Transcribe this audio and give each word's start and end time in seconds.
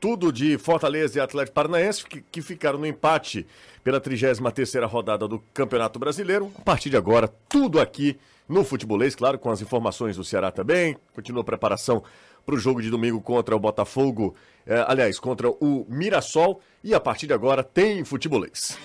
tudo 0.00 0.32
de 0.32 0.58
Fortaleza 0.58 1.18
e 1.18 1.20
Atlético 1.20 1.54
Paranaense, 1.54 2.04
que, 2.04 2.20
que 2.20 2.42
ficaram 2.42 2.78
no 2.78 2.86
empate 2.86 3.46
pela 3.82 4.00
33ª 4.00 4.86
rodada 4.86 5.26
do 5.26 5.38
Campeonato 5.52 5.98
Brasileiro. 5.98 6.52
A 6.58 6.62
partir 6.62 6.90
de 6.90 6.96
agora, 6.96 7.28
tudo 7.48 7.80
aqui 7.80 8.18
no 8.48 8.64
Futebolês, 8.64 9.14
claro, 9.14 9.38
com 9.38 9.50
as 9.50 9.60
informações 9.60 10.16
do 10.16 10.24
Ceará 10.24 10.50
também. 10.50 10.96
Continua 11.14 11.42
a 11.42 11.44
preparação 11.44 12.02
para 12.44 12.54
o 12.54 12.58
jogo 12.58 12.80
de 12.80 12.90
domingo 12.90 13.20
contra 13.20 13.54
o 13.54 13.60
Botafogo, 13.60 14.34
eh, 14.66 14.84
aliás, 14.88 15.18
contra 15.18 15.50
o 15.50 15.86
Mirassol. 15.88 16.60
E 16.82 16.94
a 16.94 17.00
partir 17.00 17.26
de 17.26 17.34
agora 17.34 17.62
tem 17.62 18.04
Futebolês. 18.04 18.78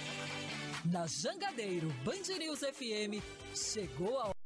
Na 0.83 1.07
Jangadeiro 1.07 1.87
Band 2.03 2.37
News 2.37 2.59
FM, 2.59 3.23
chegou 3.53 4.19
a 4.19 4.42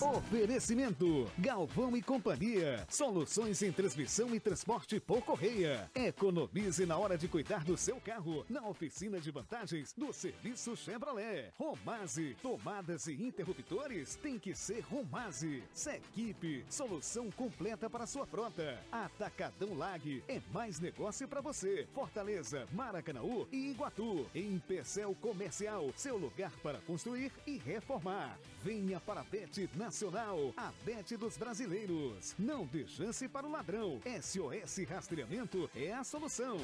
Oferecimento 0.00 1.30
Galvão 1.38 1.94
e 1.94 2.02
Companhia. 2.02 2.86
Soluções 2.88 3.62
em 3.62 3.70
transmissão 3.70 4.34
e 4.34 4.40
transporte 4.40 4.98
por 4.98 5.20
correia. 5.22 5.90
Economize 5.94 6.86
na 6.86 6.96
hora 6.96 7.18
de 7.18 7.28
cuidar 7.28 7.64
do 7.64 7.76
seu 7.76 8.00
carro 8.00 8.44
na 8.48 8.66
oficina 8.66 9.20
de 9.20 9.30
vantagens 9.30 9.92
do 9.92 10.10
serviço 10.12 10.74
Chevrolet. 10.74 11.52
Romase, 11.58 12.34
tomadas 12.40 13.08
e 13.08 13.12
interruptores 13.12 14.16
tem 14.16 14.38
que 14.38 14.54
ser 14.54 14.80
Romase. 14.80 15.62
Sequipe, 15.74 16.64
solução 16.70 17.30
completa 17.30 17.90
para 17.90 18.06
sua 18.06 18.24
frota. 18.24 18.78
Atacadão 18.90 19.74
Lag 19.74 20.24
é 20.28 20.40
mais 20.52 20.80
negócio 20.80 21.28
para 21.28 21.42
você. 21.42 21.86
Fortaleza, 21.92 22.66
Maracanaú 22.72 23.46
e 23.52 23.70
Iguatu. 23.70 24.26
Em 24.34 24.58
Pecel 24.60 25.14
Comercial, 25.20 25.90
seu 25.94 26.16
lugar 26.16 26.52
para 26.62 26.78
construir 26.80 27.32
e 27.46 27.58
reformar. 27.58 28.38
Venha 28.62 28.98
para 29.00 29.20
a 29.20 29.24
Bet 29.24 29.68
Nacional, 29.80 30.52
a 30.58 30.70
Bet 30.84 31.16
dos 31.16 31.38
brasileiros. 31.38 32.34
Não 32.38 32.66
dê 32.66 32.86
chance 32.86 33.26
para 33.26 33.46
o 33.46 33.50
ladrão. 33.50 33.98
SOS 34.20 34.86
Rastreamento 34.86 35.70
é 35.74 35.90
a 35.94 36.04
solução. 36.04 36.58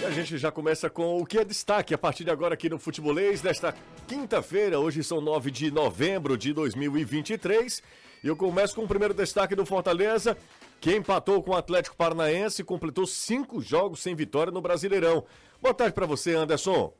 E 0.00 0.04
a 0.04 0.10
gente 0.12 0.38
já 0.38 0.52
começa 0.52 0.88
com 0.88 1.20
o 1.20 1.26
que 1.26 1.38
é 1.38 1.44
destaque 1.44 1.92
a 1.94 1.98
partir 1.98 2.22
de 2.22 2.30
agora 2.30 2.54
aqui 2.54 2.70
no 2.70 2.78
Futebolês, 2.78 3.42
desta 3.42 3.74
quinta-feira, 4.06 4.78
hoje 4.78 5.02
são 5.02 5.20
9 5.20 5.50
de 5.50 5.72
novembro 5.72 6.38
de 6.38 6.52
2023. 6.52 7.82
E 8.22 8.28
eu 8.28 8.36
começo 8.36 8.76
com 8.76 8.84
o 8.84 8.88
primeiro 8.88 9.14
destaque 9.14 9.56
do 9.56 9.66
Fortaleza, 9.66 10.38
que 10.80 10.94
empatou 10.94 11.42
com 11.42 11.50
o 11.50 11.56
Atlético 11.56 11.96
Paranaense 11.96 12.62
e 12.62 12.64
completou 12.64 13.04
cinco 13.04 13.60
jogos 13.60 14.00
sem 14.00 14.14
vitória 14.14 14.52
no 14.52 14.62
Brasileirão. 14.62 15.24
Boa 15.60 15.74
tarde 15.74 15.92
para 15.92 16.06
você, 16.06 16.36
Anderson. 16.36 16.94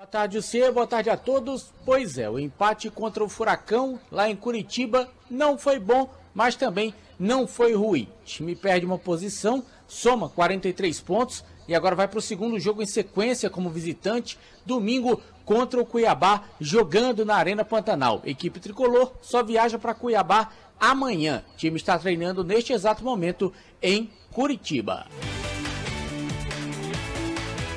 Boa 0.00 0.06
tarde, 0.06 0.40
você. 0.40 0.72
Boa 0.72 0.86
tarde 0.86 1.10
a 1.10 1.16
todos. 1.16 1.74
Pois 1.84 2.16
é, 2.16 2.28
o 2.30 2.38
empate 2.38 2.88
contra 2.88 3.22
o 3.22 3.28
Furacão 3.28 4.00
lá 4.10 4.30
em 4.30 4.34
Curitiba 4.34 5.10
não 5.30 5.58
foi 5.58 5.78
bom, 5.78 6.08
mas 6.34 6.56
também 6.56 6.94
não 7.18 7.46
foi 7.46 7.74
ruim. 7.74 8.08
O 8.22 8.24
time 8.24 8.56
perde 8.56 8.86
uma 8.86 8.98
posição, 8.98 9.62
soma 9.86 10.30
43 10.30 10.98
pontos 11.00 11.44
e 11.68 11.74
agora 11.74 11.94
vai 11.94 12.08
para 12.08 12.18
o 12.18 12.22
segundo 12.22 12.58
jogo 12.58 12.82
em 12.82 12.86
sequência 12.86 13.50
como 13.50 13.68
visitante, 13.68 14.38
domingo 14.64 15.20
contra 15.44 15.78
o 15.78 15.84
Cuiabá, 15.84 16.44
jogando 16.58 17.22
na 17.22 17.34
Arena 17.34 17.62
Pantanal. 17.62 18.22
Equipe 18.24 18.58
tricolor 18.58 19.12
só 19.20 19.42
viaja 19.42 19.78
para 19.78 19.92
Cuiabá 19.92 20.50
amanhã. 20.80 21.44
O 21.52 21.56
time 21.58 21.76
está 21.76 21.98
treinando 21.98 22.42
neste 22.42 22.72
exato 22.72 23.04
momento 23.04 23.52
em 23.82 24.10
Curitiba. 24.32 25.06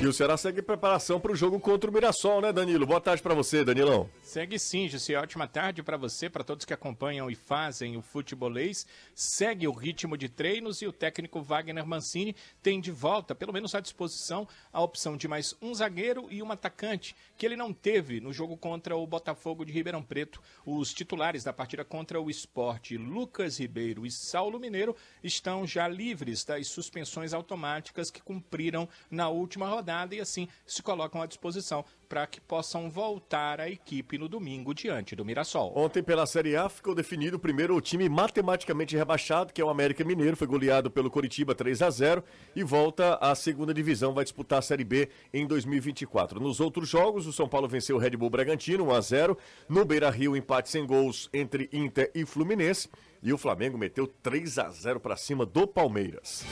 E 0.04 0.06
o 0.06 0.12
Ceará 0.12 0.36
segue 0.36 0.60
preparação 0.60 1.18
para 1.18 1.32
o 1.32 1.34
jogo 1.34 1.58
contra 1.58 1.88
o 1.88 1.92
Mirassol, 1.92 2.42
né, 2.42 2.52
Danilo? 2.52 2.84
Boa 2.84 3.00
tarde 3.00 3.22
para 3.22 3.32
você, 3.32 3.64
Danilão. 3.64 4.10
Segue 4.22 4.58
sim, 4.58 4.86
Jussi. 4.86 5.14
Ótima 5.14 5.48
tarde 5.48 5.82
para 5.82 5.96
você, 5.96 6.28
para 6.28 6.44
todos 6.44 6.66
que 6.66 6.74
acompanham 6.74 7.30
e 7.30 7.34
fazem 7.34 7.96
o 7.96 8.02
futebolês. 8.02 8.86
Segue 9.14 9.66
o 9.66 9.72
ritmo 9.72 10.18
de 10.18 10.28
treinos 10.28 10.82
e 10.82 10.86
o 10.86 10.92
técnico 10.92 11.40
Wagner 11.40 11.86
Mancini 11.86 12.36
tem 12.62 12.82
de 12.82 12.90
volta, 12.90 13.34
pelo 13.34 13.50
menos 13.50 13.74
à 13.74 13.80
disposição, 13.80 14.46
a 14.70 14.82
opção 14.82 15.16
de 15.16 15.26
mais 15.26 15.56
um 15.62 15.74
zagueiro 15.74 16.26
e 16.30 16.42
um 16.42 16.52
atacante, 16.52 17.16
que 17.38 17.46
ele 17.46 17.56
não 17.56 17.72
teve 17.72 18.20
no 18.20 18.30
jogo 18.30 18.58
contra 18.58 18.94
o 18.94 19.06
Botafogo 19.06 19.64
de 19.64 19.72
Ribeirão 19.72 20.02
Preto. 20.02 20.38
Os 20.66 20.92
titulares 20.92 21.44
da 21.44 21.52
partida 21.54 21.82
contra 21.82 22.20
o 22.20 22.28
esporte, 22.28 22.98
Lucas 22.98 23.58
Ribeiro 23.58 24.04
e 24.04 24.10
Saulo 24.10 24.60
Mineiro, 24.60 24.94
estão 25.22 25.66
já 25.66 25.88
livres 25.88 26.44
das 26.44 26.68
suspensões 26.68 27.32
automáticas 27.32 28.10
que 28.10 28.20
cumpriram 28.20 28.86
na 29.10 29.30
última 29.30 29.66
rodada 29.66 29.93
e 30.12 30.20
assim 30.20 30.48
se 30.66 30.82
colocam 30.82 31.22
à 31.22 31.26
disposição 31.26 31.84
para 32.08 32.26
que 32.26 32.40
possam 32.40 32.90
voltar 32.90 33.60
à 33.60 33.68
equipe 33.68 34.18
no 34.18 34.28
domingo 34.28 34.74
diante 34.74 35.16
do 35.16 35.24
Mirassol. 35.24 35.72
Ontem 35.76 36.02
pela 36.02 36.26
Série 36.26 36.56
A 36.56 36.68
ficou 36.68 36.94
definido 36.94 37.38
primeiro 37.38 37.74
o 37.74 37.80
time 37.80 38.08
matematicamente 38.08 38.96
rebaixado, 38.96 39.52
que 39.52 39.60
é 39.60 39.64
o 39.64 39.70
América 39.70 40.04
Mineiro, 40.04 40.36
foi 40.36 40.46
goleado 40.46 40.90
pelo 40.90 41.10
Coritiba 41.10 41.54
3 41.54 41.82
a 41.82 41.90
0 41.90 42.24
e 42.54 42.62
volta 42.62 43.14
à 43.16 43.34
segunda 43.34 43.72
divisão, 43.72 44.14
vai 44.14 44.24
disputar 44.24 44.58
a 44.58 44.62
Série 44.62 44.84
B 44.84 45.08
em 45.32 45.46
2024. 45.46 46.38
Nos 46.40 46.60
outros 46.60 46.88
jogos, 46.88 47.26
o 47.26 47.32
São 47.32 47.48
Paulo 47.48 47.68
venceu 47.68 47.96
o 47.96 47.98
Red 47.98 48.10
Bull 48.10 48.30
Bragantino 48.30 48.86
1 48.86 48.90
a 48.92 49.00
0, 49.00 49.38
no 49.68 49.84
Beira-Rio 49.84 50.36
empate 50.36 50.70
sem 50.70 50.86
gols 50.86 51.28
entre 51.32 51.68
Inter 51.72 52.10
e 52.14 52.24
Fluminense 52.24 52.88
e 53.22 53.32
o 53.32 53.38
Flamengo 53.38 53.78
meteu 53.78 54.06
3 54.06 54.58
a 54.58 54.68
0 54.70 55.00
para 55.00 55.16
cima 55.16 55.46
do 55.46 55.66
Palmeiras. 55.66 56.44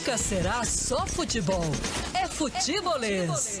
Nunca 0.00 0.16
será 0.16 0.64
só 0.64 1.06
futebol. 1.06 1.60
É 2.18 2.26
futebolês. 2.26 3.60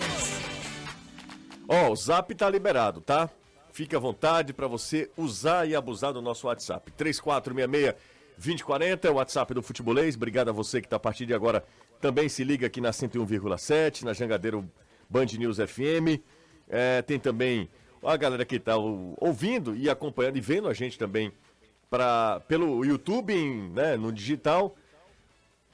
Ó, 1.68 1.88
oh, 1.88 1.92
o 1.92 1.96
Zap 1.96 2.34
tá 2.34 2.48
liberado, 2.48 3.02
tá? 3.02 3.28
Fique 3.70 3.94
à 3.94 3.98
vontade 3.98 4.54
para 4.54 4.66
você 4.66 5.10
usar 5.18 5.68
e 5.68 5.76
abusar 5.76 6.14
do 6.14 6.22
nosso 6.22 6.46
WhatsApp. 6.46 6.90
3466 6.92 7.94
2040 8.38 9.06
é 9.06 9.10
o 9.10 9.14
WhatsApp 9.16 9.52
do 9.52 9.62
Futebolês. 9.62 10.16
Obrigado 10.16 10.48
a 10.48 10.52
você 10.52 10.80
que 10.80 10.88
tá 10.88 10.96
a 10.96 10.98
partir 10.98 11.26
de 11.26 11.34
agora 11.34 11.62
também 12.00 12.26
se 12.26 12.42
liga 12.42 12.68
aqui 12.68 12.80
na 12.80 12.90
101,7, 12.90 14.02
na 14.04 14.14
Jangadeiro 14.14 14.66
Band 15.10 15.26
News 15.38 15.58
FM. 15.58 16.24
É, 16.70 17.02
tem 17.02 17.18
também 17.18 17.68
a 18.02 18.16
galera 18.16 18.46
que 18.46 18.58
tá 18.58 18.78
ouvindo 18.78 19.76
e 19.76 19.90
acompanhando 19.90 20.38
e 20.38 20.40
vendo 20.40 20.68
a 20.68 20.72
gente 20.72 20.98
também 20.98 21.30
pra, 21.90 22.40
pelo 22.48 22.82
YouTube, 22.82 23.34
né, 23.74 23.98
no 23.98 24.10
digital. 24.10 24.74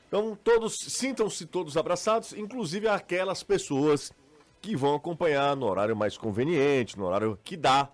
Então, 0.09 0.39
todos 0.43 0.77
sintam-se 0.77 1.47
todos 1.47 1.77
abraçados, 1.77 2.33
inclusive 2.33 2.89
aquelas 2.89 3.43
pessoas 3.43 4.12
que 4.61 4.77
vão 4.77 4.94
acompanhar 4.94 5.56
no 5.56 5.67
horário 5.67 5.97
mais 5.97 6.17
conveniente, 6.17 6.99
no 6.99 7.06
horário 7.06 7.39
que 7.43 7.56
dá, 7.56 7.91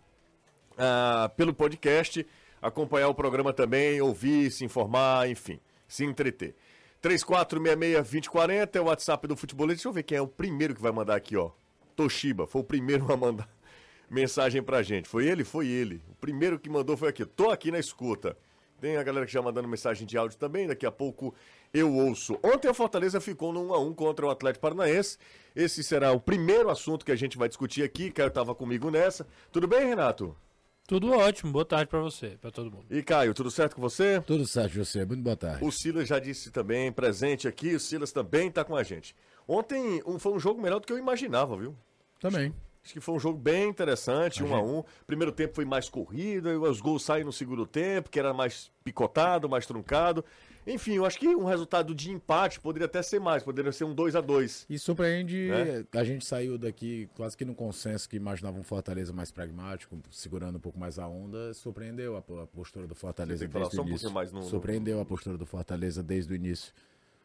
uh, 0.73 1.28
pelo 1.37 1.55
podcast, 1.55 2.27
acompanhar 2.61 3.09
o 3.09 3.15
programa 3.15 3.53
também, 3.53 4.00
ouvir, 4.00 4.50
se 4.50 4.65
informar, 4.65 5.28
enfim, 5.28 5.59
se 5.89 6.05
entreter. 6.05 6.55
3466-2040 7.03 8.77
é 8.77 8.81
o 8.81 8.84
WhatsApp 8.84 9.27
do 9.27 9.37
Futebolista. 9.37 9.77
Deixa 9.77 9.89
eu 9.89 9.93
ver 9.93 10.03
quem 10.05 10.19
é 10.19 10.23
o 10.23 10.29
primeiro 10.29 10.75
que 10.75 10.81
vai 10.81 10.93
mandar 10.93 11.17
aqui, 11.17 11.37
ó. 11.37 11.50
Toshiba, 11.97 12.47
foi 12.47 12.61
o 12.61 12.65
primeiro 12.65 13.12
a 13.12 13.17
mandar 13.17 13.49
mensagem 14.09 14.62
pra 14.62 14.83
gente. 14.83 15.09
Foi 15.09 15.27
ele? 15.27 15.44
Foi 15.44 15.67
ele. 15.67 16.00
O 16.09 16.15
primeiro 16.15 16.59
que 16.59 16.71
mandou 16.71 16.97
foi 16.97 17.09
aqui. 17.09 17.25
Tô 17.27 17.50
aqui 17.50 17.71
na 17.71 17.79
escuta. 17.79 18.37
Tem 18.82 18.97
a 18.97 19.03
galera 19.04 19.25
que 19.25 19.32
já 19.32 19.41
mandando 19.41 19.69
mensagem 19.69 20.04
de 20.04 20.19
áudio 20.19 20.37
também, 20.37 20.66
daqui 20.66 20.84
a 20.84 20.91
pouco 20.91 21.32
eu 21.72 21.94
ouço. 21.94 22.37
Ontem 22.43 22.66
a 22.66 22.75
Fortaleza 22.75 23.20
ficou 23.20 23.53
no 23.53 23.69
1x1 23.69 23.94
contra 23.94 24.26
o 24.26 24.28
Atlético 24.28 24.60
Paranaense. 24.60 25.19
Esse 25.54 25.84
será 25.84 26.10
o 26.10 26.19
primeiro 26.19 26.69
assunto 26.69 27.04
que 27.04 27.12
a 27.12 27.16
gente 27.16 27.38
vai 27.38 27.48
discutir 27.48 27.84
aqui. 27.84 28.10
Caio 28.10 28.26
estava 28.26 28.56
comigo 28.56 28.91
nessa. 28.91 29.25
Tudo 29.53 29.69
bem, 29.69 29.87
Renato? 29.87 30.37
Tudo 30.84 31.12
ótimo, 31.12 31.53
boa 31.53 31.65
tarde 31.65 31.87
para 31.87 32.00
você, 32.00 32.37
para 32.41 32.50
todo 32.50 32.72
mundo. 32.72 32.87
E 32.91 33.04
Caio, 33.04 33.32
tudo 33.32 33.53
certo 33.53 33.76
com 33.76 33.81
você? 33.81 34.20
Tudo 34.26 34.44
certo, 34.48 34.75
você, 34.75 35.04
muito 35.04 35.22
boa 35.22 35.37
tarde. 35.37 35.64
O 35.64 35.70
Silas 35.70 36.09
já 36.09 36.19
disse 36.19 36.50
também, 36.50 36.91
presente 36.91 37.47
aqui, 37.47 37.76
o 37.76 37.78
Silas 37.78 38.10
também 38.10 38.49
está 38.49 38.64
com 38.64 38.75
a 38.75 38.82
gente. 38.82 39.14
Ontem 39.47 40.03
um, 40.04 40.19
foi 40.19 40.32
um 40.32 40.41
jogo 40.41 40.60
melhor 40.60 40.81
do 40.81 40.88
que 40.88 40.93
eu 40.93 40.99
imaginava, 40.99 41.56
viu? 41.56 41.76
Também. 42.19 42.53
Acho 42.84 42.94
que 42.94 43.00
foi 43.00 43.15
um 43.15 43.20
jogo 43.20 43.38
bem 43.38 43.69
interessante, 43.69 44.43
um 44.43 44.54
a 44.54 44.60
um. 44.60 44.82
Primeiro 45.06 45.31
tempo 45.31 45.54
foi 45.54 45.65
mais 45.65 45.88
corrida, 45.88 46.59
os 46.59 46.81
gols 46.81 47.04
saem 47.04 47.25
no 47.25 47.32
segundo 47.32 47.65
tempo, 47.65 48.10
que 48.10 48.19
era 48.19 48.34
mais 48.34 48.72
picotado, 48.82 49.48
mais 49.48 49.66
truncado. 49.66 50.25
Enfim, 50.66 50.94
eu 50.94 51.05
acho 51.05 51.19
que 51.19 51.29
um 51.29 51.44
resultado 51.44 51.94
de 51.94 52.11
empate 52.11 52.61
poderia 52.61 52.87
até 52.87 53.02
ser 53.02 53.20
mais, 53.20 53.43
poderia 53.43 53.73
ser 53.73 53.84
um 53.84 53.93
2 53.93 54.14
a 54.14 54.20
2 54.20 54.67
E 54.70 54.79
surpreende, 54.79 55.49
né? 55.49 55.84
a 55.93 56.05
gente 56.05 56.25
saiu 56.25 56.56
daqui 56.56 57.08
quase 57.17 57.37
que 57.37 57.44
no 57.44 57.55
consenso 57.55 58.08
que 58.08 58.17
imaginava 58.17 58.58
um 58.58 58.62
Fortaleza 58.62 59.12
mais 59.12 59.32
pragmático, 59.32 59.99
segurando 60.11 60.56
um 60.56 60.61
pouco 60.61 60.79
mais 60.79 60.99
a 61.00 61.06
onda, 61.08 61.52
surpreendeu 61.52 62.17
a, 62.17 62.19
a 62.43 62.46
postura 62.46 62.87
do 62.87 62.94
Fortaleza 62.94 63.46
desde 63.46 63.81
o 63.81 63.82
início. 63.82 64.08
Um 64.08 64.32
no, 64.32 64.43
surpreendeu 64.44 64.96
no... 64.96 65.02
a 65.02 65.05
postura 65.05 65.37
do 65.37 65.46
Fortaleza 65.46 66.02
desde 66.02 66.32
o 66.32 66.37
início. 66.37 66.73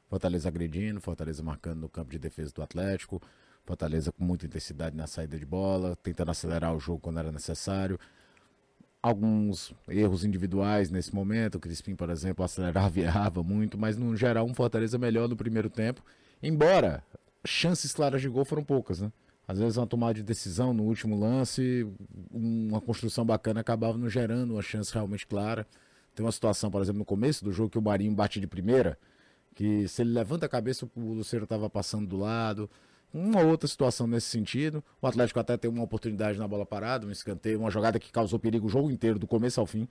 Fortaleza 0.10 0.48
agredindo, 0.48 1.00
Fortaleza 1.00 1.44
marcando 1.44 1.82
no 1.82 1.90
campo 1.90 2.10
de 2.12 2.18
defesa 2.18 2.52
do 2.54 2.64
Atlético. 2.64 3.22
Fortaleza 3.68 4.14
com 4.14 4.24
muita 4.24 4.46
intensidade 4.46 4.96
na 4.96 5.08
saída 5.08 5.38
de 5.38 5.46
bola, 5.46 5.98
tentando 5.98 6.32
acelerar 6.32 6.74
o 6.74 6.80
jogo 6.80 7.00
quando 7.02 7.20
era 7.20 7.34
necessário. 7.34 8.00
Alguns 9.04 9.74
erros 9.90 10.24
individuais 10.24 10.90
nesse 10.90 11.14
momento, 11.14 11.56
o 11.56 11.60
Crispim, 11.60 11.94
por 11.94 12.10
exemplo, 12.10 12.46
acelerava 12.46 12.98
e 12.98 13.04
errava 13.04 13.44
muito, 13.44 13.78
mas 13.78 13.98
no 13.98 14.16
geral 14.16 14.46
um 14.46 14.54
Fortaleza 14.54 14.98
melhor 14.98 15.28
no 15.28 15.36
primeiro 15.36 15.70
tempo, 15.70 16.02
embora 16.42 17.04
chances 17.46 17.94
claras 17.94 18.22
de 18.22 18.30
gol 18.30 18.46
foram 18.46 18.64
poucas, 18.64 19.02
né? 19.02 19.12
Às 19.46 19.60
vezes 19.60 19.78
uma 19.78 19.88
tomada 19.88 20.14
de 20.14 20.24
decisão 20.24 20.74
no 20.74 20.84
último 20.84 21.18
lance, 21.18 21.86
uma 22.32 22.82
construção 22.82 23.26
bacana 23.26 23.60
acabava 23.60 23.98
não 23.98 24.10
gerando 24.10 24.54
uma 24.54 24.62
chance 24.62 24.94
realmente 24.94 25.28
clara. 25.28 25.68
Tem 26.16 26.26
uma 26.26 26.32
situação, 26.32 26.72
por 26.72 26.82
exemplo, 26.82 27.00
no 27.00 27.06
começo 27.06 27.44
do 27.44 27.52
jogo 27.52 27.70
que 27.70 27.78
o 27.78 27.82
Marinho 27.82 28.14
bate 28.14 28.40
de 28.40 28.48
primeira, 28.48 28.98
que 29.56 29.88
se 29.88 30.02
ele 30.02 30.12
levanta 30.12 30.46
a 30.46 30.50
cabeça, 30.50 30.90
o 30.96 31.14
Luceiro 31.14 31.44
estava 31.44 31.70
passando 31.70 32.08
do 32.08 32.18
lado. 32.18 32.70
Uma 33.14 33.42
outra 33.42 33.68
situação 33.68 34.06
nesse 34.06 34.28
sentido. 34.28 34.84
O 35.02 35.08
Atlético 35.08 35.40
até 35.40 35.58
tem 35.58 35.70
uma 35.70 35.84
oportunidade 35.84 36.38
na 36.38 36.48
bola 36.48 36.66
parada, 36.66 37.08
um 37.08 37.12
escanteio, 37.12 37.60
uma 37.60 37.72
jogada 37.72 38.00
que 38.00 38.12
causou 38.12 38.38
perigo 38.38 38.68
o 38.68 38.70
jogo 38.70 38.92
inteiro, 38.92 39.18
do 39.18 39.28
começo 39.28 39.60
ao 39.60 39.66
fim 39.66 39.88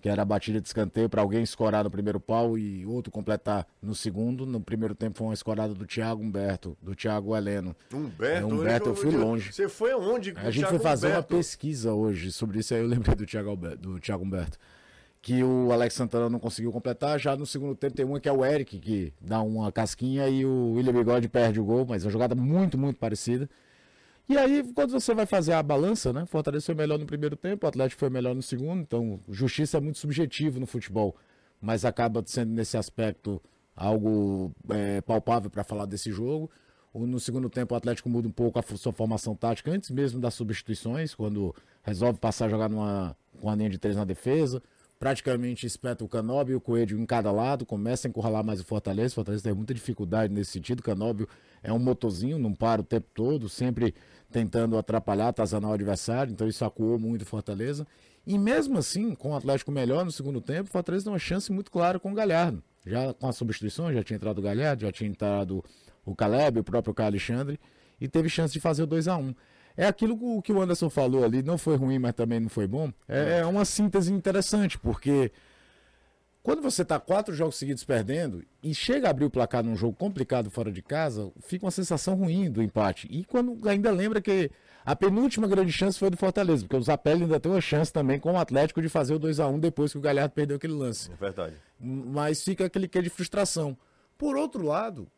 que 0.00 0.08
era 0.08 0.22
a 0.22 0.24
batida 0.24 0.60
de 0.60 0.68
escanteio 0.68 1.08
para 1.08 1.22
alguém 1.22 1.42
escorar 1.42 1.82
no 1.84 1.90
primeiro 1.90 2.20
pau 2.20 2.58
e 2.58 2.84
outro 2.86 3.10
completar 3.10 3.66
no 3.80 3.94
segundo. 3.94 4.46
No 4.46 4.60
primeiro 4.60 4.94
tempo 4.94 5.18
foi 5.18 5.26
uma 5.26 5.34
escorada 5.34 5.74
do 5.74 5.86
Thiago 5.86 6.22
Humberto, 6.22 6.76
do 6.80 6.94
Thiago 6.94 7.36
Heleno. 7.36 7.74
Humberto, 7.92 8.24
é, 8.24 8.44
Humberto 8.44 8.88
eu, 8.88 8.92
eu 8.92 8.96
fui 8.96 9.10
longe. 9.10 9.52
Você 9.52 9.68
foi 9.68 9.92
aonde? 9.92 10.34
A 10.36 10.50
gente 10.50 10.68
foi 10.68 10.78
fazer 10.78 11.08
Humberto? 11.08 11.34
uma 11.34 11.38
pesquisa 11.38 11.92
hoje 11.92 12.30
sobre 12.30 12.60
isso, 12.60 12.74
aí 12.74 12.80
eu 12.80 12.86
lembrei 12.86 13.14
do 13.14 13.26
Thiago, 13.26 13.56
do 13.56 13.98
Thiago 13.98 14.24
Humberto. 14.24 14.58
Que 15.26 15.42
o 15.42 15.72
Alex 15.72 15.92
Santana 15.94 16.30
não 16.30 16.38
conseguiu 16.38 16.70
completar. 16.70 17.18
Já 17.18 17.34
no 17.34 17.44
segundo 17.44 17.74
tempo 17.74 17.96
tem 17.96 18.06
uma 18.06 18.20
que 18.20 18.28
é 18.28 18.32
o 18.32 18.44
Eric, 18.44 18.78
que 18.78 19.12
dá 19.20 19.42
uma 19.42 19.72
casquinha 19.72 20.28
e 20.28 20.46
o 20.46 20.74
William 20.74 20.92
Bigode 20.92 21.28
perde 21.28 21.58
o 21.58 21.64
gol, 21.64 21.84
mas 21.84 22.04
é 22.04 22.06
uma 22.06 22.12
jogada 22.12 22.36
muito, 22.36 22.78
muito 22.78 22.96
parecida. 23.00 23.50
E 24.28 24.38
aí, 24.38 24.62
quando 24.72 24.92
você 24.92 25.12
vai 25.12 25.26
fazer 25.26 25.54
a 25.54 25.62
balança, 25.64 26.12
né? 26.12 26.24
Fortaleza 26.26 26.66
foi 26.66 26.76
melhor 26.76 26.96
no 26.96 27.06
primeiro 27.06 27.34
tempo, 27.34 27.66
o 27.66 27.68
Atlético 27.68 27.98
foi 27.98 28.08
melhor 28.08 28.36
no 28.36 28.42
segundo, 28.42 28.82
então 28.82 29.18
justiça 29.28 29.78
é 29.78 29.80
muito 29.80 29.98
subjetivo 29.98 30.60
no 30.60 30.66
futebol, 30.66 31.16
mas 31.60 31.84
acaba 31.84 32.22
sendo 32.24 32.52
nesse 32.52 32.76
aspecto 32.76 33.42
algo 33.74 34.52
é, 34.68 35.00
palpável 35.00 35.50
para 35.50 35.64
falar 35.64 35.86
desse 35.86 36.12
jogo. 36.12 36.48
No 36.94 37.18
segundo 37.18 37.50
tempo, 37.50 37.74
o 37.74 37.76
Atlético 37.76 38.08
muda 38.08 38.28
um 38.28 38.30
pouco 38.32 38.60
a 38.60 38.62
sua 38.62 38.92
formação 38.92 39.34
tática, 39.34 39.72
antes 39.72 39.90
mesmo 39.90 40.20
das 40.20 40.34
substituições, 40.34 41.16
quando 41.16 41.52
resolve 41.82 42.16
passar 42.20 42.46
a 42.46 42.48
jogar 42.48 42.68
numa, 42.68 43.16
com 43.40 43.50
a 43.50 43.56
linha 43.56 43.70
de 43.70 43.78
três 43.78 43.96
na 43.96 44.04
defesa. 44.04 44.62
Praticamente 44.98 45.66
espeta 45.66 46.02
o 46.02 46.08
Canóbio 46.08 46.54
e 46.54 46.56
o 46.56 46.60
Coelho 46.60 46.98
em 46.98 47.04
cada 47.04 47.30
lado, 47.30 47.66
começa 47.66 48.06
a 48.06 48.08
encurralar 48.08 48.42
mais 48.42 48.60
o 48.60 48.64
Fortaleza. 48.64 49.12
O 49.12 49.14
Fortaleza 49.16 49.44
tem 49.44 49.52
muita 49.52 49.74
dificuldade 49.74 50.32
nesse 50.32 50.52
sentido. 50.52 50.80
O 50.80 50.82
Canóbio 50.82 51.28
é 51.62 51.70
um 51.70 51.78
motorzinho, 51.78 52.38
não 52.38 52.54
para 52.54 52.80
o 52.80 52.84
tempo 52.84 53.06
todo, 53.12 53.48
sempre 53.48 53.94
tentando 54.30 54.78
atrapalhar, 54.78 55.28
atazanar 55.28 55.70
o 55.70 55.74
adversário, 55.74 56.32
então 56.32 56.48
isso 56.48 56.64
acuou 56.64 56.98
muito 56.98 57.22
o 57.22 57.26
Fortaleza. 57.26 57.86
E 58.26 58.38
mesmo 58.38 58.78
assim, 58.78 59.14
com 59.14 59.32
o 59.32 59.36
Atlético 59.36 59.70
melhor 59.70 60.04
no 60.04 60.10
segundo 60.10 60.40
tempo, 60.40 60.68
o 60.68 60.72
Fortaleza 60.72 61.04
tem 61.04 61.12
uma 61.12 61.18
chance 61.18 61.52
muito 61.52 61.70
clara 61.70 62.00
com 62.00 62.10
o 62.10 62.14
Galhardo. 62.14 62.62
Já 62.84 63.12
com 63.12 63.28
a 63.28 63.32
substituição, 63.32 63.92
já 63.92 64.02
tinha 64.02 64.16
entrado 64.16 64.38
o 64.38 64.42
Galhardo, 64.42 64.82
já 64.82 64.92
tinha 64.92 65.10
entrado 65.10 65.62
o 66.04 66.14
Caleb, 66.14 66.60
o 66.60 66.64
próprio 66.64 66.94
Caio 66.94 67.08
Alexandre, 67.08 67.60
e 68.00 68.08
teve 68.08 68.28
chance 68.28 68.52
de 68.52 68.60
fazer 68.60 68.82
o 68.82 68.86
2 68.86 69.08
a 69.08 69.16
1 69.16 69.34
É 69.76 69.86
aquilo 69.86 70.40
que 70.42 70.52
o 70.52 70.60
Anderson 70.60 70.88
falou 70.88 71.24
ali, 71.24 71.42
não 71.42 71.58
foi 71.58 71.76
ruim, 71.76 71.98
mas 71.98 72.14
também 72.14 72.40
não 72.40 72.48
foi 72.48 72.66
bom. 72.66 72.90
É, 73.06 73.40
é 73.40 73.46
uma 73.46 73.64
síntese 73.64 74.12
interessante, 74.12 74.78
porque 74.78 75.30
quando 76.46 76.62
você 76.62 76.82
está 76.82 77.00
quatro 77.00 77.34
jogos 77.34 77.56
seguidos 77.56 77.82
perdendo 77.82 78.40
e 78.62 78.72
chega 78.72 79.08
a 79.08 79.10
abrir 79.10 79.24
o 79.24 79.30
placar 79.30 79.64
num 79.64 79.74
jogo 79.74 79.96
complicado 79.96 80.48
fora 80.48 80.70
de 80.70 80.80
casa, 80.80 81.32
fica 81.40 81.66
uma 81.66 81.72
sensação 81.72 82.14
ruim 82.14 82.48
do 82.48 82.62
empate. 82.62 83.08
E 83.10 83.24
quando 83.24 83.68
ainda 83.68 83.90
lembra 83.90 84.20
que 84.20 84.48
a 84.84 84.94
penúltima 84.94 85.48
grande 85.48 85.72
chance 85.72 85.98
foi 85.98 86.08
do 86.08 86.16
Fortaleza, 86.16 86.62
porque 86.62 86.76
o 86.76 86.82
Zapelli 86.82 87.24
ainda 87.24 87.40
tem 87.40 87.50
uma 87.50 87.60
chance 87.60 87.92
também 87.92 88.20
com 88.20 88.32
o 88.32 88.38
Atlético 88.38 88.80
de 88.80 88.88
fazer 88.88 89.14
o 89.14 89.18
2 89.18 89.40
a 89.40 89.48
1 89.48 89.58
depois 89.58 89.90
que 89.90 89.98
o 89.98 90.00
Galhardo 90.00 90.32
perdeu 90.32 90.56
aquele 90.56 90.74
lance. 90.74 91.10
É 91.10 91.16
verdade. 91.16 91.56
Mas 91.80 92.44
fica 92.44 92.64
aquele 92.64 92.86
que 92.86 93.02
de 93.02 93.10
frustração. 93.10 93.76
Por 94.16 94.36
outro 94.36 94.64
lado, 94.64 95.08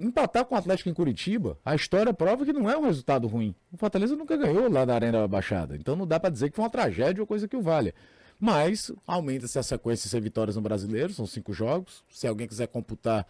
empatar 0.00 0.44
com 0.44 0.54
o 0.54 0.58
Atlético 0.58 0.88
em 0.88 0.94
Curitiba, 0.94 1.58
a 1.64 1.74
história 1.74 2.12
prova 2.12 2.44
que 2.44 2.52
não 2.52 2.68
é 2.68 2.76
um 2.76 2.84
resultado 2.84 3.28
ruim. 3.28 3.54
O 3.70 3.76
Fortaleza 3.76 4.16
nunca 4.16 4.36
ganhou 4.36 4.70
lá 4.70 4.86
na 4.86 4.94
Arena 4.94 5.28
Baixada. 5.28 5.76
Então 5.76 5.94
não 5.94 6.06
dá 6.06 6.18
para 6.18 6.30
dizer 6.30 6.50
que 6.50 6.56
foi 6.56 6.64
uma 6.64 6.70
tragédia 6.70 7.22
ou 7.22 7.26
coisa 7.26 7.46
que 7.46 7.56
o 7.56 7.62
valha. 7.62 7.94
Mas 8.38 8.90
aumenta-se 9.06 9.58
a 9.58 9.62
sequência 9.62 10.08
de 10.08 10.24
vitórias 10.24 10.56
no 10.56 10.62
brasileiro, 10.62 11.12
são 11.12 11.26
cinco 11.26 11.52
jogos. 11.52 12.02
Se 12.08 12.26
alguém 12.26 12.48
quiser 12.48 12.68
computar 12.68 13.26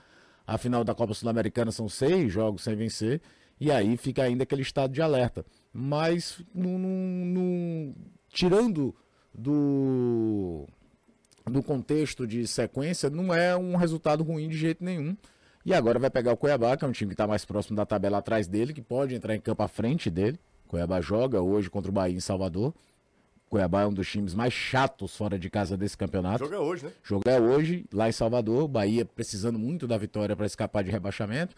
a 0.46 0.56
final 0.56 0.84
da 0.84 0.94
Copa 0.94 1.14
Sul-Americana, 1.14 1.72
são 1.72 1.88
seis 1.88 2.32
jogos 2.32 2.62
sem 2.62 2.76
vencer. 2.76 3.20
E 3.58 3.70
aí 3.72 3.96
fica 3.96 4.22
ainda 4.22 4.44
aquele 4.44 4.62
estado 4.62 4.92
de 4.92 5.02
alerta. 5.02 5.44
Mas, 5.72 6.40
tirando 8.28 8.94
do, 9.34 10.66
do 11.44 11.62
contexto 11.62 12.26
de 12.26 12.46
sequência, 12.46 13.10
não 13.10 13.34
é 13.34 13.56
um 13.56 13.76
resultado 13.76 14.22
ruim 14.22 14.48
de 14.48 14.56
jeito 14.56 14.82
nenhum. 14.82 15.16
E 15.64 15.74
agora 15.74 15.98
vai 15.98 16.08
pegar 16.08 16.32
o 16.32 16.36
Cuiabá, 16.36 16.76
que 16.76 16.84
é 16.84 16.88
um 16.88 16.92
time 16.92 17.10
que 17.10 17.14
está 17.14 17.26
mais 17.26 17.44
próximo 17.44 17.76
da 17.76 17.84
tabela 17.84 18.18
atrás 18.18 18.48
dele, 18.48 18.72
que 18.72 18.80
pode 18.80 19.14
entrar 19.14 19.34
em 19.34 19.40
campo 19.40 19.62
à 19.62 19.68
frente 19.68 20.10
dele. 20.10 20.38
Cuiabá 20.66 21.00
joga 21.00 21.40
hoje 21.42 21.68
contra 21.68 21.90
o 21.90 21.92
Bahia 21.92 22.16
em 22.16 22.20
Salvador. 22.20 22.72
Cuiabá 23.50 23.82
é 23.82 23.86
um 23.86 23.92
dos 23.92 24.08
times 24.08 24.32
mais 24.32 24.54
chatos 24.54 25.14
fora 25.16 25.38
de 25.38 25.50
casa 25.50 25.76
desse 25.76 25.96
campeonato. 25.96 26.44
Jogo 26.44 26.54
é 26.54 26.58
hoje, 26.58 26.84
né? 26.86 26.92
Jogo 27.02 27.28
é 27.28 27.40
hoje, 27.40 27.84
lá 27.92 28.08
em 28.08 28.12
Salvador. 28.12 28.68
Bahia 28.68 29.04
precisando 29.04 29.58
muito 29.58 29.86
da 29.86 29.98
vitória 29.98 30.34
para 30.34 30.46
escapar 30.46 30.82
de 30.82 30.90
rebaixamento. 30.90 31.54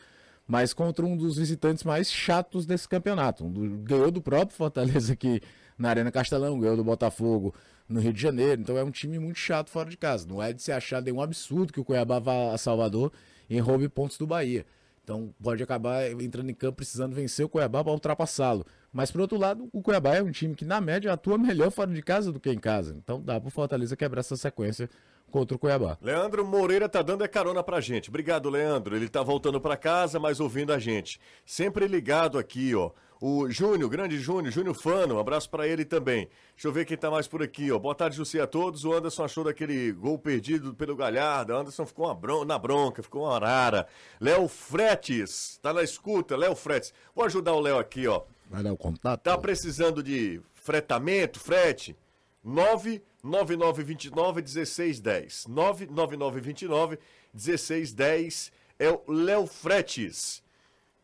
Mas 0.49 0.73
contra 0.73 1.05
um 1.07 1.17
dos 1.17 1.37
visitantes 1.37 1.85
mais 1.85 2.11
chatos 2.11 2.67
desse 2.67 2.89
campeonato. 2.89 3.45
Um 3.45 3.53
do, 3.53 3.79
ganhou 3.79 4.11
do 4.11 4.21
próprio 4.21 4.57
Fortaleza 4.57 5.13
aqui 5.13 5.41
na 5.79 5.91
Arena 5.91 6.11
Castelão, 6.11 6.59
ganhou 6.59 6.77
do 6.77 6.83
Botafogo 6.83 7.55
no 7.89 8.01
Rio 8.01 8.13
de 8.13 8.21
Janeiro. 8.21 8.63
Então 8.63 8.77
é 8.77 8.83
um 8.83 8.91
time 8.91 9.19
muito 9.19 9.39
chato 9.39 9.71
fora 9.71 9.89
de 9.89 9.97
casa. 9.97 10.27
Não 10.27 10.43
é 10.43 10.53
de 10.53 10.61
se 10.61 10.73
achar 10.73 11.01
nenhum 11.03 11.21
absurdo 11.21 11.73
que 11.73 11.79
o 11.79 11.85
Cuiabá 11.85 12.19
vá 12.19 12.53
a 12.53 12.59
Salvador 12.59 13.13
e 13.57 13.61
roube 13.61 13.89
pontos 13.89 14.17
do 14.17 14.27
Bahia. 14.27 14.65
Então 15.05 15.35
pode 15.43 15.63
acabar 15.63 16.11
entrando 16.11 16.51
em 16.51 16.55
campo 16.55 16.77
precisando 16.77 17.15
vencer 17.15 17.45
o 17.45 17.49
Cuiabá 17.49 17.83
para 17.83 17.93
ultrapassá-lo. 17.93 18.65
Mas, 18.93 19.11
por 19.11 19.21
outro 19.21 19.39
lado, 19.39 19.69
o 19.73 19.83
Cuiabá 19.83 20.17
é 20.17 20.23
um 20.23 20.31
time 20.31 20.55
que, 20.55 20.65
na 20.65 20.81
média, 20.81 21.13
atua 21.13 21.39
melhor 21.39 21.71
fora 21.71 21.91
de 21.93 22.03
casa 22.03 22.31
do 22.31 22.39
que 22.39 22.51
em 22.51 22.59
casa. 22.59 22.95
Então 22.97 23.21
dá 23.21 23.41
para 23.41 23.49
o 23.49 23.51
Fortaleza 23.51 23.97
quebrar 23.97 24.21
essa 24.21 24.37
sequência 24.37 24.89
contra 25.31 25.57
o 25.57 25.59
Cuiabá. 25.59 25.99
Leandro 26.01 26.47
Moreira 26.47 26.89
tá 26.89 27.03
dando 27.03 27.25
a 27.25 27.29
carona 27.29 27.63
pra 27.63 27.81
gente. 27.81 28.11
Obrigado, 28.11 28.49
Leandro. 28.49 28.95
Ele 28.95 29.09
tá 29.09 29.23
voltando 29.23 29.61
para 29.61 29.77
casa, 29.77 30.21
mas 30.21 30.41
ouvindo 30.41 30.73
a 30.73 30.79
gente. 30.79 31.19
Sempre 31.45 31.87
ligado 31.87 32.39
aqui, 32.39 32.75
ó. 32.75 32.91
O 33.25 33.49
Júnior, 33.49 33.89
grande 33.89 34.19
Júnior, 34.19 34.53
Júnior 34.53 34.75
Fano, 34.75 35.15
um 35.15 35.19
abraço 35.21 35.49
para 35.49 35.69
ele 35.69 35.85
também. 35.85 36.29
Deixa 36.57 36.67
eu 36.67 36.73
ver 36.73 36.85
quem 36.85 36.97
tá 36.97 37.09
mais 37.09 37.29
por 37.29 37.41
aqui, 37.41 37.71
ó. 37.71 37.79
Boa 37.79 37.95
tarde, 37.95 38.17
José, 38.17 38.41
a 38.41 38.49
todos. 38.49 38.85
O 38.85 38.93
Anderson 38.93 39.23
achou 39.23 39.45
daquele 39.45 39.93
gol 39.93 40.19
perdido 40.19 40.75
pelo 40.75 40.97
Galhardo. 40.97 41.53
O 41.53 41.57
Anderson 41.57 41.87
ficou 41.87 42.13
bron 42.17 42.45
na 42.45 42.59
bronca, 42.59 43.01
ficou 43.01 43.23
uma 43.23 43.37
arara. 43.37 43.87
Léo 44.21 44.49
Fretes, 44.49 45.57
tá 45.63 45.73
na 45.73 45.85
escuta, 45.85 46.37
Léo 46.37 46.57
Fretes. 46.57 46.93
Vou 47.15 47.25
ajudar 47.25 47.53
o 47.53 47.61
Léo 47.61 47.79
aqui, 47.79 48.09
ó. 48.09 48.23
Vai 48.51 48.61
dar 48.61 48.73
o 48.73 48.77
contato. 48.77 49.21
Tá 49.21 49.39
precisando 49.39 50.03
de 50.03 50.41
fretamento, 50.55 51.39
frete? 51.39 51.97
99929 52.43 54.43
1610. 54.43 55.47
99929 55.47 56.99
1610 57.33 58.51
é 58.81 58.91
o 58.91 59.01
Léo 59.07 59.47
Fretes, 59.47 60.43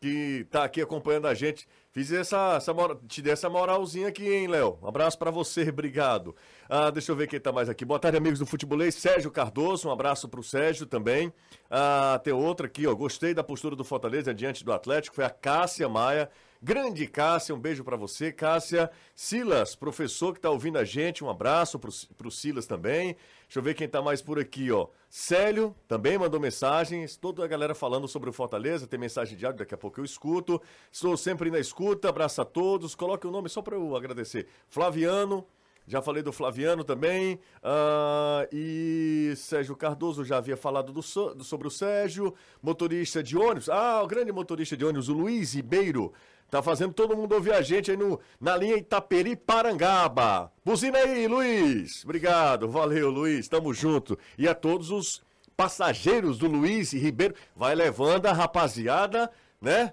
que 0.01 0.45
tá 0.51 0.65
aqui 0.65 0.81
acompanhando 0.81 1.27
a 1.27 1.33
gente. 1.33 1.65
Fiz 1.99 2.13
essa, 2.13 2.55
essa 2.55 2.73
te 3.09 3.21
dei 3.21 3.33
essa 3.33 3.49
moralzinha 3.49 4.07
aqui, 4.07 4.25
hein, 4.25 4.47
Léo? 4.47 4.79
Um 4.81 4.87
abraço 4.87 5.19
para 5.19 5.29
você, 5.31 5.67
obrigado. 5.67 6.33
Ah, 6.69 6.89
deixa 6.89 7.11
eu 7.11 7.15
ver 7.17 7.27
quem 7.27 7.41
tá 7.41 7.51
mais 7.51 7.67
aqui. 7.67 7.83
Boa 7.83 7.99
tarde, 7.99 8.17
amigos 8.17 8.39
do 8.39 8.45
Futebolês. 8.45 8.95
Sérgio 8.95 9.29
Cardoso, 9.29 9.89
um 9.89 9.91
abraço 9.91 10.29
pro 10.29 10.41
Sérgio 10.41 10.85
também. 10.85 11.33
Ah, 11.69 12.17
tem 12.23 12.31
outra 12.31 12.67
aqui, 12.67 12.87
ó. 12.87 12.95
Gostei 12.95 13.33
da 13.33 13.43
postura 13.43 13.75
do 13.75 13.83
Fortaleza 13.83 14.33
diante 14.33 14.63
do 14.63 14.71
Atlético. 14.71 15.13
Foi 15.13 15.25
a 15.25 15.29
Cássia 15.29 15.89
Maia. 15.89 16.29
Grande 16.63 17.05
Cássia, 17.05 17.53
um 17.53 17.59
beijo 17.59 17.83
para 17.83 17.97
você, 17.97 18.31
Cássia. 18.31 18.89
Silas, 19.13 19.75
professor 19.75 20.33
que 20.33 20.39
tá 20.39 20.49
ouvindo 20.49 20.77
a 20.77 20.85
gente, 20.85 21.21
um 21.21 21.29
abraço 21.29 21.77
pro, 21.77 21.91
pro 22.17 22.31
Silas 22.31 22.65
também. 22.65 23.17
Deixa 23.43 23.59
eu 23.59 23.63
ver 23.63 23.73
quem 23.73 23.89
tá 23.89 24.01
mais 24.01 24.21
por 24.21 24.39
aqui, 24.39 24.71
ó. 24.71 24.87
Célio 25.09 25.75
também 25.87 26.19
mandou 26.19 26.39
mensagens. 26.39 27.17
Toda 27.17 27.43
a 27.43 27.47
galera 27.47 27.73
falando 27.73 28.07
sobre 28.07 28.29
o 28.29 28.33
Fortaleza, 28.33 28.85
tem 28.85 28.99
mensagem 28.99 29.35
de 29.35 29.43
áudio, 29.45 29.59
daqui 29.59 29.73
a 29.73 29.77
pouco 29.77 29.99
eu 29.99 30.05
escuto. 30.05 30.61
Estou 30.91 31.17
sempre 31.17 31.49
na 31.49 31.59
escuta, 31.59 32.09
abraço 32.09 32.41
a 32.41 32.45
todos. 32.45 32.93
Coloque 32.93 33.25
o 33.25 33.31
nome 33.31 33.49
só 33.49 33.61
para 33.61 33.75
eu 33.75 33.95
agradecer. 33.95 34.47
Flaviano, 34.67 35.45
já 35.89 36.03
falei 36.03 36.21
do 36.21 36.31
Flaviano 36.31 36.83
também. 36.83 37.39
Uh, 37.63 38.47
e 38.53 39.33
Sérgio 39.35 39.75
Cardoso, 39.75 40.23
já 40.23 40.37
havia 40.37 40.55
falado 40.55 40.93
do, 40.93 41.01
sobre 41.01 41.67
o 41.67 41.71
Sérgio. 41.71 42.35
Motorista 42.61 43.23
de 43.23 43.35
ônibus. 43.35 43.69
Ah, 43.69 44.03
o 44.03 44.07
grande 44.07 44.31
motorista 44.31 44.77
de 44.77 44.85
ônibus, 44.85 45.09
o 45.09 45.13
Luiz 45.13 45.55
Ribeiro. 45.55 46.13
Tá 46.47 46.61
fazendo 46.61 46.93
todo 46.93 47.17
mundo 47.17 47.33
ouvir 47.33 47.53
a 47.53 47.63
gente 47.63 47.89
aí 47.89 47.97
no, 47.97 48.19
na 48.39 48.55
linha 48.55 48.77
Itaperi 48.77 49.35
Parangaba. 49.35 50.51
Buzina 50.63 50.99
aí, 50.99 51.27
Luiz. 51.27 52.03
Obrigado, 52.03 52.69
valeu, 52.69 53.09
Luiz. 53.09 53.47
Tamo 53.47 53.73
junto. 53.73 54.15
E 54.37 54.47
a 54.47 54.53
todos 54.53 54.91
os 54.91 55.23
passageiros 55.57 56.37
do 56.37 56.47
Luiz 56.47 56.93
Ribeiro. 56.93 57.33
Vai 57.55 57.73
levando 57.73 58.27
a 58.27 58.31
rapaziada, 58.31 59.31
né? 59.59 59.91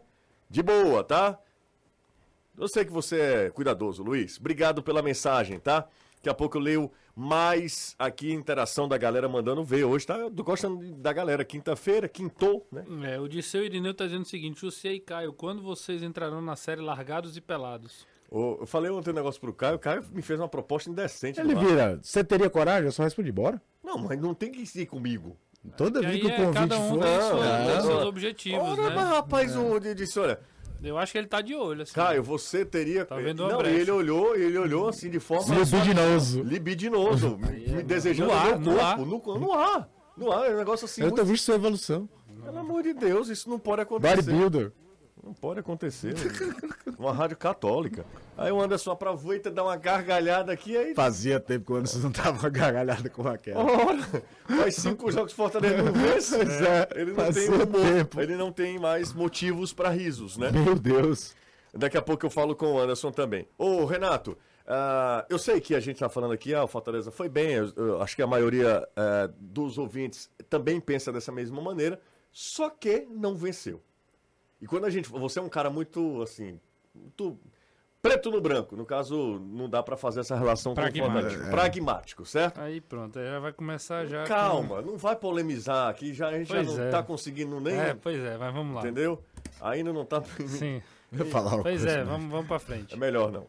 De 0.48 0.62
boa, 0.62 1.02
tá? 1.02 1.38
Eu 2.58 2.68
sei 2.68 2.84
que 2.84 2.92
você 2.92 3.20
é 3.20 3.50
cuidadoso, 3.50 4.02
Luiz. 4.02 4.38
Obrigado 4.38 4.82
pela 4.82 5.02
mensagem, 5.02 5.58
tá? 5.58 5.86
Daqui 6.16 6.28
a 6.30 6.34
pouco 6.34 6.56
eu 6.56 6.62
leio 6.62 6.90
mais 7.14 7.94
aqui 7.98 8.32
interação 8.32 8.88
da 8.88 8.96
galera 8.98 9.28
mandando 9.28 9.62
ver. 9.62 9.84
Hoje 9.84 10.06
tá 10.06 10.28
gostando 10.30 10.82
da 10.96 11.12
galera. 11.12 11.44
Quinta-feira, 11.44 12.08
quintou, 12.08 12.66
né? 12.72 12.84
É, 13.14 13.20
o 13.20 13.28
Disseu 13.28 13.64
Irineu 13.64 13.94
tá 13.94 14.04
dizendo 14.06 14.22
o 14.22 14.28
seguinte: 14.28 14.60
José 14.60 14.92
e 14.94 15.00
Caio, 15.00 15.32
quando 15.32 15.62
vocês 15.62 16.02
entrarão 16.02 16.40
na 16.40 16.56
série 16.56 16.80
Largados 16.80 17.36
e 17.36 17.40
Pelados? 17.40 18.06
Oh, 18.30 18.56
eu 18.60 18.66
falei 18.66 18.90
ontem 18.90 19.10
um 19.10 19.14
negócio 19.14 19.40
pro 19.40 19.52
Caio, 19.54 19.76
o 19.76 19.78
Caio 19.78 20.04
me 20.12 20.20
fez 20.20 20.40
uma 20.40 20.48
proposta 20.48 20.90
indecente. 20.90 21.38
Ele 21.40 21.54
vira, 21.54 22.00
você 22.02 22.24
teria 22.24 22.50
coragem? 22.50 22.86
Eu 22.86 22.92
só 22.92 23.04
respondi, 23.04 23.30
bora. 23.30 23.62
Não, 23.84 23.98
mas 23.98 24.18
não 24.20 24.34
tem 24.34 24.50
que 24.50 24.62
ir 24.80 24.86
comigo. 24.86 25.36
Toda 25.76 26.00
vez 26.00 26.20
que 26.20 26.26
o 26.26 26.30
é, 26.30 26.36
convite 26.36 26.54
cada 26.54 26.78
um 26.78 26.88
for. 26.90 27.02
tem, 27.02 27.16
Não, 27.18 27.30
sua- 27.30 27.58
não. 27.58 27.66
tem 27.66 27.80
seus 27.82 28.04
objetivos, 28.04 28.68
Ora, 28.68 28.88
né? 28.88 28.94
mas 28.96 29.08
rapaz, 29.08 29.56
o 29.56 29.78
de- 29.80 29.94
disse, 29.94 30.18
olha, 30.18 30.38
Eu 30.88 30.98
acho 30.98 31.12
que 31.12 31.18
ele 31.18 31.26
tá 31.26 31.40
de 31.40 31.54
olho, 31.54 31.82
assim. 31.82 31.92
Caio, 31.92 32.22
você 32.22 32.64
teria. 32.64 33.04
Tá 33.04 33.16
vendo 33.16 33.40
uma 33.40 33.50
não, 33.52 33.58
brecha. 33.58 33.80
ele 33.80 33.90
olhou, 33.90 34.36
ele 34.36 34.56
olhou 34.58 34.88
assim 34.88 35.10
de 35.10 35.18
forma. 35.20 35.54
Libidinoso. 35.54 36.42
libidinoso, 36.42 37.38
me, 37.38 37.68
me 37.76 37.82
desejando 37.82 38.30
No 38.30 38.36
ar, 38.36 38.58
meu 38.98 39.06
no 39.06 39.20
corpo, 39.20 39.40
no, 39.40 39.46
no 39.46 39.52
ar. 39.52 39.88
No 40.16 40.32
ar, 40.32 40.50
é 40.50 40.54
um 40.54 40.58
negócio 40.58 40.84
assim. 40.84 41.02
Eu 41.02 41.08
tô 41.10 41.16
muito- 41.16 41.28
vendo 41.28 41.38
sua 41.38 41.54
evolução. 41.56 42.08
Pelo 42.44 42.58
amor 42.58 42.82
de 42.82 42.94
Deus, 42.94 43.28
isso 43.28 43.50
não 43.50 43.58
pode 43.58 43.82
acontecer. 43.82 44.16
Bodybuilder. 44.16 44.72
Não 45.26 45.34
pode 45.34 45.58
acontecer. 45.58 46.14
uma 46.96 47.12
rádio 47.12 47.36
católica. 47.36 48.06
Aí 48.38 48.52
o 48.52 48.60
Anderson 48.60 48.92
aproveita, 48.92 49.50
dá 49.50 49.64
uma 49.64 49.76
gargalhada 49.76 50.52
aqui, 50.52 50.76
aí. 50.76 50.94
Fazia 50.94 51.40
tempo 51.40 51.66
que 51.66 51.72
o 51.72 51.74
Anderson 51.74 51.98
não 51.98 52.12
tava 52.12 52.48
gargalhado 52.48 53.10
com 53.10 53.26
aquela. 53.26 53.60
Ora, 53.60 54.22
faz 54.46 54.76
cinco 54.76 55.10
jogos 55.10 55.32
Fortaleza 55.32 55.82
não 55.82 55.92
vence. 55.92 56.36
É, 56.36 57.00
ele 57.00 57.12
não 57.12 57.32
tem 57.32 57.48
humor, 57.48 58.22
ele 58.22 58.36
não 58.36 58.52
tem 58.52 58.78
mais 58.78 59.12
motivos 59.12 59.72
para 59.72 59.88
risos, 59.88 60.36
né? 60.36 60.52
Meu 60.52 60.76
Deus. 60.76 61.34
Daqui 61.74 61.98
a 61.98 62.02
pouco 62.02 62.24
eu 62.24 62.30
falo 62.30 62.54
com 62.54 62.74
o 62.74 62.78
Anderson 62.78 63.10
também. 63.10 63.48
Ô, 63.58 63.84
Renato, 63.84 64.38
ah, 64.64 65.26
eu 65.28 65.40
sei 65.40 65.60
que 65.60 65.74
a 65.74 65.80
gente 65.80 65.98
tá 65.98 66.08
falando 66.08 66.34
aqui, 66.34 66.54
ah, 66.54 66.62
o 66.62 66.68
Fortaleza 66.68 67.10
foi 67.10 67.28
bem, 67.28 67.50
eu, 67.50 67.72
eu 67.76 68.00
acho 68.00 68.14
que 68.14 68.22
a 68.22 68.28
maioria 68.28 68.88
ah, 68.94 69.28
dos 69.40 69.76
ouvintes 69.76 70.30
também 70.48 70.80
pensa 70.80 71.12
dessa 71.12 71.32
mesma 71.32 71.60
maneira, 71.60 72.00
só 72.30 72.70
que 72.70 73.08
não 73.10 73.34
venceu. 73.34 73.82
E 74.60 74.66
quando 74.66 74.84
a 74.86 74.90
gente. 74.90 75.08
Você 75.08 75.38
é 75.38 75.42
um 75.42 75.48
cara 75.48 75.70
muito, 75.70 76.22
assim. 76.22 76.58
Muito 76.94 77.38
preto 78.00 78.30
no 78.30 78.40
branco. 78.40 78.76
No 78.76 78.86
caso, 78.86 79.38
não 79.40 79.68
dá 79.68 79.82
pra 79.82 79.96
fazer 79.96 80.20
essa 80.20 80.36
relação 80.36 80.72
com 80.72 80.80
Pragmático. 80.80 81.12
Fortaleza. 81.12 81.50
Pragmático, 81.50 82.24
certo? 82.24 82.60
Aí 82.60 82.80
pronto, 82.80 83.18
aí 83.18 83.26
já 83.26 83.38
vai 83.38 83.52
começar 83.52 84.06
já. 84.06 84.24
Calma, 84.24 84.80
não 84.80 84.96
vai 84.96 85.16
polemizar 85.16 85.90
aqui, 85.90 86.14
já, 86.14 86.28
a 86.28 86.38
gente 86.38 86.48
já 86.48 86.54
Pois 86.54 86.76
não 86.76 86.84
é. 86.84 86.90
tá 86.90 87.02
conseguindo 87.02 87.56
Com... 87.56 87.60
nem. 87.60 87.76
É, 87.78 87.94
pois 87.94 88.18
é, 88.22 88.36
mas 88.38 88.54
vamos 88.54 88.74
lá. 88.76 88.80
Entendeu? 88.82 89.22
Ainda 89.60 89.92
não 89.92 90.04
tá. 90.04 90.22
Sim. 90.46 90.80
Falar 91.30 91.50
Pois 91.62 91.62
coisa, 91.62 91.88
é, 91.90 91.96
né? 91.98 92.04
vamos, 92.04 92.30
vamos 92.30 92.46
pra 92.46 92.58
frente. 92.58 92.94
É 92.94 92.96
melhor 92.96 93.30
não. 93.30 93.46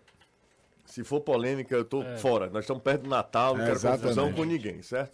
Se 0.86 1.04
for 1.04 1.20
polêmica, 1.22 1.76
eu 1.76 1.84
tô 1.84 2.02
fora. 2.18 2.50
Nós 2.50 2.64
estamos 2.64 2.82
perto 2.82 3.04
do 3.04 3.10
Natal, 3.10 3.56
não 3.58 3.64
É, 3.64 3.68
quero 3.68 3.82
confusão 3.82 4.32
com 4.32 4.44
ninguém, 4.44 4.82
certo? 4.82 5.12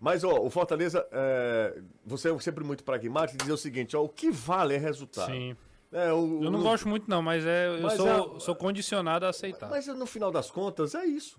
Mas, 0.00 0.24
ó, 0.24 0.40
o 0.40 0.50
Fortaleza, 0.50 1.06
é, 1.10 1.80
você 2.04 2.30
é 2.30 2.38
sempre 2.38 2.64
muito 2.64 2.84
pragmático 2.84 3.36
e 3.36 3.38
dizer 3.38 3.52
o 3.52 3.56
seguinte, 3.56 3.96
ó, 3.96 4.02
o 4.04 4.08
que 4.08 4.30
vale 4.30 4.74
é 4.74 4.78
resultado. 4.78 5.30
Sim. 5.32 5.56
É, 5.92 6.12
o- 6.12 6.42
Eu 6.44 6.50
não 6.50 6.60
o- 6.60 6.62
gosto 6.62 6.88
muito, 6.88 7.08
não, 7.08 7.22
mas 7.22 7.46
é, 7.46 7.68
eu 7.68 7.82
Mas 7.82 7.94
sou, 7.94 8.36
é- 8.36 8.40
sou 8.40 8.54
condicionado 8.54 9.24
a 9.24 9.30
aceitar. 9.30 9.68
Mas 9.70 9.86
no 9.86 10.06
final 10.06 10.30
das 10.30 10.50
contas, 10.50 10.94
é 10.94 11.04
isso. 11.06 11.38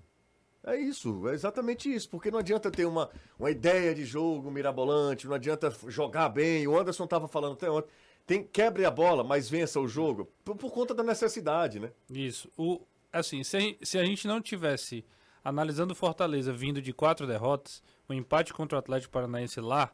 É 0.64 0.76
isso, 0.76 1.28
é 1.30 1.34
exatamente 1.34 1.94
isso. 1.94 2.10
Porque 2.10 2.30
não 2.32 2.40
adianta 2.40 2.70
ter 2.70 2.86
uma, 2.86 3.10
uma 3.40 3.50
ideia 3.52 3.94
de 3.96 4.04
jogo 4.04 4.50
mirabolante, 4.52 5.26
não 5.28 5.36
adianta 5.36 5.72
jogar 5.88 6.28
bem. 6.30 6.68
O 6.68 6.78
Anderson 6.78 7.06
estava 7.06 7.28
falando 7.28 7.54
até 7.54 7.70
ontem. 7.70 7.88
Tem, 8.26 8.44
quebre 8.44 8.84
a 8.84 8.92
bola, 8.92 9.24
mas 9.24 9.50
vença 9.50 9.80
o 9.80 9.88
jogo. 9.88 10.28
Por, 10.44 10.58
por 10.58 10.72
conta 10.72 10.94
da 10.94 11.04
necessidade, 11.04 11.80
né? 11.80 11.92
Isso. 12.10 12.50
O, 12.58 12.82
assim, 13.14 13.44
se 13.46 13.56
a, 13.56 13.86
se 13.86 13.98
a 13.98 14.04
gente 14.04 14.28
não 14.28 14.42
tivesse 14.42 15.06
analisando 15.42 15.94
o 15.94 15.96
Fortaleza 15.96 16.52
vindo 16.52 16.82
de 16.82 16.92
quatro 16.92 17.26
derrotas, 17.26 17.82
o 18.08 18.14
empate 18.14 18.54
contra 18.54 18.78
o 18.78 18.80
Atlético 18.80 19.12
Paranaense 19.12 19.60
lá 19.60 19.92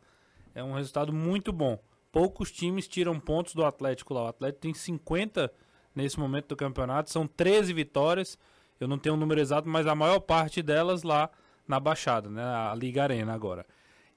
é 0.54 0.64
um 0.64 0.74
resultado 0.74 1.12
muito 1.12 1.52
bom. 1.52 1.80
Poucos 2.12 2.52
times 2.52 2.88
tiram 2.88 3.20
pontos 3.20 3.56
do 3.56 3.66
Atlético 3.66 4.14
lá. 4.14 4.24
O 4.24 4.28
Atlético 4.28 4.62
tem 4.62 4.74
50 4.74 5.52
nesse 5.96 6.20
momento 6.20 6.50
do 6.50 6.56
campeonato, 6.56 7.10
são 7.10 7.26
13 7.26 7.74
vitórias. 7.74 8.38
Eu 8.80 8.88
não 8.88 8.98
tenho 8.98 9.16
o 9.16 9.18
número 9.18 9.40
exato, 9.40 9.68
mas 9.68 9.88
a 9.88 9.96
maior 9.96 10.20
parte 10.20 10.62
delas 10.62 11.04
lá 11.04 11.30
na 11.68 11.80
Baixada, 11.80 12.30
né? 12.30 12.44
A 12.44 12.76
Liga 12.76 13.04
Arena 13.04 13.34
agora. 13.34 13.66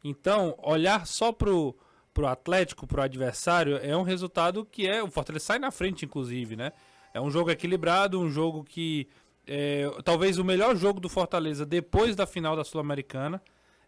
Então, 0.02 0.54
olhar 0.62 1.06
só 1.06 1.32
pro, 1.32 1.76
pro 2.12 2.26
Atlético, 2.26 2.86
pro 2.86 3.02
adversário, 3.02 3.76
é 3.76 3.96
um 3.96 4.02
resultado 4.02 4.64
que 4.64 4.86
é. 4.86 5.02
O 5.02 5.10
Fortaleza 5.10 5.44
sai 5.44 5.58
na 5.58 5.70
frente, 5.70 6.04
inclusive, 6.04 6.56
né? 6.56 6.72
É 7.14 7.20
um 7.20 7.30
jogo 7.30 7.50
equilibrado, 7.50 8.20
um 8.20 8.30
jogo 8.30 8.64
que. 8.64 9.08
É, 9.46 9.88
talvez 10.04 10.38
o 10.38 10.44
melhor 10.44 10.74
jogo 10.74 10.98
do 10.98 11.08
Fortaleza 11.08 11.64
depois 11.64 12.16
da 12.16 12.26
final 12.26 12.56
da 12.56 12.64
Sul-Americana. 12.64 13.40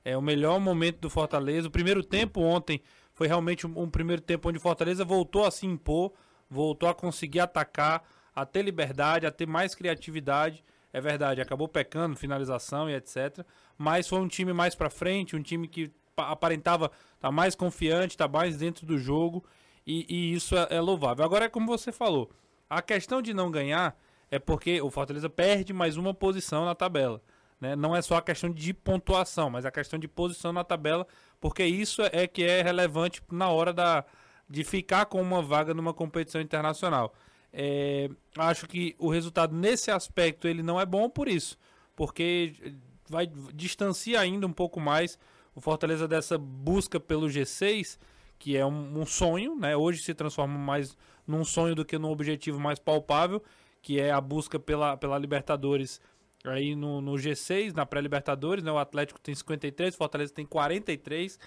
É 0.05 0.17
o 0.17 0.23
melhor 0.23 0.59
momento 0.61 0.99
do 1.01 1.11
Fortaleza. 1.11 1.69
O 1.69 1.71
primeiro 1.71 2.03
tempo 2.03 2.41
ontem 2.41 2.81
foi 3.13 3.27
realmente 3.27 3.67
um, 3.67 3.83
um 3.83 3.91
primeiro 3.91 4.23
tempo 4.23 4.49
onde 4.49 4.59
o 4.59 4.61
Fortaleza 4.61 5.05
voltou 5.05 5.45
a 5.45 5.51
se 5.51 5.67
impor, 5.67 6.13
voltou 6.49 6.89
a 6.89 6.95
conseguir 6.95 7.41
atacar, 7.41 8.03
a 8.35 8.47
ter 8.47 8.63
liberdade, 8.63 9.27
a 9.27 9.31
ter 9.31 9.47
mais 9.47 9.75
criatividade. 9.75 10.65
É 10.93 11.01
verdade, 11.01 11.41
acabou 11.41 11.69
pecando, 11.69 12.17
finalização 12.17 12.89
e 12.89 12.95
etc. 12.95 13.45
Mas 13.77 14.09
foi 14.09 14.19
um 14.21 14.29
time 14.29 14.53
mais 14.53 14.75
pra 14.75 14.89
frente, 14.89 15.37
um 15.37 15.43
time 15.43 15.69
que 15.69 15.91
pa- 16.17 16.31
aparentava 16.31 16.91
estar 17.15 17.31
mais 17.31 17.55
confiante, 17.55 18.15
estar 18.15 18.29
mais 18.29 18.57
dentro 18.57 18.87
do 18.87 18.97
jogo. 18.97 19.45
E, 19.87 20.07
e 20.09 20.33
isso 20.35 20.57
é, 20.57 20.69
é 20.71 20.81
louvável. 20.81 21.25
Agora 21.25 21.45
é 21.45 21.49
como 21.49 21.67
você 21.67 21.93
falou. 21.93 22.31
A 22.71 22.81
questão 22.81 23.21
de 23.21 23.35
não 23.35 23.51
ganhar 23.51 23.99
é 24.31 24.39
porque 24.39 24.81
o 24.81 24.91
Fortaleza 24.91 25.29
perde 25.29 25.73
mais 25.73 25.97
uma 25.97 26.15
posição 26.15 26.65
na 26.65 26.75
tabela. 26.75 27.21
Né? 27.61 27.75
Não 27.75 27.95
é 27.95 28.03
só 28.03 28.17
a 28.17 28.23
questão 28.23 28.51
de 28.51 28.73
pontuação, 28.73 29.51
mas 29.51 29.65
a 29.65 29.71
questão 29.71 29.99
de 29.99 30.07
posição 30.07 30.53
na 30.53 30.63
tabela, 30.63 31.07
porque 31.41 31.65
isso 31.65 32.03
é 32.13 32.27
que 32.27 32.45
é 32.45 32.63
relevante 32.63 33.23
na 33.31 33.49
hora 33.49 33.73
da, 33.73 34.05
de 34.49 34.65
ficar 34.65 35.07
com 35.07 35.21
uma 35.21 35.43
vaga 35.43 35.75
numa 35.75 35.93
competição 35.93 36.41
internacional. 36.41 37.13
É, 37.53 38.11
acho 38.37 38.67
que 38.67 38.95
o 38.99 39.09
resultado 39.09 39.55
nesse 39.55 39.91
aspecto 39.91 40.47
ele 40.47 40.63
não 40.63 40.81
é 40.81 40.87
bom 40.87 41.09
por 41.09 41.29
isso, 41.29 41.59
porque 41.97 42.75
vai 43.09 43.27
distancia 43.55 44.21
ainda 44.21 44.47
um 44.47 44.53
pouco 44.53 44.79
mais 44.79 45.19
o 45.55 45.61
Fortaleza 45.61 46.07
dessa 46.07 46.39
busca 46.39 47.01
pelo 47.01 47.27
G6, 47.27 47.99
que 48.39 48.57
é 48.57 48.65
um, 48.65 49.01
um 49.01 49.07
sonho, 49.07 49.57
né? 49.57 49.77
Hoje 49.77 50.03
se 50.03 50.15
transforma 50.15 50.57
mais 50.57 50.97
num 51.27 51.45
sonho 51.45 51.75
do 51.75 51.85
que 51.85 51.99
num 51.99 52.11
objetivo 52.11 52.61
mais 52.61 52.79
palpável, 52.79 53.43
que 53.83 53.99
é 53.99 54.13
a 54.13 54.21
busca 54.21 54.59
pela, 54.59 54.97
pela 54.97 55.19
Libertadores 55.19 56.01
aí 56.45 56.75
no, 56.75 57.01
no 57.01 57.13
G6, 57.13 57.73
na 57.75 57.85
pré-Libertadores, 57.87 58.63
né? 58.65 58.71
O 58.73 58.79
Atlético 58.79 59.21
tem 59.21 59.35
53, 59.35 59.95
o 59.95 59.99
Fortaleza 59.99 60.33
tem 60.33 60.47
43. 60.47 61.39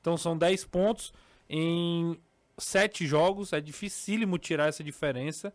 Então 0.00 0.16
são 0.16 0.36
10 0.36 0.64
pontos 0.66 1.12
em 1.48 2.16
7 2.56 3.06
jogos, 3.06 3.52
é 3.52 3.60
dificílimo 3.60 4.38
tirar 4.38 4.68
essa 4.68 4.82
diferença. 4.82 5.52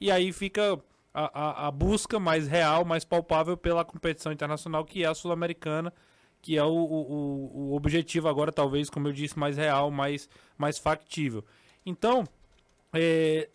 E 0.00 0.10
aí 0.10 0.32
fica 0.32 0.78
a, 1.12 1.64
a, 1.64 1.66
a 1.68 1.70
busca 1.70 2.18
mais 2.20 2.46
real, 2.46 2.84
mais 2.84 3.04
palpável 3.04 3.56
pela 3.56 3.84
competição 3.84 4.32
internacional, 4.32 4.84
que 4.84 5.02
é 5.02 5.06
a 5.06 5.14
Sul-Americana, 5.14 5.92
que 6.42 6.56
é 6.56 6.62
o, 6.62 6.68
o, 6.68 7.70
o- 7.70 7.74
objetivo 7.74 8.28
agora, 8.28 8.52
talvez, 8.52 8.88
como 8.90 9.08
eu 9.08 9.12
disse, 9.12 9.38
mais 9.38 9.56
real, 9.56 9.90
mais, 9.90 10.28
mais 10.58 10.78
factível. 10.78 11.44
Então, 11.84 12.24
é, 12.92 13.48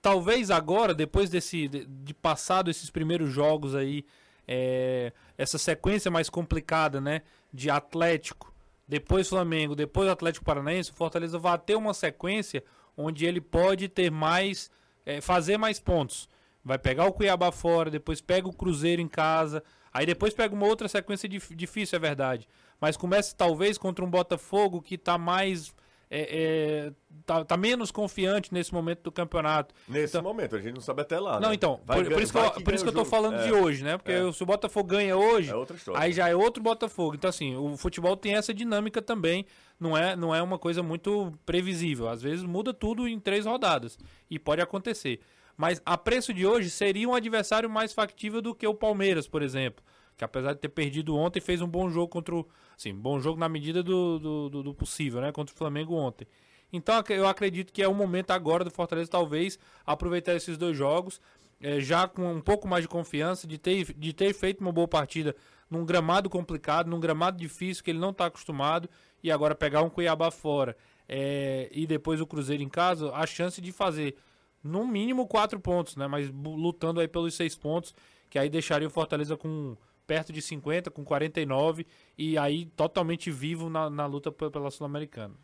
talvez 0.00 0.50
agora, 0.50 0.94
depois 0.94 1.28
desse 1.30 1.68
de, 1.68 1.84
de 1.86 2.14
passado 2.14 2.70
esses 2.70 2.90
primeiros 2.90 3.30
jogos 3.30 3.74
aí, 3.74 4.04
é, 4.52 5.12
essa 5.38 5.58
sequência 5.58 6.10
mais 6.10 6.28
complicada, 6.28 7.00
né, 7.00 7.22
de 7.54 7.70
Atlético, 7.70 8.52
depois 8.88 9.28
Flamengo, 9.28 9.76
depois 9.76 10.08
Atlético 10.08 10.44
Paranaense, 10.44 10.90
o 10.90 10.94
Fortaleza 10.94 11.38
vai 11.38 11.56
ter 11.56 11.76
uma 11.76 11.94
sequência 11.94 12.64
onde 12.96 13.24
ele 13.24 13.40
pode 13.40 13.88
ter 13.88 14.10
mais, 14.10 14.68
é, 15.06 15.20
fazer 15.20 15.56
mais 15.56 15.78
pontos. 15.78 16.28
Vai 16.64 16.76
pegar 16.76 17.06
o 17.06 17.12
Cuiabá 17.12 17.52
fora, 17.52 17.90
depois 17.90 18.20
pega 18.20 18.48
o 18.48 18.52
Cruzeiro 18.52 19.00
em 19.00 19.06
casa, 19.06 19.62
aí 19.92 20.04
depois 20.04 20.34
pega 20.34 20.52
uma 20.52 20.66
outra 20.66 20.88
sequência 20.88 21.28
dif- 21.28 21.54
difícil, 21.54 21.96
é 21.96 22.00
verdade. 22.00 22.48
Mas 22.80 22.96
começa 22.96 23.34
talvez 23.36 23.78
contra 23.78 24.04
um 24.04 24.10
Botafogo 24.10 24.82
que 24.82 24.98
tá 24.98 25.16
mais. 25.16 25.72
É, 26.10 26.86
é, 26.88 26.92
tá, 27.24 27.44
tá 27.44 27.56
menos 27.56 27.92
confiante 27.92 28.52
nesse 28.52 28.74
momento 28.74 29.02
do 29.04 29.12
campeonato. 29.12 29.72
Nesse 29.88 30.16
Então- 30.16 30.22
momento, 30.22 30.56
a 30.56 30.60
gente 30.60 30.74
não 30.74 30.80
sabe 30.80 31.02
até 31.02 31.20
lá. 31.20 31.38
Não, 31.38 31.50
né? 31.50 31.54
então, 31.54 31.80
Vai 31.86 32.02
por, 32.02 32.12
por 32.14 32.22
isso 32.22 32.32
que, 32.32 32.38
eu, 32.38 32.50
por 32.50 32.62
ganha 32.64 32.74
isso 32.74 32.84
que 32.84 32.88
eu 32.88 32.92
tô 32.92 32.98
jogo. 33.00 33.10
falando 33.10 33.36
É, 33.36 33.44
de 33.44 33.52
hoje, 33.52 33.84
né? 33.84 33.96
Porque 33.96 34.10
é. 34.12 34.32
se 34.32 34.42
o 34.42 34.46
Botafogo 34.46 34.88
ganha 34.88 35.16
hoje, 35.16 35.50
É 35.50 35.54
aí 35.94 36.12
já 36.12 36.28
é 36.28 36.34
outro 36.34 36.60
Botafogo. 36.62 37.14
Então, 37.14 37.28
assim, 37.30 37.54
o 37.56 37.76
futebol 37.76 38.16
tem 38.16 38.34
essa 38.34 38.52
dinâmica 38.52 39.00
também. 39.00 39.46
Não 39.78 39.96
é, 39.96 40.16
não 40.16 40.34
é 40.34 40.42
uma 40.42 40.58
coisa 40.58 40.82
muito 40.82 41.32
previsível. 41.46 42.08
Às 42.08 42.20
vezes 42.20 42.42
muda 42.44 42.74
tudo 42.74 43.06
em 43.06 43.18
três 43.20 43.46
rodadas. 43.46 43.96
E 44.28 44.38
pode 44.38 44.60
acontecer. 44.60 45.20
Mas 45.56 45.80
a 45.86 45.96
preço 45.96 46.34
de 46.34 46.46
hoje 46.46 46.70
seria 46.70 47.08
um 47.08 47.14
adversário 47.14 47.68
mais 47.70 47.92
factível 47.92 48.40
do 48.42 48.54
que 48.54 48.66
o 48.66 48.74
Palmeiras, 48.74 49.28
por 49.28 49.42
exemplo. 49.42 49.84
Que 50.20 50.24
apesar 50.24 50.52
de 50.52 50.58
ter 50.58 50.68
perdido 50.68 51.16
ontem, 51.16 51.40
fez 51.40 51.62
um 51.62 51.66
bom 51.66 51.88
jogo 51.88 52.08
contra 52.08 52.34
o. 52.36 52.46
Assim, 52.76 52.94
bom 52.94 53.18
jogo 53.18 53.40
na 53.40 53.48
medida 53.48 53.82
do, 53.82 54.18
do, 54.18 54.62
do- 54.64 54.74
possível, 54.74 55.18
né? 55.18 55.32
Contra 55.32 55.54
o 55.54 55.56
Flamengo 55.56 55.94
ontem. 55.94 56.28
Então 56.70 57.02
eu 57.08 57.26
acredito 57.26 57.72
que 57.72 57.82
é 57.82 57.88
o 57.88 57.94
momento 57.94 58.30
agora 58.30 58.62
do 58.62 58.70
Fortaleza, 58.70 59.10
talvez, 59.10 59.58
aproveitar 59.86 60.34
esses 60.34 60.58
dois 60.58 60.76
jogos, 60.76 61.22
eh, 61.58 61.80
já 61.80 62.06
com 62.06 62.34
um 62.34 62.40
pouco 62.42 62.68
mais 62.68 62.82
de 62.84 62.88
confiança, 62.88 63.46
de 63.46 63.56
ter, 63.56 63.94
de 63.94 64.12
ter 64.12 64.34
feito 64.34 64.60
uma 64.60 64.70
boa 64.70 64.86
partida 64.86 65.34
num 65.70 65.86
gramado 65.86 66.28
complicado, 66.28 66.90
num 66.90 67.00
gramado 67.00 67.38
difícil 67.38 67.82
que 67.82 67.90
ele 67.90 67.98
não 67.98 68.10
está 68.10 68.26
acostumado, 68.26 68.90
e 69.22 69.30
agora 69.30 69.54
pegar 69.54 69.80
um 69.80 69.88
Cuiabá 69.88 70.30
fora 70.30 70.76
eh, 71.08 71.70
e 71.72 71.86
depois 71.86 72.20
o 72.20 72.26
Cruzeiro 72.26 72.62
em 72.62 72.68
casa, 72.68 73.10
a 73.14 73.26
chance 73.26 73.58
de 73.58 73.72
fazer 73.72 74.16
no 74.62 74.86
mínimo 74.86 75.26
quatro 75.26 75.58
pontos, 75.58 75.96
né? 75.96 76.06
Mas 76.06 76.30
lutando 76.30 77.00
aí 77.00 77.08
pelos 77.08 77.34
seis 77.34 77.56
pontos, 77.56 77.94
que 78.28 78.38
aí 78.38 78.50
deixaria 78.50 78.86
o 78.86 78.90
Fortaleza 78.90 79.34
com 79.34 79.78
perto 80.10 80.32
de 80.32 80.42
50, 80.42 80.90
com 80.90 81.04
49, 81.04 81.86
e 82.18 82.36
aí 82.36 82.64
totalmente 82.74 83.30
vivo 83.30 83.70
na, 83.70 83.88
na 83.88 84.06
luta 84.06 84.32
pela 84.32 84.68
Sul-Americana. 84.68 85.36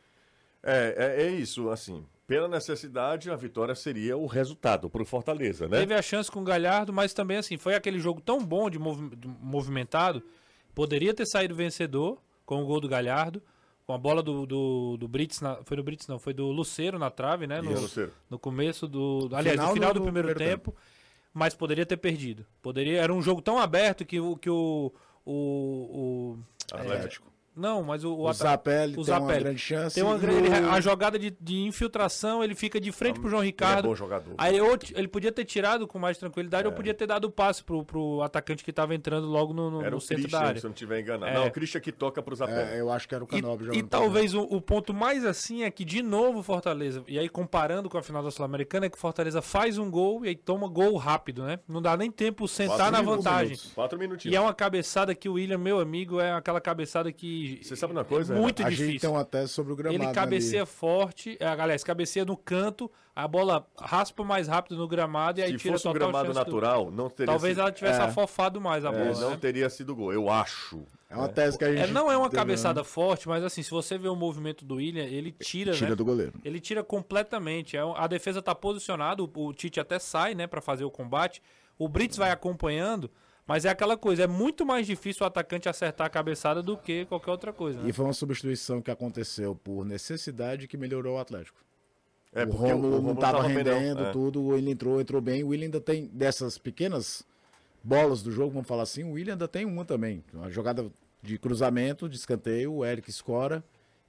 É, 0.60 1.20
é, 1.20 1.22
é, 1.22 1.30
isso, 1.30 1.70
assim. 1.70 2.04
Pela 2.26 2.48
necessidade, 2.48 3.30
a 3.30 3.36
vitória 3.36 3.76
seria 3.76 4.16
o 4.16 4.26
resultado 4.26 4.90
para 4.90 5.00
o 5.00 5.06
Fortaleza, 5.06 5.68
né? 5.68 5.78
Teve 5.78 5.94
a 5.94 6.02
chance 6.02 6.28
com 6.28 6.40
o 6.40 6.44
Galhardo, 6.44 6.92
mas 6.92 7.14
também, 7.14 7.36
assim, 7.36 7.56
foi 7.56 7.76
aquele 7.76 8.00
jogo 8.00 8.20
tão 8.20 8.44
bom 8.44 8.68
de, 8.68 8.76
movi 8.76 9.14
de 9.14 9.28
movimentado. 9.40 10.20
Poderia 10.74 11.14
ter 11.14 11.26
saído 11.26 11.54
vencedor 11.54 12.20
com 12.44 12.60
o 12.60 12.66
gol 12.66 12.80
do 12.80 12.88
Galhardo, 12.88 13.40
com 13.86 13.92
a 13.92 13.98
bola 13.98 14.20
do, 14.20 14.44
do, 14.46 14.96
do 14.96 15.06
Brits, 15.06 15.40
na, 15.40 15.62
foi 15.62 15.76
do 15.76 15.84
Brits 15.84 16.08
não, 16.08 16.18
foi 16.18 16.34
do 16.34 16.50
Luceiro 16.50 16.98
na 16.98 17.08
trave, 17.08 17.46
né? 17.46 17.62
No, 17.62 17.72
no 18.28 18.36
começo 18.36 18.88
do, 18.88 19.28
aliás, 19.30 19.52
final 19.52 19.68
no 19.68 19.74
final 19.74 19.94
do, 19.94 20.00
do 20.00 20.04
primeiro, 20.06 20.28
primeiro 20.30 20.56
tempo, 20.56 20.72
tempo, 20.72 20.82
mas 21.36 21.54
poderia 21.54 21.84
ter 21.84 21.98
perdido. 21.98 22.46
Poderia, 22.62 23.02
era 23.02 23.12
um 23.12 23.20
jogo 23.20 23.42
tão 23.42 23.58
aberto 23.58 24.06
que, 24.06 24.16
que 24.40 24.48
o, 24.48 24.90
o, 25.22 25.32
o 25.32 26.38
Atlético. 26.72 27.30
Não, 27.56 27.82
mas 27.82 28.04
o, 28.04 28.12
o, 28.12 28.28
o 28.28 28.32
Zapelli 28.34 29.02
tem 29.02 29.14
uma 29.14 29.34
grande 29.34 29.58
chance. 29.58 29.94
Tem 29.94 30.04
uma, 30.04 30.16
ele, 30.16 30.48
a 30.52 30.78
jogada 30.78 31.18
de, 31.18 31.34
de, 31.40 31.62
infiltração, 31.62 32.44
ele 32.44 32.54
fica 32.54 32.78
de 32.78 32.92
frente 32.92 33.16
ah, 33.16 33.20
pro 33.20 33.30
João 33.30 33.42
Ricardo. 33.42 33.78
Ele 33.78 33.86
é 33.86 33.88
bom 33.88 33.94
jogador. 33.94 34.34
Aí 34.36 34.58
ele 34.94 35.08
podia 35.08 35.32
ter 35.32 35.46
tirado 35.46 35.86
com 35.86 35.98
mais 35.98 36.18
tranquilidade 36.18 36.66
é. 36.66 36.68
ou 36.68 36.74
podia 36.74 36.92
ter 36.92 37.06
dado 37.06 37.24
o 37.24 37.30
passe 37.30 37.64
pro, 37.64 37.82
pro 37.82 38.20
atacante 38.20 38.62
que 38.62 38.68
estava 38.68 38.94
entrando 38.94 39.26
logo 39.26 39.54
no, 39.54 39.70
no, 39.70 39.80
era 39.80 39.92
no 39.92 39.96
o 39.96 40.00
centro 40.00 40.24
Christian, 40.24 40.38
da 40.38 40.46
área. 40.46 40.60
se 40.60 40.66
eu 40.66 40.68
não 40.68 40.74
estiver 40.74 41.00
enganado. 41.00 41.32
É. 41.32 41.34
Não, 41.34 41.46
o 41.46 41.50
Christian 41.50 41.80
que 41.80 41.90
toca 41.90 42.22
pro 42.22 42.36
Zapelli. 42.36 42.74
É, 42.74 42.80
eu 42.80 42.90
acho 42.90 43.08
que 43.08 43.14
era 43.14 43.24
o 43.24 43.26
Canobre 43.26 43.74
E, 43.74 43.78
e 43.78 43.82
talvez 43.82 44.34
o, 44.34 44.42
o, 44.42 44.60
ponto 44.60 44.92
mais 44.92 45.24
assim 45.24 45.62
é 45.62 45.70
que, 45.70 45.84
de 45.84 46.02
novo, 46.02 46.42
Fortaleza, 46.42 47.02
e 47.08 47.18
aí 47.18 47.28
comparando 47.28 47.88
com 47.88 47.96
a 47.96 48.02
final 48.02 48.22
da 48.22 48.30
Sul-Americana, 48.30 48.84
é 48.84 48.90
que 48.90 48.98
o 48.98 49.00
Fortaleza 49.00 49.40
faz 49.40 49.78
um 49.78 49.90
gol 49.90 50.26
e 50.26 50.28
aí 50.28 50.36
toma 50.36 50.68
gol 50.68 50.96
rápido, 50.96 51.42
né? 51.44 51.58
Não 51.66 51.80
dá 51.80 51.96
nem 51.96 52.10
tempo 52.10 52.46
sentar 52.46 52.90
Quatro 52.90 52.92
na 52.92 53.02
vantagem. 53.02 53.44
Minutos. 53.48 53.72
Quatro 53.74 53.98
minutinhos. 53.98 54.34
E 54.34 54.36
é 54.36 54.40
uma 54.40 54.52
cabeçada 54.52 55.14
que 55.14 55.26
o 55.26 55.34
William, 55.34 55.58
meu 55.58 55.80
amigo, 55.80 56.20
é 56.20 56.32
aquela 56.32 56.60
cabeçada 56.60 57.10
que. 57.10 57.45
Você 57.62 57.76
sabe 57.76 57.92
uma 57.92 58.04
coisa? 58.04 58.32
coisa. 58.32 58.42
Muito 58.42 58.62
a 58.62 58.68
difícil. 58.68 58.92
Gente 58.92 59.00
tem 59.00 59.10
uma 59.10 59.24
tese 59.24 59.52
sobre 59.52 59.72
o 59.72 59.76
gramado. 59.76 60.02
Ele 60.02 60.12
cabeceia 60.12 60.62
ali. 60.62 60.70
forte, 60.70 61.36
é, 61.40 61.46
aliás, 61.46 61.82
cabeceia 61.84 62.24
no 62.24 62.36
canto, 62.36 62.90
a 63.14 63.26
bola 63.26 63.66
raspa 63.78 64.24
mais 64.24 64.48
rápido 64.48 64.76
no 64.76 64.88
gramado 64.88 65.40
e 65.40 65.42
aí 65.42 65.52
Se 65.52 65.58
tira 65.58 65.74
fosse 65.74 65.88
um 65.88 65.92
gramado 65.92 66.34
natural, 66.34 66.86
do... 66.86 66.90
não 66.90 67.08
teria 67.08 67.32
Talvez 67.32 67.54
sido... 67.54 67.60
ela 67.60 67.72
tivesse 67.72 68.00
é. 68.00 68.04
afofado 68.04 68.60
mais 68.60 68.84
a 68.84 68.90
bola. 68.90 69.10
É, 69.10 69.14
não 69.14 69.30
né? 69.30 69.36
teria 69.36 69.70
sido 69.70 69.94
gol, 69.94 70.12
eu 70.12 70.28
acho. 70.30 70.84
É 71.08 71.16
uma 71.16 71.28
tese 71.28 71.56
que 71.56 71.64
a 71.64 71.72
gente. 71.72 71.88
É, 71.88 71.92
não 71.92 72.10
é 72.10 72.16
uma 72.16 72.28
cabeçada 72.28 72.82
forte, 72.82 73.28
mas 73.28 73.44
assim, 73.44 73.62
se 73.62 73.70
você 73.70 73.96
vê 73.96 74.08
o 74.08 74.16
movimento 74.16 74.64
do 74.64 74.76
William, 74.76 75.04
ele 75.04 75.30
tira. 75.30 75.72
Tira 75.72 75.90
né? 75.90 75.96
do 75.96 76.04
goleiro. 76.04 76.32
Ele 76.44 76.58
tira 76.58 76.82
completamente. 76.82 77.76
É 77.76 77.80
a 77.80 78.06
defesa 78.06 78.42
tá 78.42 78.54
posicionada, 78.54 79.22
o 79.22 79.52
Tite 79.54 79.78
até 79.78 79.98
sai, 79.98 80.34
né, 80.34 80.46
para 80.46 80.60
fazer 80.60 80.84
o 80.84 80.90
combate. 80.90 81.40
O 81.78 81.88
Brits 81.88 82.16
vai 82.16 82.30
acompanhando. 82.30 83.10
Mas 83.46 83.64
é 83.64 83.68
aquela 83.68 83.96
coisa, 83.96 84.24
é 84.24 84.26
muito 84.26 84.66
mais 84.66 84.86
difícil 84.86 85.22
o 85.22 85.26
atacante 85.26 85.68
acertar 85.68 86.08
a 86.08 86.10
cabeçada 86.10 86.62
do 86.62 86.76
que 86.76 87.04
qualquer 87.04 87.30
outra 87.30 87.52
coisa. 87.52 87.80
Né? 87.80 87.88
E 87.88 87.92
foi 87.92 88.04
uma 88.04 88.12
substituição 88.12 88.82
que 88.82 88.90
aconteceu 88.90 89.54
por 89.54 89.84
necessidade 89.84 90.66
que 90.66 90.76
melhorou 90.76 91.16
o 91.16 91.18
Atlético. 91.18 91.64
É, 92.32 92.44
o 92.44 92.50
Romulo 92.50 93.00
não 93.00 93.12
estava 93.12 93.42
rendendo 93.42 94.04
é. 94.04 94.10
tudo, 94.12 94.42
o 94.42 94.48
Willian 94.48 94.72
entrou, 94.72 95.00
entrou 95.00 95.20
bem. 95.20 95.44
O 95.44 95.48
Willian 95.48 95.66
ainda 95.66 95.80
tem 95.80 96.06
dessas 96.06 96.58
pequenas 96.58 97.24
bolas 97.82 98.20
do 98.20 98.32
jogo, 98.32 98.50
vamos 98.50 98.66
falar 98.66 98.82
assim, 98.82 99.04
o 99.04 99.12
Willian 99.12 99.34
ainda 99.34 99.46
tem 99.46 99.64
uma 99.64 99.84
também. 99.84 100.24
Uma 100.34 100.50
jogada 100.50 100.90
de 101.22 101.38
cruzamento, 101.38 102.08
de 102.08 102.16
escanteio, 102.16 102.72
o 102.72 102.84
Eric 102.84 103.08
escora. 103.08 103.62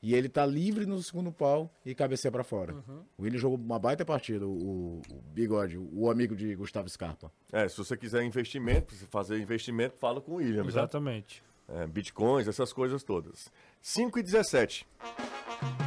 E 0.08 0.16
ele 0.16 0.30
tá 0.30 0.46
livre 0.46 0.86
no 0.86 1.04
segundo 1.04 1.34
pau 1.34 1.70
e 1.86 1.94
cabeceia 1.94 2.32
para 2.32 2.42
fora. 2.42 2.76
Uhum. 2.76 3.04
O 3.18 3.24
Willian 3.24 3.40
jogou 3.40 3.58
uma 3.58 3.78
baita 3.78 4.06
partida, 4.06 4.48
o, 4.48 5.02
o, 5.12 5.22
Bigode, 5.34 5.78
o 5.78 6.10
amigo 6.10 6.34
de 6.34 6.56
Gustavo 6.56 6.88
Scarpa. 6.88 7.30
É, 7.52 7.68
se 7.68 7.78
você 7.78 7.98
quiser 7.98 8.24
investimento, 8.24 8.96
se 8.96 9.06
fazer 9.06 9.38
investimento, 9.38 9.98
fala 9.98 10.22
com 10.22 10.32
o 10.32 10.36
William. 10.36 10.64
Exatamente. 10.66 11.44
É, 11.68 11.86
bitcoins, 11.86 12.48
essas 12.48 12.72
coisas 12.72 13.04
todas. 13.04 13.52
5 13.82 14.18
e 14.20 14.24
17. 14.24 14.88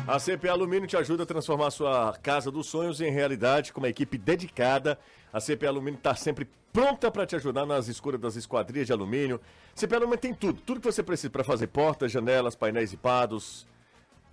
A 0.06 0.18
CP 0.18 0.50
Alumínio 0.50 0.86
te 0.86 0.98
ajuda 0.98 1.22
a 1.22 1.26
transformar 1.26 1.68
a 1.68 1.70
sua 1.70 2.12
casa 2.22 2.50
dos 2.50 2.66
sonhos 2.66 3.00
em 3.00 3.10
realidade 3.10 3.72
com 3.72 3.80
uma 3.80 3.88
equipe 3.88 4.18
dedicada. 4.18 4.98
A 5.32 5.40
CP 5.40 5.66
Alumínio 5.66 5.96
está 5.96 6.14
sempre 6.14 6.46
pronta 6.70 7.10
para 7.10 7.24
te 7.24 7.36
ajudar 7.36 7.64
nas 7.64 7.88
escuras 7.88 8.20
das 8.20 8.36
esquadrias 8.36 8.86
de 8.86 8.92
alumínio. 8.92 9.40
CP 9.74 9.94
Alumínio 9.94 10.18
tem 10.18 10.34
tudo, 10.34 10.60
tudo 10.60 10.78
que 10.78 10.92
você 10.92 11.02
precisa 11.02 11.30
para 11.30 11.42
fazer 11.42 11.68
portas, 11.68 12.12
janelas, 12.12 12.54
painéis 12.54 12.90
ripados, 12.90 13.66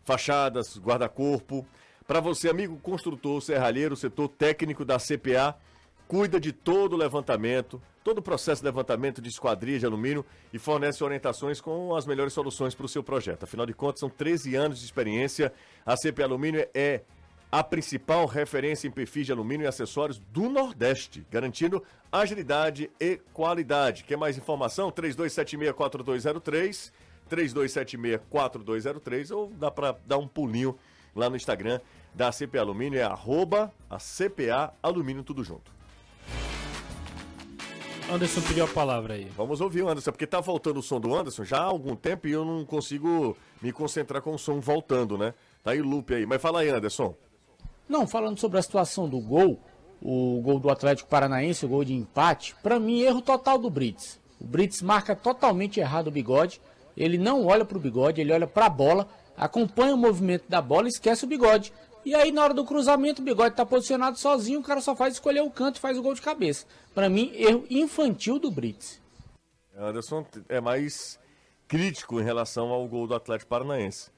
fachadas, 0.07 0.79
guarda-corpo. 0.79 1.67
Para 2.07 2.21
você, 2.21 2.49
amigo 2.49 2.77
construtor, 2.77 3.41
serralheiro, 3.41 3.97
setor 3.97 4.29
técnico 4.29 4.85
da 4.85 4.97
CPA, 4.97 5.57
cuida 6.07 6.39
de 6.39 6.53
todo 6.53 6.93
o 6.93 6.97
levantamento, 6.97 7.81
todo 8.05 8.19
o 8.19 8.21
processo 8.21 8.61
de 8.61 8.65
levantamento 8.65 9.21
de 9.21 9.27
esquadria 9.27 9.77
de 9.77 9.85
alumínio 9.85 10.25
e 10.53 10.57
fornece 10.57 11.03
orientações 11.03 11.59
com 11.59 11.93
as 11.93 12.05
melhores 12.05 12.31
soluções 12.31 12.73
para 12.73 12.85
o 12.85 12.89
seu 12.89 13.03
projeto. 13.03 13.43
Afinal 13.43 13.65
de 13.65 13.73
contas, 13.73 13.99
são 13.99 14.09
13 14.09 14.55
anos 14.55 14.79
de 14.79 14.85
experiência. 14.85 15.51
A 15.85 15.97
CPA 15.97 16.23
Alumínio 16.23 16.65
é 16.73 17.01
a 17.51 17.61
principal 17.61 18.25
referência 18.25 18.87
em 18.87 18.91
perfis 18.91 19.25
de 19.25 19.33
alumínio 19.33 19.65
e 19.65 19.67
acessórios 19.67 20.21
do 20.31 20.49
Nordeste, 20.49 21.27
garantindo 21.29 21.83
agilidade 22.09 22.89
e 22.97 23.19
qualidade. 23.33 24.05
Quer 24.05 24.15
mais 24.15 24.37
informação? 24.37 24.89
3276-4203 24.89 26.93
3276-4203 27.27 29.35
ou 29.35 29.49
dá 29.49 29.69
para 29.69 29.97
dar 30.05 30.17
um 30.17 30.27
pulinho 30.27 30.77
lá 31.15 31.29
no 31.29 31.35
Instagram 31.35 31.79
da 32.13 32.31
CPA 32.31 32.61
Alumínio, 32.61 32.99
é 32.99 33.03
arroba 33.03 33.73
a 33.89 33.97
CPA 33.97 34.73
Alumínio 34.81 35.23
tudo 35.23 35.43
junto. 35.43 35.75
Anderson 38.09 38.41
pediu 38.41 38.63
a 38.63 38.67
palavra 38.67 39.15
aí. 39.15 39.25
Vamos 39.35 39.59
ouvir 39.59 39.83
o 39.83 39.89
Anderson, 39.89 40.11
porque 40.11 40.25
tá 40.25 40.39
voltando 40.39 40.79
o 40.79 40.83
som 40.83 40.99
do 40.99 41.13
Anderson 41.13 41.43
já 41.43 41.57
há 41.57 41.65
algum 41.65 41.93
tempo 41.93 42.27
e 42.27 42.31
eu 42.31 42.45
não 42.45 42.65
consigo 42.65 43.35
me 43.61 43.73
concentrar 43.73 44.21
com 44.21 44.33
o 44.33 44.39
som 44.39 44.61
voltando, 44.61 45.17
né? 45.17 45.33
Tá 45.61 45.71
aí 45.71 45.81
o 45.81 45.85
loop 45.85 46.13
aí. 46.13 46.25
Mas 46.25 46.41
fala 46.41 46.61
aí, 46.61 46.69
Anderson. 46.69 47.13
Não, 47.87 48.07
falando 48.07 48.39
sobre 48.39 48.57
a 48.57 48.61
situação 48.61 49.09
do 49.09 49.19
gol, 49.19 49.59
o 50.01 50.39
gol 50.41 50.57
do 50.57 50.69
Atlético 50.69 51.09
Paranaense, 51.09 51.65
o 51.65 51.69
gol 51.69 51.83
de 51.83 51.93
empate, 51.93 52.55
para 52.63 52.79
mim, 52.79 53.01
erro 53.01 53.21
total 53.21 53.57
do 53.57 53.69
Brits. 53.69 54.19
O 54.39 54.45
Brits 54.45 54.81
marca 54.81 55.13
totalmente 55.13 55.79
errado 55.79 56.07
o 56.07 56.11
bigode 56.11 56.61
ele 56.97 57.17
não 57.17 57.45
olha 57.45 57.63
para 57.63 57.77
o 57.77 57.81
bigode, 57.81 58.19
ele 58.19 58.33
olha 58.33 58.47
para 58.47 58.65
a 58.65 58.69
bola, 58.69 59.07
acompanha 59.37 59.93
o 59.93 59.97
movimento 59.97 60.45
da 60.49 60.61
bola 60.61 60.87
esquece 60.87 61.23
o 61.23 61.27
bigode. 61.27 61.71
E 62.03 62.15
aí, 62.15 62.31
na 62.31 62.43
hora 62.43 62.53
do 62.53 62.65
cruzamento, 62.65 63.21
o 63.21 63.25
bigode 63.25 63.51
está 63.51 63.65
posicionado 63.65 64.17
sozinho, 64.17 64.59
o 64.59 64.63
cara 64.63 64.81
só 64.81 64.95
faz 64.95 65.13
escolher 65.13 65.41
o 65.41 65.51
canto 65.51 65.75
e 65.75 65.79
faz 65.79 65.97
o 65.97 66.01
gol 66.01 66.13
de 66.13 66.21
cabeça. 66.21 66.65
Para 66.95 67.09
mim, 67.09 67.31
erro 67.35 67.65
infantil 67.69 68.39
do 68.39 68.49
Brits. 68.49 68.99
Anderson 69.77 70.25
é 70.49 70.59
mais 70.59 71.19
crítico 71.67 72.19
em 72.19 72.23
relação 72.23 72.69
ao 72.69 72.87
gol 72.87 73.05
do 73.07 73.13
Atlético 73.13 73.49
Paranaense. 73.49 74.09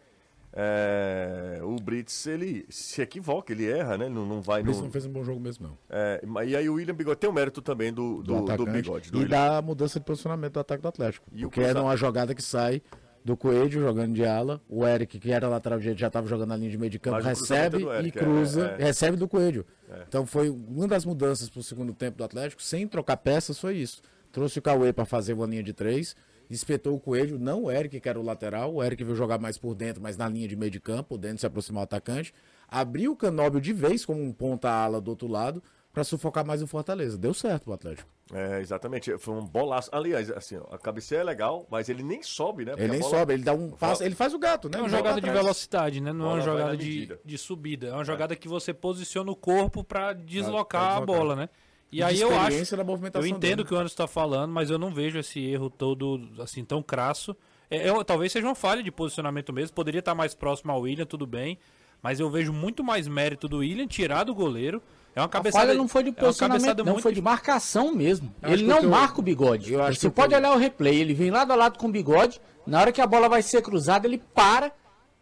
É, 0.52 1.60
o 1.64 1.76
Brits, 1.76 2.26
ele 2.26 2.66
se 2.70 3.02
equivoca, 3.02 3.54
ele 3.54 3.70
erra, 3.70 3.98
né? 3.98 4.10
Não, 4.10 4.26
não 4.26 4.42
vai. 4.42 4.62
O 4.62 4.64
Brits 4.64 4.80
no... 4.80 4.86
não 4.86 4.92
fez 4.92 5.06
um 5.06 5.12
bom 5.12 5.24
jogo 5.24 5.40
mesmo, 5.40 5.68
não. 5.68 5.78
É, 5.90 6.22
e 6.46 6.56
aí 6.56 6.68
o 6.68 6.74
William 6.74 6.96
Bigode 6.96 7.20
tem 7.20 7.30
o 7.30 7.34
mérito 7.34 7.62
também 7.62 7.94
do, 7.94 8.24
do, 8.24 8.42
do, 8.42 8.58
do 8.58 8.66
Bigode. 8.66 9.12
Do 9.12 9.20
e 9.20 9.22
William. 9.24 9.38
da 9.38 9.62
mudança 9.62 10.00
de 10.00 10.06
posicionamento 10.06 10.54
do 10.54 10.60
ataque 10.60 10.82
do 10.82 10.88
Atlético. 10.88 11.28
E 11.32 11.42
porque 11.42 11.62
era 11.62 11.82
uma 11.82 11.96
jogada 11.96 12.34
que 12.34 12.42
sai 12.42 12.82
do 13.24 13.38
Coelho 13.38 13.70
jogando 13.70 14.14
de 14.14 14.26
ala, 14.26 14.62
o 14.68 14.86
Eric, 14.86 15.20
que 15.20 15.32
era 15.32 15.48
lateral 15.48 15.78
direito, 15.80 16.00
já 16.00 16.08
estava 16.08 16.28
jogando 16.28 16.50
na 16.50 16.58
linha 16.58 16.72
de 16.72 16.78
meio 16.78 16.90
de 16.90 17.00
campo, 17.00 17.20
recebe 17.20 17.84
Eric, 17.84 18.08
e 18.08 18.12
cruza, 18.12 18.76
é, 18.78 18.82
é. 18.82 18.86
recebe 18.86 19.18
do 19.18 19.28
Coelho. 19.28 19.66
É. 19.90 20.04
Então 20.08 20.26
foi 20.26 20.50
uma 20.50 20.88
das 20.88 21.06
mudanças 21.06 21.50
para 21.50 21.60
o 21.60 21.64
segundo 21.64 21.94
tempo 21.94 22.18
do 22.18 22.24
Atlético, 22.24 22.62
sem 22.62 22.88
trocar 22.88 23.18
peças, 23.18 23.60
foi 23.60 23.76
isso. 23.76 24.02
Trouxe 24.32 24.60
o 24.60 24.62
Cauê 24.62 24.94
para 24.94 25.06
fazer 25.06 25.34
uma 25.34 25.46
linha 25.46 25.64
de 25.64 25.74
três 25.74 26.16
espetou 26.54 26.96
o 26.96 27.00
Coelho, 27.00 27.38
não 27.38 27.64
o 27.64 27.72
Eric, 27.72 28.00
que 28.00 28.10
era 28.10 28.20
o 28.20 28.24
lateral, 28.24 28.74
o 28.74 28.84
Eric 28.84 29.04
veio 29.04 29.16
jogar 29.16 29.40
mais 29.40 29.58
por 29.58 29.76
dentro, 29.76 30.02
mas 30.02 30.18
na 30.18 30.28
linha 30.28 30.48
de 30.48 30.56
meio 30.56 30.72
de 30.72 30.80
campo, 30.80 31.18
dentro 31.18 31.40
se 31.40 31.46
aproximar 31.46 31.82
do 31.82 31.86
atacante, 31.86 32.34
abriu 32.68 33.12
o 33.12 33.16
Canóbio 33.16 33.62
de 33.62 33.74
vez 33.74 34.06
como 34.06 34.22
um 34.22 34.32
ponta-ala 34.32 35.00
do 35.00 35.10
outro 35.10 35.28
lado, 35.28 35.62
para 35.92 36.04
sufocar 36.04 36.46
mais 36.46 36.62
o 36.62 36.68
Fortaleza. 36.68 37.18
Deu 37.18 37.34
certo 37.34 37.70
o 37.70 37.74
Atlético. 37.74 38.08
É, 38.32 38.60
exatamente. 38.60 39.18
Foi 39.18 39.34
um 39.34 39.44
bolaço. 39.44 39.90
Aliás, 39.92 40.30
assim, 40.30 40.60
a 40.70 40.78
cabeceira 40.78 41.24
é 41.24 41.26
legal, 41.26 41.68
mas 41.70 41.90
ele 41.90 42.04
nem 42.04 42.22
sobe, 42.22 42.64
né? 42.64 42.72
Porque 42.72 42.84
ele 42.84 42.92
nem 42.92 43.02
bola... 43.02 43.18
sobe, 43.18 43.34
ele 43.34 43.44
dá 43.44 43.54
um 43.54 43.72
passo, 43.72 44.04
ele 44.04 44.14
faz 44.14 44.34
o 44.34 44.40
gato, 44.40 44.70
né? 44.70 44.78
É 44.78 44.82
uma 44.82 44.90
jogada 44.90 45.20
de 45.20 45.30
velocidade, 45.30 46.00
né? 46.00 46.14
Não 46.14 46.26
bola 46.26 46.32
é 46.32 46.36
uma 46.36 46.42
jogada 46.44 46.78
de, 46.78 47.18
de 47.26 47.38
subida. 47.38 47.88
É 47.88 47.94
uma 47.94 48.06
jogada 48.06 48.34
é. 48.34 48.38
que 48.38 48.48
você 48.48 48.74
posiciona 48.74 49.32
o 49.32 49.36
corpo 49.36 49.84
para 49.84 50.14
deslocar, 50.14 50.24
deslocar, 50.24 50.98
a 50.98 51.06
bola, 51.06 51.36
né? 51.36 51.50
E 51.92 52.04
aí 52.04 52.22
eu 52.22 52.38
acho, 52.38 52.76
eu 53.16 53.26
entendo 53.26 53.40
dele. 53.40 53.64
que 53.66 53.74
o 53.74 53.78
Anderson 53.78 53.94
está 53.94 54.08
falando, 54.08 54.52
mas 54.52 54.70
eu 54.70 54.78
não 54.78 54.94
vejo 54.94 55.18
esse 55.18 55.40
erro 55.40 55.70
todo 55.70 56.30
assim 56.40 56.64
tão 56.64 56.84
crasso. 56.84 57.36
É, 57.70 57.90
eu, 57.90 58.04
talvez 58.04 58.32
seja 58.32 58.46
uma 58.46 58.56
falha 58.56 58.84
de 58.84 58.92
posicionamento 58.92 59.52
mesmo, 59.52 59.74
poderia 59.76 60.00
estar 60.00 60.14
mais 60.14 60.36
próximo 60.36 60.72
ao 60.72 60.82
William, 60.82 61.06
tudo 61.06 61.26
bem, 61.26 61.58
mas 62.02 62.20
eu 62.20 62.30
vejo 62.30 62.54
muito 62.54 62.84
mais 62.84 63.08
mérito 63.08 63.48
do 63.48 63.58
William 63.58 63.88
tirar 63.88 64.24
do 64.24 64.36
goleiro. 64.36 64.82
É 65.16 65.22
uma 65.22 65.30
cabeçada. 65.30 65.64
A 65.64 65.68
falha 65.68 65.78
não 65.78 65.88
foi 65.88 66.04
de 66.04 66.10
é 66.10 66.14
posicionamento, 66.14 66.82
é 66.82 66.84
não, 66.84 67.00
foi 67.00 67.14
de 67.14 67.22
marcação 67.22 67.94
mesmo. 67.94 68.34
ele 68.44 68.64
não 68.64 68.84
eu, 68.84 68.90
marca 68.90 69.20
o 69.20 69.24
bigode. 69.24 69.74
Você 69.74 70.10
pode 70.12 70.36
olhar 70.36 70.54
o 70.54 70.58
replay, 70.58 71.00
ele 71.00 71.16
vem 71.16 71.32
lado 71.32 71.52
a 71.52 71.56
lado 71.56 71.80
com 71.80 71.88
o 71.88 71.92
bigode, 71.92 72.40
na 72.68 72.82
hora 72.82 72.92
que 72.92 73.02
a 73.02 73.08
bola 73.08 73.28
vai 73.28 73.42
ser 73.42 73.64
cruzada, 73.64 74.08
ele 74.08 74.20
para, 74.20 74.72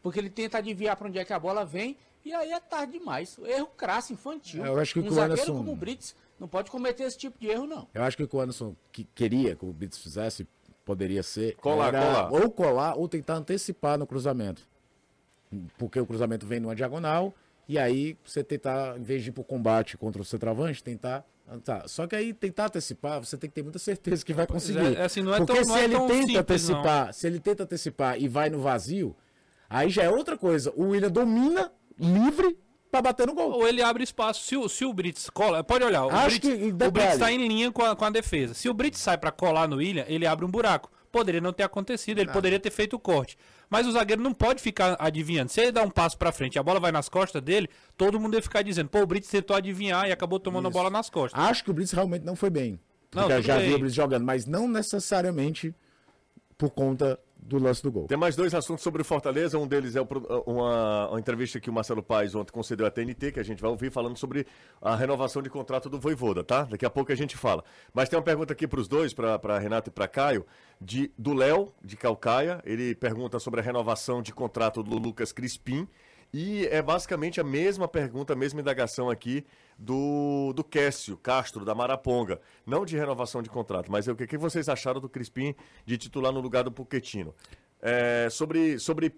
porque 0.03 0.19
ele 0.19 0.29
tenta 0.29 0.57
adivinhar 0.57 0.97
para 0.97 1.07
onde 1.07 1.17
é 1.17 1.23
que 1.23 1.31
a 1.31 1.39
bola 1.39 1.65
vem, 1.65 1.97
e 2.25 2.33
aí 2.33 2.51
é 2.51 2.59
tarde 2.59 2.99
demais. 2.99 3.39
Erro 3.45 3.67
crasso, 3.77 4.11
infantil. 4.11 4.65
É, 4.65 4.67
eu 4.67 4.77
acho 4.77 4.93
que 4.93 4.99
um 4.99 5.07
o 5.07 5.11
zagueiro 5.11 5.41
Anderson... 5.41 5.57
como 5.57 5.71
o 5.71 5.75
Brits 5.75 6.13
não 6.39 6.47
pode 6.47 6.69
cometer 6.69 7.03
esse 7.03 7.17
tipo 7.17 7.39
de 7.39 7.47
erro, 7.47 7.65
não. 7.65 7.87
Eu 7.93 8.03
acho 8.03 8.15
que 8.15 8.23
o 8.23 8.27
que 8.27 8.35
o 8.35 8.39
Anderson 8.39 8.75
que 8.91 9.03
queria 9.15 9.55
que 9.55 9.65
o 9.65 9.73
Brits 9.73 9.97
fizesse, 9.97 10.47
poderia 10.85 11.23
ser. 11.23 11.55
Colar, 11.55 11.91
colar. 11.91 12.31
Ou 12.31 12.51
colar 12.51 12.95
ou 12.95 13.07
tentar 13.07 13.35
antecipar 13.35 13.97
no 13.97 14.07
cruzamento. 14.07 14.61
Porque 15.77 15.99
o 15.99 16.05
cruzamento 16.05 16.45
vem 16.45 16.59
numa 16.59 16.75
diagonal 16.75 17.33
e 17.67 17.77
aí 17.77 18.17
você 18.23 18.43
tentar, 18.43 18.97
em 18.97 19.03
vez 19.03 19.23
de 19.23 19.29
ir 19.29 19.33
pro 19.33 19.43
combate 19.43 19.97
contra 19.97 20.21
o 20.21 20.25
centroavante, 20.25 20.83
tentar 20.83 21.25
Tá. 21.63 21.87
Só 21.87 22.05
que 22.05 22.13
aí 22.13 22.33
tentar 22.33 22.65
antecipar, 22.65 23.23
você 23.23 23.37
tem 23.37 23.49
que 23.49 23.55
ter 23.55 23.63
muita 23.63 23.79
certeza 23.79 24.25
que 24.25 24.33
vai 24.33 24.45
conseguir. 24.45 24.97
É, 24.97 25.03
assim, 25.03 25.21
não 25.21 25.33
é 25.33 25.37
Porque 25.37 25.53
tão, 25.53 25.63
se 25.63 25.79
é 25.79 25.83
ele 25.85 25.93
tão 25.95 26.07
tenta 26.07 26.19
simples, 26.19 26.37
antecipar, 26.39 27.05
não. 27.05 27.13
se 27.13 27.27
ele 27.27 27.39
tenta 27.39 27.63
antecipar 27.63 28.21
e 28.21 28.27
vai 28.27 28.49
no 28.49 28.59
vazio, 28.59 29.15
aí 29.69 29.89
já 29.89 30.03
é 30.03 30.09
outra 30.09 30.37
coisa. 30.37 30.73
O 30.75 30.89
William 30.89 31.09
domina 31.09 31.71
livre 31.97 32.59
pra 32.91 33.01
bater 33.01 33.27
no 33.27 33.33
gol. 33.33 33.51
Ou 33.51 33.67
ele 33.67 33.81
abre 33.81 34.03
espaço. 34.03 34.43
Se 34.43 34.55
o, 34.55 34.67
se 34.67 34.85
o 34.85 34.93
Brits 34.93 35.29
cola, 35.29 35.63
pode 35.63 35.83
olhar, 35.83 36.05
o 36.05 36.09
Acho 36.09 36.39
Brits, 36.39 36.49
que, 36.49 36.85
o 36.85 36.91
Brits 36.91 37.17
tá 37.17 37.31
em 37.31 37.47
linha 37.47 37.71
com 37.71 37.83
a, 37.83 37.95
com 37.95 38.05
a 38.05 38.09
defesa. 38.09 38.53
Se 38.53 38.69
o 38.69 38.73
Brits 38.73 38.99
sai 38.99 39.17
pra 39.17 39.31
colar 39.31 39.67
no 39.67 39.77
William, 39.77 40.05
ele 40.07 40.25
abre 40.25 40.45
um 40.45 40.49
buraco. 40.49 40.89
Poderia 41.11 41.39
não 41.39 41.53
ter 41.53 41.63
acontecido, 41.63 42.19
ele 42.19 42.27
não. 42.27 42.33
poderia 42.33 42.59
ter 42.59 42.69
feito 42.69 42.95
o 42.95 42.99
corte. 42.99 43.37
Mas 43.69 43.87
o 43.87 43.91
zagueiro 43.91 44.21
não 44.21 44.33
pode 44.33 44.61
ficar 44.61 44.95
adivinhando. 44.99 45.49
Se 45.51 45.61
ele 45.61 45.71
dá 45.71 45.81
um 45.81 45.89
passo 45.89 46.17
pra 46.17 46.31
frente 46.31 46.55
e 46.55 46.59
a 46.59 46.63
bola 46.63 46.79
vai 46.79 46.91
nas 46.91 47.09
costas 47.09 47.41
dele, 47.41 47.69
todo 47.95 48.19
mundo 48.19 48.35
ia 48.35 48.41
ficar 48.41 48.61
dizendo, 48.61 48.89
pô, 48.89 48.99
o 48.99 49.07
Brits 49.07 49.29
tentou 49.29 49.55
adivinhar 49.55 50.07
e 50.07 50.11
acabou 50.11 50.39
tomando 50.39 50.67
Isso. 50.67 50.77
a 50.77 50.79
bola 50.79 50.89
nas 50.89 51.09
costas. 51.09 51.41
Acho 51.41 51.63
que 51.63 51.71
o 51.71 51.73
Brits 51.73 51.91
realmente 51.91 52.23
não 52.23 52.35
foi 52.35 52.49
bem. 52.49 52.79
Não, 53.13 53.41
já 53.41 53.57
vi 53.57 53.73
o 53.73 53.79
Brits 53.79 53.95
jogando, 53.95 54.25
mas 54.25 54.45
não 54.45 54.67
necessariamente 54.67 55.73
por 56.57 56.69
conta 56.69 57.19
do 57.39 57.57
lance 57.57 57.81
do 57.81 57.91
gol. 57.91 58.07
Tem 58.07 58.17
mais 58.17 58.35
dois 58.35 58.53
assuntos 58.53 58.83
sobre 58.83 59.01
o 59.01 59.05
Fortaleza. 59.05 59.57
Um 59.57 59.67
deles 59.67 59.95
é 59.95 60.01
uma, 60.01 61.09
uma, 61.11 61.19
entrevista 61.19 61.59
que 61.59 61.69
o 61.69 61.73
Marcelo 61.73 62.03
Paes 62.03 62.35
ontem 62.35 62.51
concedeu 62.51 62.85
à 62.85 62.91
TNT, 62.91 63.31
que 63.31 63.39
a 63.39 63.43
gente 63.43 63.61
vai 63.61 63.71
ouvir 63.71 63.91
falando 63.91 64.17
sobre 64.17 64.45
a 64.81 64.95
renovação 64.95 65.41
de 65.41 65.49
contrato 65.49 65.89
do 65.89 65.99
Voivoda, 65.99 66.43
tá? 66.43 66.63
Daqui 66.63 66.85
a 66.85 66.89
pouco 66.89 67.11
a 67.11 67.15
gente 67.15 67.37
fala. 67.37 67.63
Mas 67.93 68.09
tem 68.09 68.17
uma 68.17 68.25
pergunta 68.25 68.53
aqui 68.53 68.67
para 68.67 68.79
os 68.79 68.87
dois, 68.87 69.13
para 69.13 69.59
Renato 69.59 69.89
e 69.89 69.93
para 69.93 70.07
Caio, 70.07 70.45
de, 70.79 71.11
do 71.17 71.33
Léo, 71.33 71.71
de 71.83 71.95
Calcaia. 71.95 72.61
Ele 72.65 72.93
pergunta 72.95 73.39
sobre 73.39 73.59
a 73.59 73.63
renovação 73.63 74.21
de 74.21 74.33
contrato 74.33 74.83
do 74.83 74.97
Lucas 74.97 75.31
Crispim. 75.31 75.87
E 76.33 76.67
é 76.67 76.81
basicamente 76.81 77.39
a 77.39 77.43
mesma 77.43 77.87
pergunta, 77.87 78.33
a 78.33 78.35
mesma 78.35 78.59
indagação 78.59 79.09
aqui 79.09 79.45
do, 79.77 80.51
do 80.53 80.63
Cássio 80.63 81.17
Castro, 81.17 81.63
da 81.63 81.73
Maraponga. 81.73 82.41
Não 82.65 82.85
de 82.85 82.97
renovação 82.97 83.41
de 83.41 83.49
contrato, 83.49 83.91
mas 83.91 84.07
o 84.07 84.15
que, 84.15 84.27
que 84.27 84.37
vocês 84.37 84.67
acharam 84.67 84.99
do 84.99 85.09
Crispim 85.09 85.55
de 85.85 85.97
titular 85.97 86.31
no 86.31 86.41
lugar 86.41 86.63
do 86.63 86.71
Poquetino? 86.71 87.33
É, 87.79 88.27
sobre, 88.31 88.79
sobre, 88.79 89.13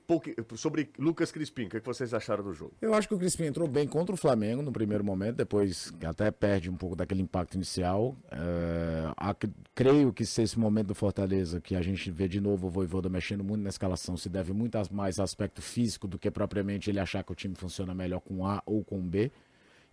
sobre 0.55 0.89
Lucas 0.97 1.31
Crispim, 1.31 1.65
o 1.65 1.69
que, 1.69 1.79
que 1.79 1.85
vocês 1.85 2.13
acharam 2.13 2.43
do 2.43 2.53
jogo? 2.53 2.73
Eu 2.81 2.93
acho 2.93 3.07
que 3.07 3.13
o 3.13 3.17
Crispim 3.17 3.45
entrou 3.45 3.67
bem 3.67 3.87
contra 3.87 4.13
o 4.13 4.17
Flamengo 4.17 4.61
no 4.61 4.71
primeiro 4.71 5.03
momento, 5.03 5.37
depois 5.37 5.93
até 6.03 6.29
perde 6.29 6.69
um 6.69 6.75
pouco 6.75 6.95
daquele 6.95 7.21
impacto 7.21 7.55
inicial. 7.55 8.17
É, 8.29 9.11
a, 9.15 9.33
creio 9.73 10.11
que 10.11 10.25
se 10.25 10.41
esse 10.41 10.59
momento 10.59 10.87
do 10.87 10.95
Fortaleza, 10.95 11.61
que 11.61 11.73
a 11.73 11.81
gente 11.81 12.11
vê 12.11 12.27
de 12.27 12.41
novo 12.41 12.67
o 12.67 12.69
Voivoda 12.69 13.07
mexendo 13.07 13.43
muito 13.43 13.63
na 13.63 13.69
escalação, 13.69 14.17
se 14.17 14.27
deve 14.27 14.51
muito 14.51 14.77
mais 14.91 15.19
aspecto 15.19 15.61
físico 15.61 16.07
do 16.07 16.19
que 16.19 16.29
propriamente 16.29 16.89
ele 16.89 16.99
achar 16.99 17.23
que 17.23 17.31
o 17.31 17.35
time 17.35 17.55
funciona 17.55 17.95
melhor 17.95 18.19
com 18.19 18.45
A 18.45 18.61
ou 18.65 18.83
com 18.83 18.99
B 18.99 19.31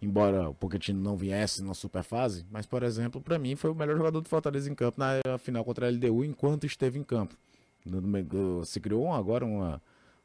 embora 0.01 0.51
o 0.51 0.55
Pochettino 0.55 1.01
não 1.01 1.17
viesse 1.17 1.63
na 1.63 1.73
super 1.73 2.03
fase, 2.03 2.45
mas, 2.51 2.67
por 2.67 2.83
exemplo, 2.83 3.19
para 3.19 3.39
mim 3.39 3.57
foi 3.57 3.71
o 3.71 3.75
melhor 3.75 3.97
jogador 3.97 4.21
do 4.21 4.29
Fortaleza 4.29 4.71
em 4.71 4.75
campo 4.75 5.01
na 5.01 5.39
final 5.39 5.65
contra 5.65 5.87
a 5.87 5.91
LDU 5.91 6.23
enquanto 6.23 6.67
esteve 6.67 6.99
em 6.99 7.03
campo. 7.03 7.35
Se 8.65 8.81
criou 8.81 9.13
agora 9.13 9.45
uma, 9.45 9.83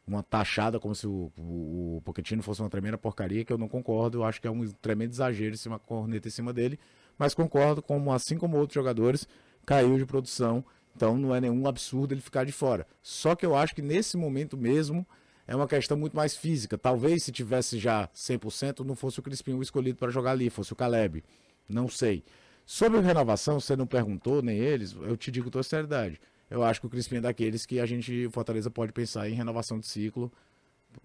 uma 0.08 0.24
taxada 0.24 0.80
como 0.80 0.96
se 0.96 1.08
o, 1.08 1.32
o, 1.38 1.98
o 1.98 2.02
Pochettino 2.04 2.42
fosse 2.42 2.62
uma 2.62 2.70
tremenda 2.70 2.98
porcaria, 2.98 3.46
que 3.46 3.54
eu 3.54 3.58
não 3.58 3.68
concordo, 3.68 4.20
eu 4.20 4.24
acho 4.24 4.42
que 4.42 4.48
é 4.48 4.52
um 4.52 4.68
tremendo 4.82 5.12
exagero, 5.12 5.56
uma 5.68 5.80
corneta 5.80 6.28
em 6.28 6.32
cima 6.32 6.52
dele, 6.52 6.80
mas 7.18 7.34
concordo 7.34 7.82
como, 7.82 8.12
assim 8.12 8.38
como 8.38 8.58
outros 8.58 8.76
jogadores, 8.76 9.28
caiu 9.66 9.98
de 9.98 10.06
produção, 10.06 10.64
então 10.96 11.18
não 11.18 11.34
é 11.36 11.40
nenhum 11.40 11.68
absurdo 11.68 12.14
ele 12.14 12.22
ficar 12.22 12.46
de 12.46 12.52
fora. 12.52 12.86
Só 13.02 13.36
que 13.36 13.46
eu 13.46 13.56
acho 13.56 13.76
que 13.76 13.82
nesse 13.82 14.18
momento 14.18 14.58
mesmo 14.58 15.06
é 15.48 15.56
uma 15.56 15.68
questão 15.68 15.98
muito 15.98 16.16
mais 16.16 16.36
física. 16.36 16.78
Talvez 16.78 17.24
se 17.24 17.32
tivesse 17.32 17.78
já 17.78 18.08
100%, 18.16 18.86
não 18.86 18.96
fosse 18.96 19.20
o 19.20 19.24
Crispim 19.24 19.54
o 19.54 19.62
escolhido 19.62 19.98
para 19.98 20.12
jogar 20.12 20.32
ali, 20.32 20.50
fosse 20.50 20.74
o 20.74 20.76
Caleb. 20.76 21.24
Não 21.68 21.88
sei. 21.88 22.24
Sobre 22.66 23.00
renovação, 23.00 23.60
você 23.60 23.76
não 23.76 23.88
perguntou, 23.88 24.42
nem 24.42 24.58
eles, 24.58 24.94
eu 24.94 25.18
te 25.18 25.32
digo 25.32 25.50
toda 25.50 25.64
seriedade. 25.64 26.20
Eu 26.52 26.64
acho 26.64 26.82
que 26.82 26.86
o 26.86 26.90
Crispim 26.90 27.16
é 27.16 27.22
daqueles 27.22 27.66
que 27.66 27.80
a 27.80 27.86
gente, 27.86 28.28
Fortaleza, 28.30 28.70
pode 28.70 28.92
pensar 28.92 29.30
em 29.30 29.34
renovação 29.34 29.80
de 29.80 29.88
ciclo. 29.88 30.30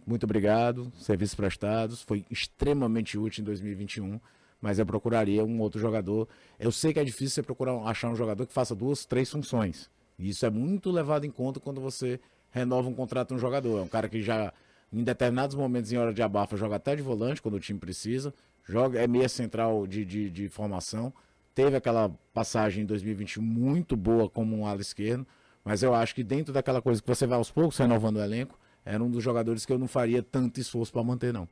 Muito 0.05 0.25
obrigado, 0.25 0.93
serviços 0.99 1.37
prestados, 1.37 2.03
foi 2.03 2.25
extremamente 2.29 3.17
útil 3.17 3.43
em 3.43 3.45
2021, 3.45 4.21
mas 4.61 4.81
eu 4.81 4.85
procuraria 4.85 5.45
um 5.45 5.61
outro 5.61 5.81
jogador. 5.81 6.29
Eu 6.59 6.73
sei 6.73 6.93
que 6.93 6.99
é 6.99 7.05
difícil 7.05 7.31
você 7.31 7.43
procurar 7.45 7.77
achar 7.85 8.11
um 8.11 8.17
jogador 8.17 8.45
que 8.45 8.53
faça 8.53 8.75
duas, 8.75 9.05
três 9.05 9.31
funções. 9.31 9.89
E 10.19 10.29
isso 10.31 10.45
é 10.45 10.51
muito 10.51 10.91
levado 10.91 11.25
em 11.25 11.31
conta 11.31 11.61
quando 11.61 11.81
você 11.81 12.19
renova 12.51 12.89
um 12.89 12.95
contrato 12.95 13.29
de 13.29 13.35
um 13.35 13.39
jogador. 13.39 13.79
É 13.79 13.83
um 13.83 13.89
cara 13.89 14.09
que 14.09 14.21
já, 14.21 14.53
em 14.93 15.05
determinados 15.05 15.55
momentos, 15.55 15.93
em 15.93 15.97
hora 15.97 16.13
de 16.13 16.23
abafa, 16.23 16.57
joga 16.57 16.75
até 16.75 16.97
de 16.97 17.03
volante, 17.03 17.41
quando 17.41 17.55
o 17.55 17.61
time 17.61 17.79
precisa. 17.79 18.35
Joga, 18.65 19.01
é 19.01 19.07
meia 19.07 19.29
central 19.29 19.87
de, 19.87 20.05
de, 20.05 20.29
de 20.29 20.49
formação. 20.49 21.15
Teve 21.55 21.77
aquela 21.77 22.11
passagem 22.35 22.83
em 22.83 22.87
2021 22.87 23.41
muito 23.41 23.97
boa 23.97 24.29
como 24.29 24.57
um 24.57 24.67
ala 24.67 24.81
esquerdo. 24.81 25.25
Mas 25.67 25.83
eu 25.83 25.93
acho 25.93 26.15
que 26.15 26.23
dentro 26.23 26.53
daquela 26.53 26.81
coisa 26.81 27.03
que 27.03 27.09
você 27.09 27.27
vai 27.27 27.37
aos 27.37 27.51
poucos 27.51 27.77
renovando 27.77 28.19
o 28.19 28.23
elenco, 28.23 28.57
era 28.85 29.03
um 29.03 29.11
dos 29.11 29.21
jogadores 29.21 29.67
que 29.67 29.73
eu 29.73 29.79
não 29.81 29.89
faria 29.89 30.23
tanto 30.23 30.61
esforço 30.61 30.93
para 30.93 31.03
manter, 31.03 31.33
não. 31.33 31.49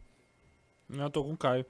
Não, 0.88 1.02
eu 1.02 1.10
tô 1.10 1.24
com 1.24 1.32
o 1.32 1.36
Caio. 1.36 1.66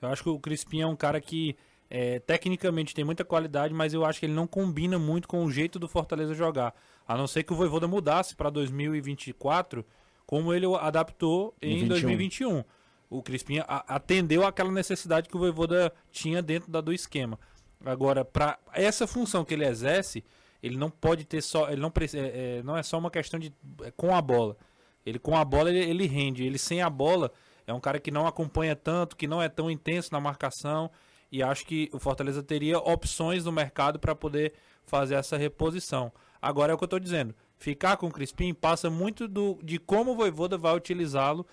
Eu 0.00 0.08
acho 0.08 0.22
que 0.22 0.28
o 0.28 0.38
Crispim 0.38 0.80
é 0.80 0.86
um 0.86 0.94
cara 0.94 1.20
que 1.20 1.56
é, 1.90 2.20
tecnicamente 2.20 2.94
tem 2.94 3.04
muita 3.04 3.24
qualidade, 3.24 3.74
mas 3.74 3.92
eu 3.92 4.04
acho 4.04 4.20
que 4.20 4.26
ele 4.26 4.32
não 4.32 4.46
combina 4.46 4.96
muito 4.96 5.26
com 5.26 5.44
o 5.44 5.50
jeito 5.50 5.76
do 5.76 5.88
Fortaleza 5.88 6.34
jogar. 6.34 6.72
A 7.04 7.16
não 7.16 7.26
ser 7.26 7.42
que 7.42 7.52
o 7.52 7.56
Voivoda 7.56 7.88
mudasse 7.88 8.36
para 8.36 8.48
2024, 8.48 9.84
como 10.24 10.54
ele 10.54 10.66
adaptou 10.78 11.52
em, 11.60 11.88
2021. 11.88 12.62
O 13.10 13.20
Crispim 13.24 13.56
atendeu 13.66 14.46
aquela 14.46 14.70
necessidade 14.70 15.28
que 15.28 15.34
o 15.34 15.40
Voivoda 15.40 15.92
tinha 16.12 16.40
dentro 16.40 16.70
da, 16.70 16.80
do 16.80 16.92
esquema. 16.92 17.40
Agora, 17.84 18.24
para 18.24 18.56
essa 18.72 19.04
função 19.04 19.44
que 19.44 19.54
ele 19.54 19.66
exerce, 19.66 20.22
ele 20.62 20.76
não 20.76 20.90
pode 20.90 21.24
ter 21.24 21.42
só. 21.42 21.70
Ele 21.70 21.80
não, 21.80 21.88
é, 21.88 22.58
é, 22.58 22.62
não 22.62 22.76
é 22.76 22.82
só 22.82 22.98
uma 22.98 23.10
questão 23.10 23.38
de. 23.38 23.52
É, 23.82 23.90
com 23.90 24.14
a 24.14 24.20
bola. 24.20 24.56
Ele 25.04 25.18
com 25.18 25.36
a 25.36 25.44
bola 25.44 25.70
ele, 25.70 25.78
ele 25.78 26.06
rende. 26.06 26.44
Ele 26.44 26.58
sem 26.58 26.82
a 26.82 26.90
bola 26.90 27.32
é 27.66 27.72
um 27.72 27.80
cara 27.80 28.00
que 28.00 28.10
não 28.10 28.26
acompanha 28.26 28.74
tanto, 28.74 29.16
que 29.16 29.26
não 29.26 29.40
é 29.40 29.48
tão 29.48 29.70
intenso 29.70 30.12
na 30.12 30.20
marcação. 30.20 30.90
E 31.30 31.42
acho 31.42 31.66
que 31.66 31.88
o 31.92 31.98
Fortaleza 31.98 32.42
teria 32.42 32.78
opções 32.78 33.44
no 33.44 33.52
mercado 33.52 33.98
para 33.98 34.14
poder 34.14 34.54
fazer 34.86 35.14
essa 35.14 35.36
reposição. 35.36 36.10
Agora 36.40 36.72
é 36.72 36.74
o 36.74 36.78
que 36.78 36.84
eu 36.84 36.86
estou 36.86 36.98
dizendo. 36.98 37.34
Ficar 37.56 37.96
com 37.96 38.06
o 38.06 38.10
Crispim 38.10 38.54
passa 38.54 38.88
muito 38.88 39.28
do, 39.28 39.58
de 39.62 39.78
como 39.78 40.12
o 40.12 40.16
Voivoda 40.16 40.56
vai 40.56 40.74
utilizá-lo 40.74 41.46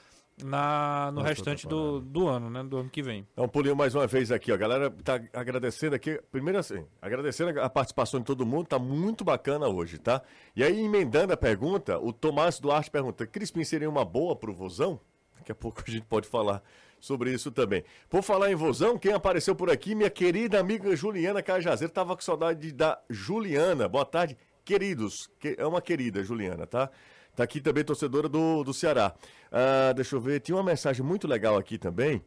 na, 0.44 1.12
no 1.12 1.20
Nossa, 1.20 1.30
restante 1.30 1.68
do, 1.68 2.02
do 2.02 2.28
ano, 2.28 2.50
né? 2.50 2.64
Do 2.64 2.78
ano 2.78 2.90
que 2.90 3.02
vem. 3.02 3.26
Então, 3.32 3.48
pulinho 3.48 3.76
mais 3.76 3.96
uma 3.96 4.06
vez 4.06 4.32
aqui, 4.32 4.52
ó. 4.52 4.56
A 4.56 4.58
galera 4.58 4.92
tá 4.92 5.22
agradecendo 5.34 5.96
aqui. 5.96 6.20
Primeiro 6.32 6.60
assim, 6.60 6.86
agradecendo 7.02 7.60
a 7.62 7.70
participação 7.70 8.20
de 8.20 8.26
todo 8.26 8.46
mundo, 8.46 8.68
tá 8.68 8.78
muito 8.78 9.24
bacana 9.24 9.68
hoje, 9.68 9.98
tá? 9.98 10.22
E 10.56 10.64
aí, 10.64 10.80
emendando 10.80 11.32
a 11.32 11.38
pergunta, 11.38 11.98
o 12.00 12.12
Tomás 12.12 12.60
Duarte 12.60 12.92
pergunta: 12.92 13.26
Crispim 13.26 13.64
seria 13.64 13.90
uma 13.90 14.04
boa 14.04 14.36
pro 14.36 14.54
Vozão? 14.54 15.00
Daqui 15.38 15.52
a 15.52 15.56
pouco 15.56 15.84
a 15.88 15.90
gente 15.90 16.06
pode 16.06 16.28
falar 16.28 16.62
sobre 17.00 17.32
isso 17.32 17.52
também. 17.52 17.84
Por 18.10 18.24
falar 18.24 18.52
em 18.52 18.56
Vozão, 18.56 18.98
quem 18.98 19.14
apareceu 19.14 19.56
por 19.56 19.70
aqui, 19.70 19.96
minha 19.96 20.10
querida 20.10 20.60
amiga 20.60 20.96
Juliana 20.96 21.42
Cajazeiro, 21.42 21.94
tava 21.94 22.16
com 22.16 22.22
saudade 22.22 22.72
da 22.72 23.00
Juliana. 23.10 23.88
Boa 23.88 24.06
tarde 24.06 24.36
queridos, 24.66 25.30
que 25.40 25.56
é 25.58 25.66
uma 25.66 25.82
querida, 25.82 26.24
Juliana, 26.24 26.66
tá? 26.66 26.90
Tá 27.36 27.44
aqui 27.44 27.60
também 27.60 27.84
torcedora 27.84 28.30
do, 28.30 28.64
do 28.64 28.74
Ceará. 28.74 29.14
Ah, 29.52 29.94
deixa 29.94 30.16
eu 30.16 30.22
ver, 30.22 30.40
tinha 30.40 30.56
uma 30.56 30.64
mensagem 30.64 31.06
muito 31.06 31.28
legal 31.28 31.58
aqui 31.58 31.78
também. 31.78 32.24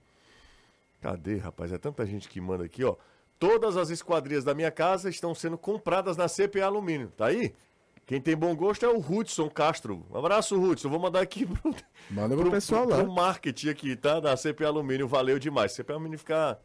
Cadê, 1.01 1.37
rapaz? 1.37 1.73
É 1.73 1.79
tanta 1.79 2.05
gente 2.05 2.29
que 2.29 2.41
manda 2.41 2.65
aqui, 2.65 2.85
ó. 2.85 2.97
Todas 3.39 3.77
as 3.77 3.89
esquadrias 3.89 4.43
da 4.45 4.53
minha 4.53 4.71
casa 4.71 5.09
estão 5.09 5.35
sendo 5.35 5.57
compradas 5.57 6.17
na 6.17 6.27
CPA 6.27 6.65
Alumínio. 6.65 7.13
Tá 7.17 7.27
aí? 7.27 7.55
Quem 8.05 8.21
tem 8.21 8.37
bom 8.37 8.55
gosto 8.57 8.85
é 8.85 8.89
o 8.89 8.99
Hudson 8.99 9.49
Castro. 9.49 10.05
Um 10.11 10.19
abraço, 10.19 10.61
Hudson. 10.61 10.89
Vou 10.89 10.99
mandar 10.99 11.21
aqui 11.21 11.47
pro, 11.47 11.75
Manda 12.11 12.35
pro, 12.35 12.45
pro 12.45 12.51
pessoal 12.51 12.87
pro, 12.87 12.97
lá. 12.97 13.03
Pro 13.03 13.13
marketing 13.13 13.69
aqui, 13.69 13.95
tá? 13.95 14.19
Da 14.19 14.35
CPA 14.35 14.67
Alumínio. 14.67 15.07
Valeu 15.07 15.39
demais. 15.39 15.77
CPA 15.77 15.93
Alumínio 15.93 16.19
fica 16.19 16.59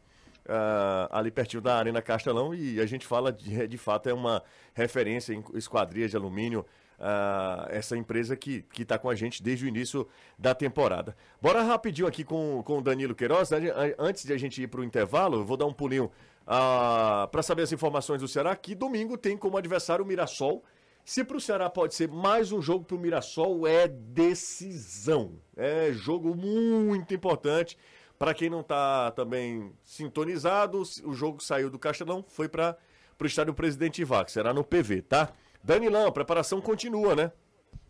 uh, 0.46 1.08
ali 1.10 1.30
pertinho 1.30 1.62
da 1.62 1.76
Arena 1.76 2.02
Castelão 2.02 2.54
e 2.54 2.80
a 2.80 2.86
gente 2.86 3.06
fala 3.06 3.32
de, 3.32 3.68
de 3.68 3.78
fato 3.78 4.08
é 4.08 4.14
uma 4.14 4.42
referência 4.74 5.32
em 5.32 5.44
esquadrias 5.54 6.10
de 6.10 6.16
alumínio. 6.16 6.64
Uh, 6.98 7.66
essa 7.70 7.96
empresa 7.96 8.36
que 8.36 8.64
está 8.78 8.96
com 8.96 9.10
a 9.10 9.14
gente 9.14 9.42
desde 9.42 9.64
o 9.64 9.68
início 9.68 10.06
da 10.38 10.54
temporada. 10.54 11.16
Bora 11.42 11.60
rapidinho 11.62 12.06
aqui 12.06 12.22
com, 12.22 12.62
com 12.64 12.78
o 12.78 12.82
Danilo 12.82 13.14
Queiroz. 13.14 13.50
Né? 13.50 13.58
Antes 13.98 14.24
de 14.24 14.32
a 14.32 14.38
gente 14.38 14.62
ir 14.62 14.68
para 14.68 14.80
o 14.80 14.84
intervalo, 14.84 15.38
eu 15.38 15.44
vou 15.44 15.56
dar 15.56 15.66
um 15.66 15.72
pulinho 15.72 16.04
uh, 16.04 16.10
ah, 16.46 17.28
para 17.30 17.42
saber 17.42 17.62
as 17.62 17.72
informações 17.72 18.20
do 18.20 18.28
Ceará, 18.28 18.54
que 18.54 18.74
domingo 18.74 19.18
tem 19.18 19.36
como 19.36 19.56
adversário 19.56 20.04
o 20.04 20.08
Mirassol. 20.08 20.62
Se 21.04 21.22
para 21.22 21.36
o 21.36 21.40
Ceará 21.40 21.68
pode 21.68 21.94
ser 21.94 22.08
mais 22.08 22.50
um 22.50 22.62
jogo 22.62 22.84
para 22.84 22.96
o 22.96 22.98
Mirassol, 22.98 23.66
é 23.66 23.86
decisão. 23.86 25.38
É 25.56 25.92
jogo 25.92 26.34
muito 26.34 27.12
importante. 27.12 27.76
Para 28.18 28.32
quem 28.32 28.48
não 28.48 28.60
está 28.60 29.10
também 29.10 29.72
sintonizado, 29.82 30.82
o 31.04 31.12
jogo 31.12 31.42
saiu 31.42 31.68
do 31.68 31.78
Castelão, 31.78 32.24
foi 32.26 32.48
para 32.48 32.78
o 33.20 33.26
estádio 33.26 33.52
Presidente 33.52 34.00
Ivac, 34.00 34.30
será 34.30 34.54
no 34.54 34.64
PV, 34.64 35.02
tá? 35.02 35.32
Danilão, 35.64 36.06
a 36.06 36.12
preparação 36.12 36.60
continua, 36.60 37.16
né? 37.16 37.32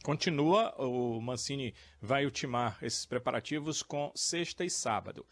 Continua, 0.05 0.73
o 0.81 1.21
Mancini 1.21 1.75
vai 2.01 2.25
ultimar 2.25 2.79
esses 2.81 3.05
preparativos 3.05 3.83
com 3.83 4.13
sexta 4.15 4.65
e 4.65 4.71
sábado. 4.71 5.27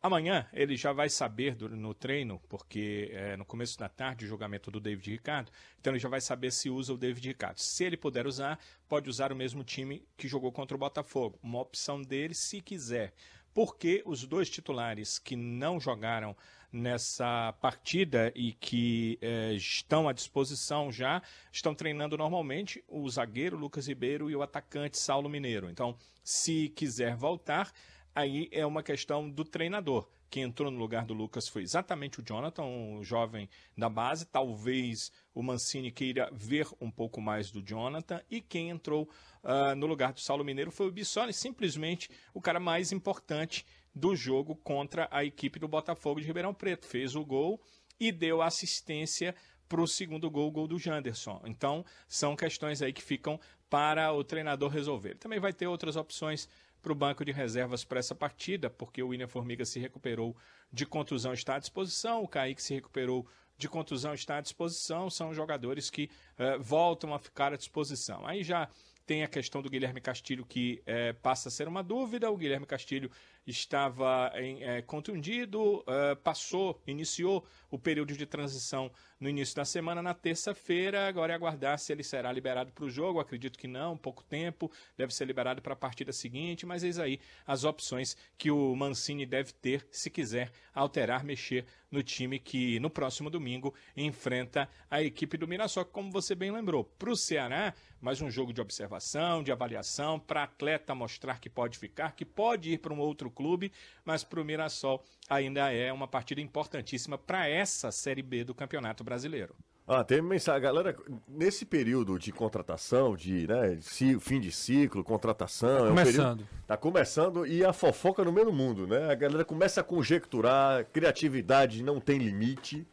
Amanhã 0.00 0.46
ele 0.52 0.76
já 0.76 0.92
vai 0.92 1.08
saber 1.08 1.56
do, 1.56 1.68
no 1.68 1.92
treino, 1.92 2.40
porque 2.48 3.10
é, 3.12 3.36
no 3.36 3.44
começo 3.44 3.76
da 3.76 3.88
tarde 3.88 4.24
o 4.26 4.28
julgamento 4.28 4.70
do 4.70 4.78
David 4.78 5.10
Ricardo, 5.10 5.50
então 5.80 5.92
ele 5.92 5.98
já 5.98 6.08
vai 6.08 6.20
saber 6.20 6.52
se 6.52 6.70
usa 6.70 6.92
o 6.92 6.96
David 6.96 7.26
Ricardo. 7.26 7.58
Se 7.58 7.82
ele 7.82 7.96
puder 7.96 8.28
usar, 8.28 8.60
pode 8.88 9.10
usar 9.10 9.32
o 9.32 9.36
mesmo 9.36 9.64
time 9.64 10.06
que 10.16 10.28
jogou 10.28 10.52
contra 10.52 10.76
o 10.76 10.78
Botafogo. 10.78 11.36
Uma 11.42 11.60
opção 11.60 12.00
dele 12.00 12.32
se 12.32 12.60
quiser. 12.60 13.12
Porque 13.58 14.04
os 14.06 14.24
dois 14.24 14.48
titulares 14.48 15.18
que 15.18 15.34
não 15.34 15.80
jogaram 15.80 16.36
nessa 16.72 17.52
partida 17.60 18.30
e 18.32 18.52
que 18.52 19.18
é, 19.20 19.52
estão 19.52 20.08
à 20.08 20.12
disposição 20.12 20.92
já, 20.92 21.20
estão 21.50 21.74
treinando 21.74 22.16
normalmente 22.16 22.84
o 22.86 23.10
zagueiro 23.10 23.56
Lucas 23.56 23.88
Ribeiro 23.88 24.30
e 24.30 24.36
o 24.36 24.42
atacante 24.42 24.96
Saulo 24.96 25.28
Mineiro. 25.28 25.68
Então, 25.68 25.96
se 26.22 26.68
quiser 26.68 27.16
voltar, 27.16 27.72
aí 28.14 28.48
é 28.52 28.64
uma 28.64 28.80
questão 28.80 29.28
do 29.28 29.44
treinador. 29.44 30.08
Quem 30.30 30.42
entrou 30.42 30.70
no 30.70 30.78
lugar 30.78 31.06
do 31.06 31.14
Lucas 31.14 31.48
foi 31.48 31.62
exatamente 31.62 32.20
o 32.20 32.22
Jonathan, 32.22 32.62
um 32.64 33.02
jovem 33.02 33.48
da 33.76 33.88
base. 33.88 34.26
Talvez 34.26 35.10
o 35.34 35.42
Mancini 35.42 35.90
queira 35.90 36.30
ver 36.32 36.66
um 36.80 36.90
pouco 36.90 37.20
mais 37.20 37.50
do 37.50 37.62
Jonathan. 37.62 38.20
E 38.30 38.40
quem 38.40 38.68
entrou 38.68 39.08
uh, 39.42 39.74
no 39.74 39.86
lugar 39.86 40.12
do 40.12 40.20
Saulo 40.20 40.44
Mineiro 40.44 40.70
foi 40.70 40.88
o 40.88 40.92
Bissoli, 40.92 41.32
simplesmente 41.32 42.10
o 42.34 42.40
cara 42.40 42.60
mais 42.60 42.92
importante 42.92 43.64
do 43.94 44.14
jogo 44.14 44.54
contra 44.56 45.08
a 45.10 45.24
equipe 45.24 45.58
do 45.58 45.66
Botafogo 45.66 46.20
de 46.20 46.26
Ribeirão 46.26 46.52
Preto. 46.52 46.86
Fez 46.86 47.14
o 47.16 47.24
gol 47.24 47.60
e 47.98 48.12
deu 48.12 48.42
assistência 48.42 49.34
para 49.68 49.80
o 49.80 49.86
segundo 49.86 50.30
gol, 50.30 50.48
o 50.48 50.50
gol 50.50 50.66
do 50.66 50.78
Janderson. 50.78 51.42
Então, 51.44 51.84
são 52.06 52.34
questões 52.34 52.80
aí 52.80 52.92
que 52.92 53.02
ficam 53.02 53.38
para 53.68 54.12
o 54.12 54.24
treinador 54.24 54.70
resolver. 54.70 55.16
Também 55.16 55.38
vai 55.38 55.52
ter 55.52 55.66
outras 55.66 55.94
opções 55.94 56.48
para 56.82 56.92
o 56.92 56.94
banco 56.94 57.24
de 57.24 57.32
reservas 57.32 57.84
para 57.84 57.98
essa 57.98 58.14
partida, 58.14 58.70
porque 58.70 59.02
o 59.02 59.08
William 59.08 59.28
Formiga 59.28 59.64
se 59.64 59.78
recuperou 59.78 60.36
de 60.72 60.86
contusão, 60.86 61.32
está 61.32 61.56
à 61.56 61.58
disposição, 61.58 62.22
o 62.22 62.28
Kaique 62.28 62.62
se 62.62 62.74
recuperou 62.74 63.26
de 63.56 63.68
contusão, 63.68 64.14
está 64.14 64.36
à 64.36 64.40
disposição, 64.40 65.10
são 65.10 65.34
jogadores 65.34 65.90
que 65.90 66.08
uh, 66.38 66.62
voltam 66.62 67.12
a 67.12 67.18
ficar 67.18 67.52
à 67.52 67.56
disposição. 67.56 68.24
Aí 68.26 68.44
já 68.44 68.68
tem 69.04 69.24
a 69.24 69.28
questão 69.28 69.60
do 69.60 69.70
Guilherme 69.70 70.00
Castilho 70.00 70.44
que 70.44 70.82
uh, 70.82 71.18
passa 71.20 71.48
a 71.48 71.52
ser 71.52 71.66
uma 71.66 71.82
dúvida, 71.82 72.30
o 72.30 72.36
Guilherme 72.36 72.66
Castilho 72.66 73.10
estava 73.50 74.30
em, 74.34 74.62
é, 74.62 74.82
contundido, 74.82 75.78
uh, 75.78 76.16
passou, 76.22 76.80
iniciou 76.86 77.46
o 77.70 77.78
período 77.78 78.14
de 78.14 78.26
transição 78.26 78.90
no 79.18 79.28
início 79.28 79.56
da 79.56 79.64
semana, 79.64 80.02
na 80.02 80.14
terça-feira. 80.14 81.08
Agora 81.08 81.32
é 81.32 81.36
aguardar 81.36 81.78
se 81.78 81.92
ele 81.92 82.02
será 82.02 82.30
liberado 82.30 82.72
para 82.72 82.84
o 82.84 82.90
jogo. 82.90 83.20
Acredito 83.20 83.58
que 83.58 83.66
não, 83.66 83.96
pouco 83.96 84.22
tempo, 84.22 84.70
deve 84.96 85.14
ser 85.14 85.24
liberado 85.24 85.60
para 85.60 85.72
a 85.72 85.76
partida 85.76 86.12
seguinte. 86.12 86.66
Mas 86.66 86.82
eis 86.82 86.98
aí 86.98 87.20
as 87.46 87.64
opções 87.64 88.16
que 88.36 88.50
o 88.50 88.74
Mancini 88.76 89.26
deve 89.26 89.52
ter 89.52 89.86
se 89.90 90.10
quiser 90.10 90.50
alterar, 90.74 91.24
mexer 91.24 91.66
no 91.90 92.02
time 92.02 92.38
que 92.38 92.78
no 92.80 92.90
próximo 92.90 93.30
domingo 93.30 93.74
enfrenta 93.96 94.68
a 94.90 95.02
equipe 95.02 95.36
do 95.36 95.48
Mirassol. 95.48 95.84
Como 95.86 96.10
você 96.10 96.34
bem 96.34 96.50
lembrou, 96.50 96.84
para 96.84 97.10
o 97.10 97.16
Ceará, 97.16 97.74
mais 98.00 98.20
um 98.20 98.30
jogo 98.30 98.52
de 98.52 98.60
observação, 98.60 99.42
de 99.42 99.50
avaliação, 99.50 100.18
para 100.18 100.44
atleta 100.44 100.94
mostrar 100.94 101.40
que 101.40 101.50
pode 101.50 101.78
ficar, 101.78 102.12
que 102.12 102.24
pode 102.24 102.72
ir 102.72 102.78
para 102.78 102.92
um 102.92 102.98
outro 102.98 103.30
clube, 103.30 103.72
mas 104.04 104.22
para 104.22 104.40
o 104.40 104.44
Mirassol 104.44 105.02
ainda 105.28 105.72
é 105.72 105.92
uma 105.92 106.06
partida 106.06 106.40
importantíssima 106.40 107.18
para 107.18 107.48
essa 107.48 107.90
Série 107.90 108.22
B 108.22 108.44
do 108.44 108.54
Campeonato 108.54 109.02
Brasileiro. 109.02 109.54
Ah, 109.90 110.04
tem 110.04 110.20
mensagem. 110.20 110.60
Galera, 110.60 110.94
nesse 111.26 111.64
período 111.64 112.18
de 112.18 112.30
contratação, 112.30 113.16
de 113.16 113.46
né, 113.46 113.78
fim 114.20 114.38
de 114.38 114.52
ciclo, 114.52 115.02
contratação. 115.02 115.78
Tá 115.78 115.88
começando. 115.88 115.96
É 115.96 115.98
um 115.98 116.36
período, 116.36 116.48
tá 116.66 116.76
começando 116.76 117.46
e 117.46 117.64
a 117.64 117.72
fofoca 117.72 118.22
no 118.22 118.30
meio 118.30 118.52
mundo, 118.52 118.86
né? 118.86 119.10
A 119.10 119.14
galera 119.14 119.46
começa 119.46 119.80
a 119.80 119.84
conjecturar, 119.84 120.84
criatividade 120.92 121.82
não 121.82 122.00
tem 122.00 122.18
limite. 122.18 122.86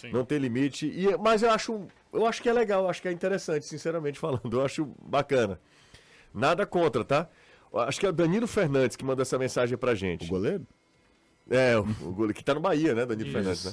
Sim. 0.00 0.10
Não 0.10 0.24
tem 0.24 0.38
limite. 0.38 0.86
E, 0.86 1.16
mas 1.16 1.42
eu 1.42 1.50
acho, 1.50 1.86
eu 2.12 2.26
acho 2.26 2.42
que 2.42 2.48
é 2.48 2.52
legal, 2.52 2.84
eu 2.84 2.90
acho 2.90 3.00
que 3.00 3.08
é 3.08 3.12
interessante, 3.12 3.64
sinceramente 3.64 4.18
falando. 4.18 4.52
Eu 4.52 4.64
acho 4.64 4.86
bacana. 5.02 5.58
Nada 6.34 6.66
contra, 6.66 7.02
tá? 7.02 7.28
Acho 7.72 8.00
que 8.00 8.06
é 8.06 8.08
o 8.08 8.12
Danilo 8.12 8.46
Fernandes 8.46 8.96
que 8.96 9.04
mandou 9.04 9.22
essa 9.22 9.38
mensagem 9.38 9.76
pra 9.76 9.94
gente. 9.94 10.26
O 10.26 10.28
goleiro? 10.28 10.66
É, 11.50 11.76
o, 11.78 11.82
o 11.82 12.12
goleiro 12.12 12.34
que 12.34 12.44
tá 12.44 12.54
no 12.54 12.60
Bahia, 12.60 12.94
né, 12.94 13.06
Danilo 13.06 13.28
Isso. 13.28 13.38
Fernandes, 13.38 13.64
né? 13.64 13.72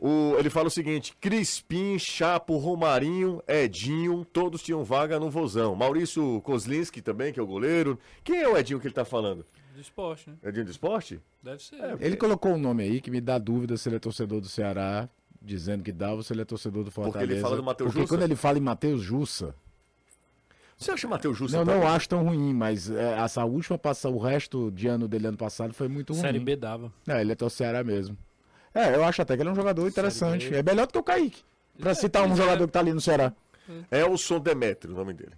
O, 0.00 0.36
ele 0.38 0.48
fala 0.48 0.68
o 0.68 0.70
seguinte: 0.70 1.16
Crispim, 1.20 1.98
Chapo, 1.98 2.56
Romarinho, 2.56 3.42
Edinho, 3.48 4.24
todos 4.24 4.62
tinham 4.62 4.84
vaga 4.84 5.18
no 5.18 5.28
Vozão. 5.28 5.74
Maurício 5.74 6.40
Kozlinski 6.42 7.02
também, 7.02 7.32
que 7.32 7.40
é 7.40 7.42
o 7.42 7.46
goleiro. 7.46 7.98
Quem 8.22 8.40
é 8.40 8.48
o 8.48 8.56
Edinho 8.56 8.78
que 8.78 8.86
ele 8.86 8.94
tá 8.94 9.04
falando? 9.04 9.44
Do 9.74 9.80
esporte, 9.80 10.30
né? 10.30 10.36
Edinho 10.44 10.64
do 10.66 10.70
esporte? 10.70 11.20
Deve 11.42 11.62
ser. 11.62 11.76
É, 11.76 11.96
ele 12.00 12.16
colocou 12.16 12.52
um 12.52 12.58
nome 12.58 12.84
aí 12.84 13.00
que 13.00 13.10
me 13.10 13.20
dá 13.20 13.38
dúvida 13.38 13.76
se 13.76 13.88
ele 13.88 13.96
é 13.96 13.98
torcedor 13.98 14.40
do 14.40 14.48
Ceará, 14.48 15.08
dizendo 15.40 15.82
que 15.82 15.92
dá, 15.92 16.12
ou 16.12 16.22
se 16.22 16.32
ele 16.32 16.42
é 16.42 16.44
torcedor 16.44 16.84
do 16.84 16.90
Fortaleza. 16.90 17.18
Porque 17.20 17.32
ele 17.34 17.40
fala 17.40 17.56
do 17.56 17.62
Matheus 17.62 17.88
Jussa. 17.92 17.98
Porque 18.00 18.08
quando 18.14 18.22
ele 18.22 18.36
fala 18.36 18.58
em 18.58 18.60
Matheus 18.60 19.02
Jussa, 19.02 19.54
você 20.78 20.92
acha 20.92 21.06
o 21.06 21.10
Matheus 21.10 21.36
Jussa? 21.36 21.56
Não, 21.56 21.66
tá 21.66 21.72
não 21.72 21.80
bem? 21.80 21.88
acho 21.88 22.08
tão 22.08 22.22
ruim, 22.24 22.54
mas 22.54 22.88
é, 22.88 23.18
essa 23.18 23.44
última 23.44 23.76
passada, 23.76 24.14
o 24.14 24.18
resto 24.18 24.70
de 24.70 24.86
ano 24.86 25.08
dele 25.08 25.26
ano 25.26 25.36
passado 25.36 25.74
foi 25.74 25.88
muito 25.88 26.12
ruim. 26.12 26.22
Série 26.22 26.38
B 26.38 26.54
dava. 26.54 26.92
É, 27.06 27.20
ele 27.20 27.32
é 27.32 27.34
do 27.34 27.50
Ceará 27.50 27.82
mesmo. 27.82 28.16
É, 28.72 28.94
eu 28.94 29.04
acho 29.04 29.20
até 29.20 29.34
que 29.34 29.42
ele 29.42 29.48
é 29.48 29.52
um 29.52 29.56
jogador 29.56 29.88
interessante. 29.88 30.54
É 30.54 30.62
melhor 30.62 30.86
do 30.86 30.92
que 30.92 30.98
o 30.98 31.02
Kaique. 31.02 31.42
Pra 31.80 31.90
é, 31.90 31.94
citar 31.94 32.24
um 32.24 32.36
jogador 32.36 32.66
que 32.66 32.72
tá 32.72 32.78
ali 32.78 32.92
no 32.92 33.00
Ceará. 33.00 33.32
É 33.90 34.04
o 34.04 34.16
Som 34.16 34.38
Demetrio, 34.38 34.94
o 34.94 34.96
nome 34.96 35.12
dele. 35.12 35.32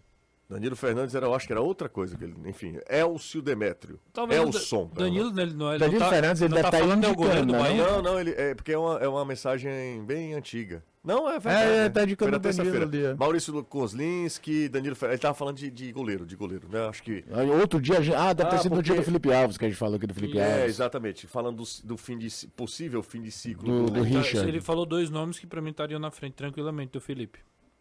Danilo 0.50 0.74
Fernandes 0.74 1.14
era, 1.14 1.26
eu 1.26 1.34
acho 1.34 1.46
que 1.46 1.52
era 1.52 1.62
outra 1.62 1.88
coisa 1.88 2.16
que 2.16 2.24
ele, 2.24 2.34
enfim, 2.44 2.76
Elcio 2.88 3.40
Demétrio. 3.40 4.00
Talvez 4.12 4.40
é 4.40 4.44
o 4.44 4.52
som. 4.52 4.90
Danilo, 4.92 5.28
ele 5.40 5.54
não, 5.54 5.70
ele 5.70 5.78
Danilo 5.78 6.00
não 6.00 6.06
tá, 6.06 6.12
Fernandes, 6.12 6.42
ele 6.42 6.54
deve 6.54 6.68
tá 6.68 6.76
estar 6.76 6.88
tá 6.88 6.96
indicando, 6.96 7.52
né? 7.52 7.74
Não, 7.74 8.02
não, 8.02 8.18
ele, 8.18 8.34
é 8.36 8.52
porque 8.52 8.72
é 8.72 8.78
uma, 8.78 8.98
é 8.98 9.06
uma 9.06 9.24
mensagem 9.24 10.04
bem 10.04 10.34
antiga. 10.34 10.82
Não, 11.04 11.30
é 11.30 11.38
verdade. 11.38 11.70
É, 11.70 11.84
é 11.84 11.88
tá 11.88 12.02
indicando 12.02 12.36
o 12.36 12.38
Danilo 12.40 12.82
ali. 12.82 13.04
É. 13.04 13.14
Maurício 13.14 13.62
Kozlinski, 13.62 14.68
Danilo 14.68 14.96
Fernandes, 14.96 15.20
ele 15.20 15.22
tava 15.22 15.34
falando 15.34 15.56
de, 15.56 15.70
de 15.70 15.92
goleiro, 15.92 16.26
de 16.26 16.34
goleiro, 16.34 16.68
né? 16.68 16.88
Acho 16.88 17.04
que... 17.04 17.24
Outro 17.60 17.80
dia, 17.80 17.98
ah, 18.18 18.32
deve 18.32 18.50
ter 18.50 18.56
ah, 18.56 18.58
sido 18.58 18.74
porque... 18.74 18.74
no 18.74 18.82
dia 18.82 18.96
do 18.96 19.02
Felipe 19.04 19.32
Alves, 19.32 19.56
que 19.56 19.64
a 19.64 19.68
gente 19.68 19.78
falou 19.78 19.94
aqui 19.94 20.06
do 20.08 20.14
Felipe 20.14 20.36
é, 20.36 20.44
Alves. 20.44 20.62
É, 20.62 20.66
exatamente, 20.66 21.28
falando 21.28 21.62
do, 21.62 21.68
do, 21.84 21.96
fim 21.96 22.18
de, 22.18 22.28
possível 22.56 23.04
fim 23.04 23.22
de 23.22 23.30
ciclo. 23.30 23.66
Do, 23.66 23.86
do, 23.86 23.92
do 23.92 24.02
Richard. 24.02 24.48
Ele 24.48 24.60
falou 24.60 24.84
dois 24.84 25.10
nomes 25.10 25.38
que 25.38 25.46
pra 25.46 25.62
mim 25.62 25.70
estariam 25.70 26.00
na 26.00 26.10
frente 26.10 26.34
tranquilamente 26.34 26.90
do 26.90 27.00
Felipe. 27.00 27.38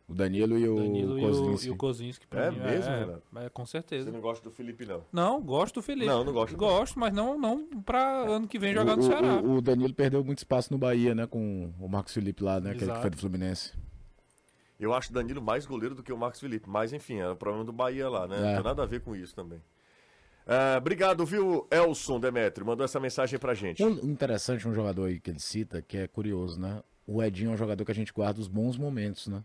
O 0.10 0.16
Danilo 0.16 0.58
e 0.58 0.68
o 0.68 0.76
Danilo 0.76 1.20
Kozinski. 1.20 1.68
E 1.68 1.70
o, 1.70 1.72
e 1.72 1.76
o 1.76 1.78
Kozinski 1.78 2.28
é 2.32 2.50
mim, 2.50 2.60
mesmo, 2.60 2.92
é, 2.92 3.46
é, 3.46 3.50
com 3.50 3.64
certeza. 3.64 4.06
Você 4.06 4.12
não 4.12 4.20
gosta 4.20 4.44
do 4.44 4.50
Felipe, 4.50 4.84
não? 4.84 5.04
Não, 5.14 5.40
gosto 5.40 5.76
do 5.76 5.82
Felipe. 5.84 6.08
Não, 6.08 6.24
não 6.24 6.34
gosto. 6.34 6.58
Gosto, 6.58 7.00
mas 7.00 7.14
não, 7.14 7.38
não 7.38 7.68
pra 7.86 8.22
ano 8.24 8.48
que 8.48 8.58
vem 8.58 8.74
jogar 8.74 8.98
no 8.98 9.04
Ceará. 9.04 9.36
O, 9.36 9.58
o, 9.58 9.62
Danilo 9.62 9.94
perdeu 9.94 10.24
muito 10.24 10.40
espaço 10.40 10.74
no 10.74 10.80
Bahia, 10.80 11.14
né? 11.14 11.28
Com 11.28 11.72
o 11.80 11.88
Marcos 11.88 12.12
Felipe 12.12 12.44
lá, 12.44 12.60
né? 12.60 12.72
Aquele 12.72 12.92
que 12.92 13.02
foi 13.02 13.10
do 13.12 13.18
Fluminense. 13.18 13.74
Eu 14.80 14.94
acho 14.94 15.12
o 15.12 15.14
Danilo 15.14 15.42
mais 15.42 15.68
goleiro 15.68 15.94
do 15.94 16.02
que 16.02 16.12
o 16.12 16.18
Marcos 16.18 16.40
Felipe. 16.40 16.68
Mas, 16.68 16.92
enfim, 16.92 17.20
é 17.20 17.30
o 17.30 17.36
problema 17.36 17.64
do 17.64 17.72
Bahia 17.74 18.10
lá, 18.10 18.28
né? 18.28 18.38
É. 18.38 18.42
Não 18.42 18.54
tem 18.56 18.64
nada 18.64 18.82
a 18.82 18.88
ver 18.88 19.02
com 19.02 19.16
isso 19.16 19.36
também. 19.36 19.60
Uh, 20.48 20.78
obrigado, 20.78 21.24
viu, 21.24 21.68
Elson 21.70 22.20
Demetrio? 22.20 22.66
Mandou 22.66 22.84
essa 22.84 23.00
mensagem 23.00 23.38
pra 23.38 23.54
gente. 23.54 23.84
Um 23.84 24.10
interessante, 24.10 24.68
um 24.68 24.74
jogador 24.74 25.06
aí 25.06 25.20
que 25.20 25.30
ele 25.30 25.40
cita, 25.40 25.84
que 25.84 25.98
é 25.98 26.08
curioso, 26.08 26.60
né? 26.60 26.82
O 27.06 27.22
Edinho 27.22 27.52
é 27.52 27.54
um 27.54 27.58
jogador 27.58 27.86
que 27.86 27.92
a 27.92 27.96
gente 27.96 28.12
guarda 28.12 28.40
os 28.40 28.48
bons 28.48 28.76
momentos, 28.76 29.28
né? 29.28 29.44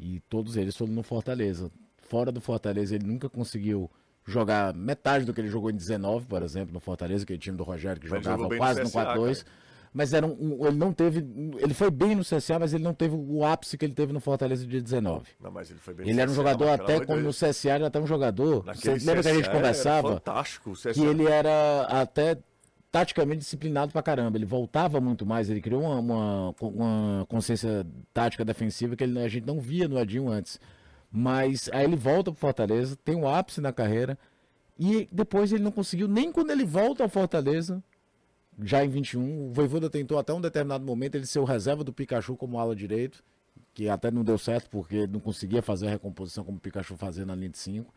E 0.00 0.20
todos 0.30 0.56
eles 0.56 0.74
foram 0.74 0.92
no 0.92 1.02
Fortaleza. 1.02 1.70
Fora 1.98 2.32
do 2.32 2.40
Fortaleza, 2.40 2.94
ele 2.94 3.06
nunca 3.06 3.28
conseguiu 3.28 3.90
jogar 4.24 4.72
metade 4.72 5.26
do 5.26 5.34
que 5.34 5.40
ele 5.40 5.48
jogou 5.48 5.70
em 5.70 5.76
19, 5.76 6.26
por 6.26 6.42
exemplo, 6.42 6.72
no 6.72 6.80
Fortaleza, 6.80 7.26
que 7.26 7.34
é 7.34 7.36
o 7.36 7.38
time 7.38 7.56
do 7.56 7.64
Rogério, 7.64 8.00
que 8.00 8.08
jogava 8.08 8.48
quase 8.56 8.80
no, 8.80 8.86
no 8.86 8.90
4-2. 8.90 9.44
Mas 9.92 10.14
era 10.14 10.24
um, 10.24 10.66
ele 10.66 10.76
não 10.76 10.92
teve. 10.92 11.18
Ele 11.58 11.74
foi 11.74 11.90
bem 11.90 12.14
no 12.14 12.22
CSA, 12.22 12.60
mas 12.60 12.72
ele 12.72 12.84
não 12.84 12.94
teve 12.94 13.14
o 13.14 13.44
ápice 13.44 13.76
que 13.76 13.84
ele 13.84 13.92
teve 13.92 14.12
no 14.12 14.20
Fortaleza 14.20 14.64
de 14.64 14.80
19. 14.80 15.26
Não, 15.40 15.50
mas 15.50 15.68
ele 15.68 15.80
foi 15.80 15.92
bem 15.92 16.08
Ele 16.08 16.20
era 16.20 16.30
um 16.30 16.34
jogador 16.34 16.68
até 16.68 17.04
quando 17.04 17.22
no 17.22 17.30
CSA 17.30 17.70
ele 17.70 17.70
era 17.70 17.86
até 17.88 18.00
um 18.00 18.06
jogador. 18.06 18.64
Naquele 18.64 19.00
você 19.00 19.06
lembra 19.06 19.22
que 19.22 19.28
a 19.28 19.34
gente 19.34 19.50
conversava? 19.50 20.12
Fantástico, 20.12 20.70
o 20.70 20.72
CSA. 20.74 20.92
Que 20.92 21.04
ele 21.04 21.26
era 21.26 21.82
até 21.90 22.38
taticamente 22.90 23.38
disciplinado 23.38 23.92
pra 23.92 24.02
caramba. 24.02 24.36
Ele 24.36 24.46
voltava 24.46 25.00
muito 25.00 25.24
mais, 25.24 25.48
ele 25.48 25.60
criou 25.60 25.82
uma, 25.82 25.98
uma, 25.98 26.54
uma 26.60 27.26
consciência 27.28 27.86
tática 28.12 28.44
defensiva 28.44 28.96
que 28.96 29.04
ele, 29.04 29.18
a 29.18 29.28
gente 29.28 29.46
não 29.46 29.60
via 29.60 29.88
no 29.88 29.98
Adinho 29.98 30.28
antes. 30.28 30.60
Mas 31.10 31.68
aí 31.72 31.84
ele 31.84 31.96
volta 31.96 32.30
pro 32.30 32.40
Fortaleza, 32.40 32.96
tem 32.96 33.16
um 33.16 33.28
ápice 33.28 33.60
na 33.60 33.72
carreira, 33.72 34.18
e 34.78 35.08
depois 35.10 35.52
ele 35.52 35.62
não 35.62 35.72
conseguiu, 35.72 36.08
nem 36.08 36.32
quando 36.32 36.50
ele 36.50 36.64
volta 36.64 37.02
ao 37.02 37.08
Fortaleza, 37.08 37.82
já 38.62 38.84
em 38.84 38.88
21, 38.88 39.48
o 39.48 39.52
Voivoda 39.52 39.90
tentou 39.90 40.18
até 40.18 40.32
um 40.32 40.40
determinado 40.40 40.84
momento 40.84 41.14
ele 41.14 41.26
ser 41.26 41.38
o 41.38 41.44
reserva 41.44 41.82
do 41.82 41.92
Pikachu 41.92 42.36
como 42.36 42.58
ala 42.58 42.74
direito, 42.76 43.22
que 43.74 43.88
até 43.88 44.10
não 44.10 44.22
deu 44.22 44.38
certo 44.38 44.68
porque 44.70 44.96
ele 44.96 45.12
não 45.12 45.20
conseguia 45.20 45.62
fazer 45.62 45.86
a 45.86 45.90
recomposição 45.90 46.44
como 46.44 46.58
o 46.58 46.60
Pikachu 46.60 46.96
fazia 46.96 47.24
na 47.26 47.34
linha 47.34 47.50
de 47.50 47.58
5. 47.58 47.92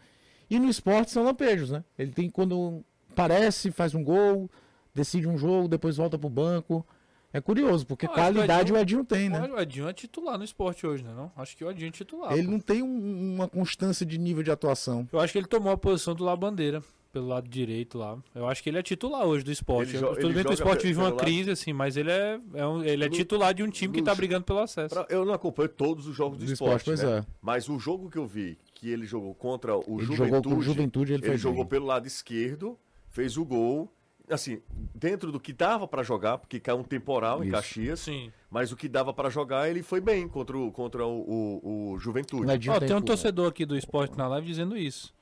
E 0.50 0.60
no 0.60 0.70
esporte 0.70 1.12
são 1.12 1.24
lampejos, 1.24 1.72
né? 1.72 1.84
Ele 1.98 2.12
tem 2.12 2.30
quando 2.30 2.84
parece, 3.16 3.72
faz 3.72 3.96
um 3.96 4.04
gol, 4.04 4.50
decide 4.94 5.28
um 5.28 5.38
jogo, 5.38 5.68
depois 5.68 5.98
volta 5.98 6.18
pro 6.18 6.30
banco. 6.30 6.86
É 7.34 7.42
curioso, 7.42 7.84
porque 7.88 8.06
não, 8.06 8.14
qualidade 8.14 8.72
o 8.72 8.78
Edinho, 8.78 9.00
o 9.00 9.04
Edinho, 9.04 9.06
tem, 9.06 9.28
né? 9.28 9.42
O 9.52 9.60
Edinho 9.60 9.90
é 9.90 9.94
titular 9.94 10.38
no 10.38 10.44
esporte 10.44 10.86
hoje, 10.86 11.04
né? 11.04 11.12
Não? 11.16 11.32
Acho 11.36 11.58
que 11.58 11.66
o 11.66 11.72
Edinho 11.72 11.90
é 11.90 11.92
titular. 11.92 12.32
Ele 12.32 12.46
pô. 12.46 12.52
não 12.52 12.60
tem 12.60 12.84
um, 12.84 13.34
uma 13.34 13.48
constância 13.48 14.06
de 14.06 14.20
nível 14.20 14.44
de 14.44 14.52
atuação. 14.52 15.08
Eu 15.12 15.20
acho 15.20 15.34
que 15.34 15.40
ele 15.40 15.48
tomou 15.48 15.74
a 15.74 15.78
posição 15.78 16.14
do 16.14 16.24
Labandeira, 16.24 16.84
pelo 17.12 17.28
lado 17.28 17.50
direito 17.50 17.98
lá. 17.98 18.20
Eu 18.36 18.48
acho 18.48 18.62
que 18.62 18.70
ele 18.70 18.78
é 18.78 18.84
titular 18.84 19.26
hoje 19.26 19.44
do 19.44 19.52
esporte. 19.52 19.96
Ele 19.96 20.06
Tudo 20.06 20.32
bem 20.32 20.44
que 20.44 20.52
o 20.52 20.54
esporte 20.54 20.86
vive 20.86 21.00
uma 21.00 21.12
crise, 21.16 21.50
assim, 21.50 21.74
mas 21.74 21.98
ele 21.98 22.12
é, 22.12 22.40
é 22.54 22.68
um, 22.68 22.84
ele 22.84 23.04
é 23.04 23.10
titular 23.10 23.52
de 23.52 23.64
um 23.64 23.70
time 23.70 23.96
que 23.96 24.04
tá 24.04 24.14
brigando 24.14 24.46
pelo 24.46 24.60
acesso. 24.60 24.94
Eu 25.10 25.26
não 25.26 25.34
acompanho 25.34 25.70
todos 25.70 26.06
os 26.06 26.16
jogos 26.16 26.38
do, 26.38 26.46
do 26.46 26.54
esporte, 26.54 26.92
esporte 26.92 27.04
né? 27.04 27.20
é. 27.20 27.26
mas 27.42 27.68
o 27.68 27.80
jogo 27.80 28.12
que 28.12 28.18
eu 28.18 28.28
vi, 28.28 28.60
que 28.76 28.92
ele 28.92 29.08
jogou 29.08 29.34
contra 29.34 29.76
o 29.76 29.98
ele 29.98 30.06
Juventude, 30.06 30.50
jogou 30.50 30.62
Juventude 30.62 31.14
ele, 31.14 31.26
ele 31.26 31.38
jogou 31.38 31.66
pelo 31.66 31.88
lado 31.88 32.06
esquerdo, 32.06 32.78
fez 33.10 33.38
o 33.38 33.44
gol 33.44 33.92
assim, 34.34 34.62
dentro 34.94 35.32
do 35.32 35.40
que 35.40 35.54
dava 35.54 35.88
para 35.88 36.04
jogar, 36.04 36.38
porque 36.38 36.60
caiu 36.60 36.78
um 36.78 36.84
temporal 36.84 37.40
Isso. 37.40 37.48
em 37.48 37.52
Caxias, 37.52 38.00
Sim. 38.00 38.32
mas 38.50 38.72
o 38.72 38.76
que 38.76 38.88
dava 38.88 39.14
para 39.14 39.30
jogar, 39.30 39.70
ele 39.70 39.84
foi 39.84 40.02
bem 40.02 40.28
contra 40.28 40.58
o, 40.58 40.72
contra 40.72 41.06
o, 41.06 41.20
o, 41.64 41.92
o 41.94 42.00
Juventude. 42.00 42.70
Oh, 42.70 42.80
tem 42.80 42.96
um 42.96 43.02
torcedor 43.02 43.50
aqui 43.50 43.66
do 43.66 43.78
Esporte 43.78 44.18
na 44.18 44.28
live 44.28 44.48
dizendo 44.48 44.78
isso. 44.78 45.14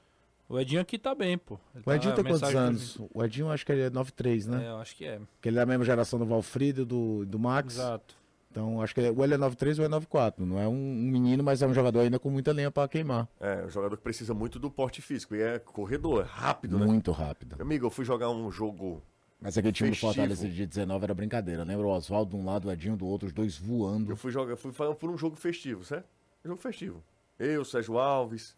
O 0.51 0.59
Edinho 0.59 0.81
aqui 0.81 0.99
tá 0.99 1.15
bem, 1.15 1.37
pô. 1.37 1.57
Ele 1.73 1.83
o 1.85 1.93
Edinho 1.93 2.13
tá, 2.13 2.21
tem 2.21 2.31
quantos 2.31 2.55
anos? 2.55 2.97
O 3.13 3.23
Edinho 3.23 3.49
acho 3.49 3.65
que 3.65 3.71
ele 3.71 3.83
é 3.83 3.89
93, 3.89 4.47
né? 4.47 4.65
É, 4.65 4.69
eu 4.69 4.77
acho 4.79 4.95
que 4.97 5.05
é. 5.05 5.21
Que 5.41 5.47
ele 5.47 5.55
é 5.55 5.61
da 5.61 5.65
mesma 5.65 5.85
geração 5.85 6.19
do 6.19 6.25
Valfrido, 6.25 6.85
do, 6.85 7.25
do 7.25 7.39
Max. 7.39 7.75
Exato. 7.75 8.20
Então, 8.51 8.81
acho 8.81 8.93
que 8.93 9.01
ou 9.01 9.23
ele 9.23 9.33
é 9.33 9.37
93 9.37 9.79
ou 9.79 9.85
é 9.85 9.87
94. 9.87 10.45
Não 10.45 10.59
é 10.59 10.67
um, 10.67 10.73
um 10.73 11.09
menino, 11.09 11.41
mas 11.41 11.61
é 11.61 11.67
um 11.67 11.73
jogador 11.73 12.01
ainda 12.01 12.19
com 12.19 12.29
muita 12.29 12.51
lenha 12.51 12.69
para 12.69 12.87
queimar. 12.87 13.27
É, 13.39 13.63
um 13.65 13.69
jogador 13.69 13.95
que 13.95 14.03
precisa 14.03 14.33
muito 14.33 14.59
do 14.59 14.69
porte 14.69 15.01
físico. 15.01 15.33
E 15.33 15.41
é 15.41 15.57
corredor, 15.57 16.21
é 16.21 16.27
rápido, 16.27 16.77
né? 16.77 16.85
Muito 16.85 17.11
rápido. 17.11 17.55
Amigo, 17.59 17.85
eu 17.85 17.89
fui 17.89 18.03
jogar 18.03 18.29
um 18.29 18.51
jogo 18.51 19.01
mas 19.41 19.57
aquele 19.57 19.73
time 19.73 19.89
Festivo. 19.89 20.11
do 20.11 20.15
Fortaleza 20.15 20.47
de 20.47 20.67
19 20.67 21.03
era 21.03 21.13
brincadeira. 21.15 21.63
Lembra 21.63 21.87
o 21.87 21.89
Oswaldo 21.89 22.29
de 22.29 22.35
um 22.35 22.45
lado, 22.45 22.67
o 22.67 22.71
Edinho 22.71 22.95
do 22.95 23.07
outro, 23.07 23.25
os 23.25 23.33
dois 23.33 23.57
voando. 23.57 24.11
Eu 24.11 24.15
fui 24.15 24.31
jogar, 24.31 24.55
fui 24.55 24.71
por 24.71 25.09
um 25.09 25.17
jogo 25.17 25.35
festivo, 25.35 25.83
certo? 25.83 26.05
Um 26.45 26.49
jogo 26.49 26.61
festivo. 26.61 27.03
Eu, 27.39 27.65
Sérgio 27.65 27.97
Alves, 27.97 28.55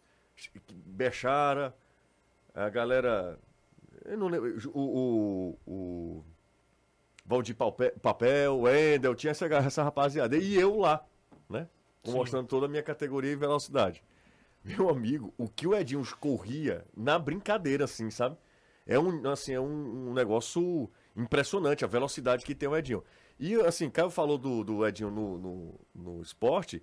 Bechara, 0.84 1.74
a 2.54 2.68
galera. 2.68 3.38
Eu 4.04 4.18
não 4.18 4.28
lembro. 4.28 4.54
O, 4.74 5.56
o, 5.66 5.72
o 5.72 6.24
Valdir 7.24 7.56
Papel, 7.56 8.58
o 8.58 8.68
Endel, 8.68 9.14
tinha 9.14 9.30
essa, 9.30 9.46
essa 9.46 9.82
rapaziada. 9.82 10.36
E 10.36 10.54
eu 10.54 10.78
lá, 10.78 11.04
né? 11.48 11.68
Mostrando 12.06 12.46
toda 12.46 12.66
a 12.66 12.68
minha 12.68 12.82
categoria 12.82 13.32
e 13.32 13.36
velocidade. 13.36 14.02
Meu 14.62 14.88
amigo, 14.90 15.32
o 15.38 15.48
que 15.48 15.66
o 15.66 15.74
Edinho 15.74 16.02
corria 16.20 16.84
na 16.96 17.18
brincadeira, 17.18 17.84
assim, 17.84 18.10
sabe? 18.10 18.36
é 18.86 18.98
um, 18.98 19.28
assim, 19.30 19.52
é 19.52 19.60
um, 19.60 20.10
um, 20.10 20.12
negócio 20.12 20.90
impressionante 21.16 21.84
a 21.84 21.88
velocidade 21.88 22.44
que 22.44 22.54
tem 22.54 22.68
o 22.68 22.76
Edinho. 22.76 23.02
E 23.38 23.54
assim, 23.56 23.90
Caio 23.90 24.10
falou 24.10 24.38
do, 24.38 24.62
do 24.62 24.86
Edinho 24.86 25.10
no, 25.10 25.38
no, 25.38 25.80
no 25.94 26.22
esporte. 26.22 26.82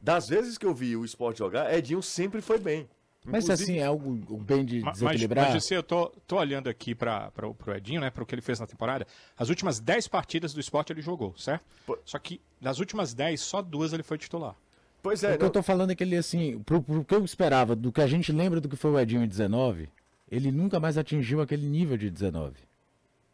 Das 0.00 0.28
vezes 0.28 0.58
que 0.58 0.66
eu 0.66 0.74
vi 0.74 0.96
o 0.96 1.04
esporte 1.04 1.38
jogar, 1.38 1.72
Edinho 1.72 2.02
sempre 2.02 2.40
foi 2.40 2.58
bem. 2.58 2.88
Mas 3.24 3.48
assim, 3.48 3.78
é 3.78 3.86
algo 3.86 4.12
bem 4.38 4.64
de 4.64 4.82
desequilibrar? 4.82 5.46
Mas, 5.46 5.54
mas 5.54 5.70
eu 5.70 5.82
tô, 5.82 6.12
tô 6.26 6.36
olhando 6.36 6.68
aqui 6.68 6.94
para 6.94 7.30
o 7.40 7.72
Edinho, 7.72 8.00
né, 8.00 8.10
para 8.10 8.22
o 8.22 8.26
que 8.26 8.34
ele 8.34 8.42
fez 8.42 8.58
na 8.58 8.66
temporada. 8.66 9.06
As 9.36 9.48
últimas 9.48 9.78
10 9.78 10.08
partidas 10.08 10.52
do 10.52 10.60
esporte 10.60 10.92
ele 10.92 11.00
jogou, 11.00 11.34
certo? 11.36 11.64
Pô. 11.86 11.98
Só 12.04 12.18
que 12.18 12.40
das 12.60 12.78
últimas 12.78 13.14
10, 13.14 13.40
só 13.40 13.62
duas 13.62 13.92
ele 13.92 14.02
foi 14.02 14.18
titular. 14.18 14.56
Pois 15.02 15.22
é. 15.24 15.34
O 15.34 15.38
que 15.38 15.44
eu 15.44 15.50
tô 15.50 15.62
falando 15.62 15.90
é 15.90 15.94
que 15.94 16.04
ele, 16.04 16.16
assim, 16.16 16.60
pro, 16.60 16.82
pro 16.82 17.04
que 17.04 17.14
eu 17.14 17.24
esperava, 17.24 17.74
do 17.74 17.92
que 17.92 18.00
a 18.00 18.06
gente 18.06 18.32
lembra 18.32 18.60
do 18.60 18.68
que 18.68 18.76
foi 18.76 18.90
o 18.90 18.98
Edinho 18.98 19.22
em 19.22 19.28
19, 19.28 19.88
ele 20.30 20.50
nunca 20.50 20.80
mais 20.80 20.96
atingiu 20.96 21.40
aquele 21.40 21.66
nível 21.66 21.96
de 21.96 22.08
19. 22.08 22.54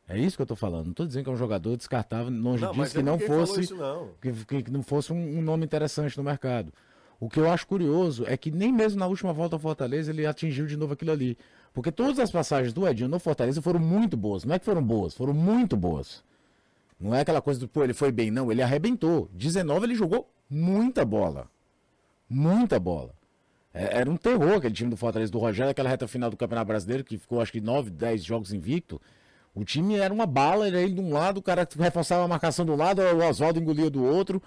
É 0.08 0.18
isso 0.18 0.36
que 0.36 0.40
eu 0.40 0.44
estou 0.44 0.56
falando. 0.56 0.86
Não 0.86 0.92
estou 0.92 1.06
dizendo 1.06 1.24
que 1.24 1.30
é 1.30 1.32
um 1.32 1.36
jogador 1.36 1.76
descartável, 1.76 2.32
longe 2.32 2.64
não, 2.64 2.72
disso, 2.72 2.94
que, 2.94 3.02
não 3.02 3.18
fosse, 3.18 3.60
isso, 3.60 3.76
não. 3.76 4.10
Que, 4.22 4.62
que, 4.62 4.70
não 4.70 4.82
fosse 4.82 5.12
um, 5.12 5.38
um, 5.38 5.42
nome 5.42 5.66
interessante 5.66 6.16
no 6.16 6.24
mercado. 6.24 6.72
O 7.20 7.28
que 7.28 7.40
eu 7.40 7.50
acho 7.50 7.66
curioso 7.66 8.24
é 8.26 8.36
que 8.36 8.50
nem 8.50 8.72
mesmo 8.72 9.00
na 9.00 9.06
última 9.06 9.32
volta 9.32 9.56
ao 9.56 9.60
Fortaleza 9.60 10.12
ele 10.12 10.24
atingiu 10.24 10.66
de 10.66 10.76
novo 10.76 10.92
aquilo 10.92 11.10
ali. 11.10 11.36
Porque 11.74 11.90
todas 11.90 12.18
as 12.18 12.30
passagens 12.30 12.72
do 12.72 12.86
Edinho 12.86 13.08
no 13.08 13.18
Fortaleza 13.18 13.60
foram 13.60 13.80
muito 13.80 14.16
boas. 14.16 14.44
Não 14.44 14.54
é 14.54 14.58
que 14.58 14.64
foram 14.64 14.82
boas, 14.82 15.14
foram 15.14 15.34
muito 15.34 15.76
boas. 15.76 16.22
Não 17.00 17.14
é 17.14 17.20
aquela 17.20 17.40
coisa 17.40 17.60
do, 17.60 17.68
pô, 17.68 17.84
ele 17.84 17.94
foi 17.94 18.10
bem, 18.10 18.30
não. 18.30 18.50
Ele 18.50 18.62
arrebentou. 18.62 19.28
19 19.32 19.86
ele 19.86 19.94
jogou 19.94 20.30
muita 20.48 21.04
bola. 21.04 21.48
Muita 22.28 22.78
bola. 22.78 23.14
É, 23.72 24.00
era 24.00 24.10
um 24.10 24.16
terror 24.16 24.54
aquele 24.56 24.74
time 24.74 24.90
do 24.90 24.96
Fortaleza 24.96 25.30
do 25.30 25.38
Rogério, 25.38 25.70
aquela 25.70 25.88
reta 25.88 26.08
final 26.08 26.30
do 26.30 26.36
Campeonato 26.36 26.66
Brasileiro, 26.66 27.04
que 27.04 27.18
ficou 27.18 27.40
acho 27.40 27.52
que 27.52 27.60
9, 27.60 27.90
10 27.90 28.24
jogos 28.24 28.52
invicto. 28.52 29.00
O 29.54 29.64
time 29.64 29.96
era 29.96 30.12
uma 30.12 30.26
bala, 30.26 30.66
ele 30.68 30.80
ia 30.80 30.90
de 30.90 31.00
um 31.00 31.12
lado, 31.12 31.38
o 31.38 31.42
cara 31.42 31.66
reforçava 31.78 32.24
a 32.24 32.28
marcação 32.28 32.64
do 32.64 32.76
lado, 32.76 33.02
o 33.02 33.28
Oswaldo 33.28 33.58
engolia 33.58 33.90
do 33.90 34.04
outro. 34.04 34.42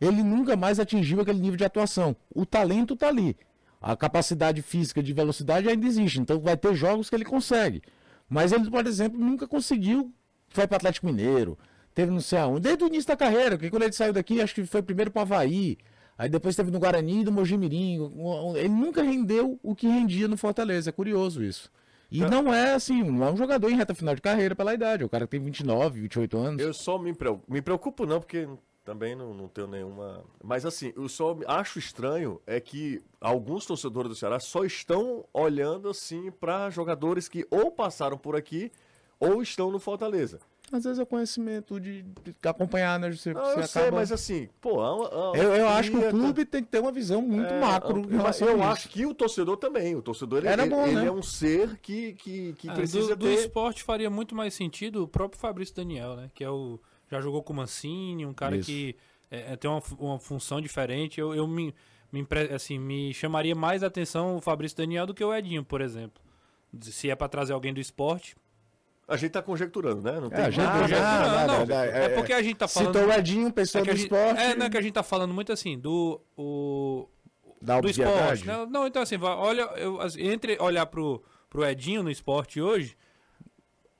Ele 0.00 0.22
nunca 0.22 0.56
mais 0.56 0.80
atingiu 0.80 1.20
aquele 1.20 1.38
nível 1.38 1.56
de 1.56 1.64
atuação. 1.64 2.16
O 2.34 2.46
talento 2.46 2.96
tá 2.96 3.08
ali. 3.08 3.36
A 3.80 3.96
capacidade 3.96 4.62
física 4.62 5.02
de 5.02 5.12
velocidade 5.12 5.68
ainda 5.68 5.86
existe, 5.86 6.20
então 6.20 6.38
vai 6.40 6.56
ter 6.56 6.74
jogos 6.74 7.08
que 7.08 7.16
ele 7.16 7.24
consegue. 7.24 7.82
Mas 8.28 8.52
ele, 8.52 8.70
por 8.70 8.86
exemplo, 8.86 9.18
nunca 9.18 9.46
conseguiu. 9.46 10.12
Foi 10.48 10.66
para 10.66 10.76
Atlético 10.76 11.06
Mineiro, 11.06 11.58
teve 11.94 12.10
não 12.10 12.20
sei 12.20 12.38
aonde, 12.38 12.60
desde 12.60 12.84
o 12.84 12.86
início 12.88 13.08
da 13.08 13.16
carreira, 13.16 13.56
porque 13.56 13.70
quando 13.70 13.84
ele 13.84 13.92
saiu 13.92 14.12
daqui, 14.12 14.40
acho 14.40 14.54
que 14.54 14.64
foi 14.64 14.82
primeiro 14.82 15.10
para 15.10 15.22
Havaí. 15.22 15.78
Aí 16.18 16.28
depois 16.28 16.54
teve 16.54 16.70
no 16.70 16.78
Guarani 16.78 17.20
e 17.20 17.24
no 17.24 17.32
Mojimirim. 17.32 18.12
Ele 18.56 18.68
nunca 18.68 19.02
rendeu 19.02 19.58
o 19.62 19.74
que 19.74 19.86
rendia 19.86 20.28
no 20.28 20.36
Fortaleza. 20.36 20.90
É 20.90 20.92
curioso 20.92 21.42
isso. 21.42 21.70
E 22.10 22.20
não 22.20 22.52
é 22.52 22.74
assim, 22.74 23.02
não 23.02 23.26
é 23.26 23.32
um 23.32 23.36
jogador 23.36 23.70
em 23.70 23.76
reta 23.76 23.94
final 23.94 24.14
de 24.14 24.20
carreira 24.20 24.54
pela 24.54 24.74
idade. 24.74 25.02
É 25.02 25.06
o 25.06 25.08
cara 25.08 25.24
que 25.26 25.30
tem 25.30 25.40
29, 25.40 26.00
28 26.00 26.36
anos. 26.38 26.62
Eu 26.62 26.74
só 26.74 26.98
me 26.98 27.14
preocupo, 27.14 27.50
me 27.50 27.62
preocupo 27.62 28.04
não, 28.04 28.20
porque 28.20 28.46
também 28.84 29.14
não, 29.14 29.34
não 29.34 29.48
tenho 29.48 29.66
nenhuma. 29.66 30.24
Mas 30.42 30.64
assim, 30.64 30.92
eu 30.96 31.08
só 31.08 31.36
acho 31.46 31.78
estranho 31.78 32.40
é 32.46 32.60
que 32.60 33.02
alguns 33.20 33.66
torcedores 33.66 34.08
do 34.08 34.16
Ceará 34.16 34.40
só 34.40 34.64
estão 34.64 35.24
olhando 35.32 35.88
assim 35.88 36.30
para 36.30 36.70
jogadores 36.70 37.28
que 37.28 37.46
ou 37.50 37.70
passaram 37.70 38.18
por 38.18 38.36
aqui 38.36 38.70
ou 39.18 39.42
estão 39.42 39.70
no 39.70 39.78
Fortaleza. 39.78 40.40
Às 40.72 40.84
vezes 40.84 41.00
é 41.00 41.04
conhecimento 41.04 41.80
de, 41.80 42.02
de 42.02 42.34
acompanhar, 42.44 42.98
né? 42.98 43.10
Você, 43.10 43.32
não, 43.32 43.44
você 43.44 43.60
eu 43.60 43.66
sei, 43.66 43.90
mas 43.90 44.12
assim, 44.12 44.48
pô, 44.60 44.80
a, 44.80 45.32
a, 45.32 45.36
eu, 45.36 45.52
eu 45.56 45.68
acho 45.68 45.90
que 45.90 45.96
o 45.96 46.10
clube 46.10 46.44
tem 46.44 46.62
que 46.62 46.68
ter 46.68 46.78
uma 46.78 46.92
visão 46.92 47.20
muito 47.20 47.52
é, 47.52 47.60
macro 47.60 47.98
em 47.98 48.16
relação 48.16 48.46
eu, 48.46 48.54
a 48.54 48.56
isso. 48.56 48.64
Eu 48.64 48.70
acho 48.70 48.88
que 48.88 49.04
o 49.04 49.12
torcedor 49.12 49.56
também. 49.56 49.96
O 49.96 50.02
torcedor 50.02 50.46
Era 50.46 50.62
ele, 50.62 50.70
bom, 50.70 50.86
ele 50.86 50.94
né? 50.94 51.06
é 51.06 51.12
um 51.12 51.24
ser 51.24 51.76
que, 51.78 52.12
que, 52.12 52.52
que 52.52 52.68
ah, 52.68 52.74
precisa 52.74 53.16
do, 53.16 53.26
ter... 53.26 53.34
do 53.34 53.40
esporte 53.40 53.82
faria 53.82 54.08
muito 54.08 54.32
mais 54.32 54.54
sentido 54.54 55.02
o 55.02 55.08
próprio 55.08 55.40
Fabrício 55.40 55.74
Daniel, 55.74 56.14
né? 56.14 56.30
Que 56.32 56.44
é 56.44 56.50
o 56.50 56.78
já 57.10 57.20
jogou 57.20 57.42
com 57.42 57.52
o 57.52 57.56
Mancini, 57.56 58.24
um 58.24 58.32
cara 58.32 58.56
isso. 58.56 58.66
que 58.66 58.96
é, 59.30 59.52
é, 59.52 59.56
tem 59.56 59.70
uma, 59.70 59.82
uma 59.98 60.18
função 60.18 60.60
diferente. 60.60 61.20
Eu, 61.20 61.34
eu 61.34 61.46
me, 61.46 61.74
me, 62.12 62.26
assim, 62.54 62.78
me 62.78 63.12
chamaria 63.12 63.54
mais 63.54 63.82
atenção 63.82 64.36
o 64.36 64.40
Fabrício 64.40 64.76
Daniel 64.76 65.06
do 65.06 65.14
que 65.14 65.24
o 65.24 65.34
Edinho, 65.34 65.64
por 65.64 65.80
exemplo. 65.80 66.22
Se 66.80 67.10
é 67.10 67.16
para 67.16 67.28
trazer 67.28 67.52
alguém 67.52 67.74
do 67.74 67.80
esporte, 67.80 68.36
a 69.08 69.16
gente 69.16 69.32
tá 69.32 69.42
conjecturando, 69.42 70.02
né? 70.02 70.20
Não 70.20 70.28
é, 70.28 70.30
tem 70.30 70.38
é, 70.38 70.46
a 70.46 70.50
gente 70.50 70.64
ah, 70.64 70.78
conjecturando. 70.80 71.46
Não, 71.46 71.66
não, 71.66 71.76
é, 71.76 72.04
é, 72.04 72.08
porque 72.10 72.32
a 72.32 72.40
gente 72.40 72.56
tá 72.56 72.68
falando. 72.68 72.94
Citou 72.94 73.08
o 73.08 73.12
Edinho, 73.12 73.52
pessoa 73.52 73.82
é 73.82 73.84
do 73.84 73.90
gente, 73.90 74.02
esporte. 74.02 74.40
É, 74.40 74.54
não 74.54 74.66
é 74.66 74.70
que 74.70 74.76
a 74.78 74.80
gente 74.80 74.92
tá 74.92 75.02
falando 75.02 75.34
muito 75.34 75.52
assim, 75.52 75.76
do. 75.76 76.20
O, 76.36 77.08
da 77.60 77.80
do 77.80 77.90
esporte. 77.90 78.46
Não, 78.46 78.66
não, 78.66 78.86
então 78.86 79.02
assim, 79.02 79.16
olha, 79.20 79.62
eu, 79.76 79.98
entre 80.18 80.56
olhar 80.60 80.86
pro, 80.86 81.22
pro 81.48 81.66
Edinho 81.66 82.04
no 82.04 82.10
esporte 82.10 82.60
hoje, 82.60 82.96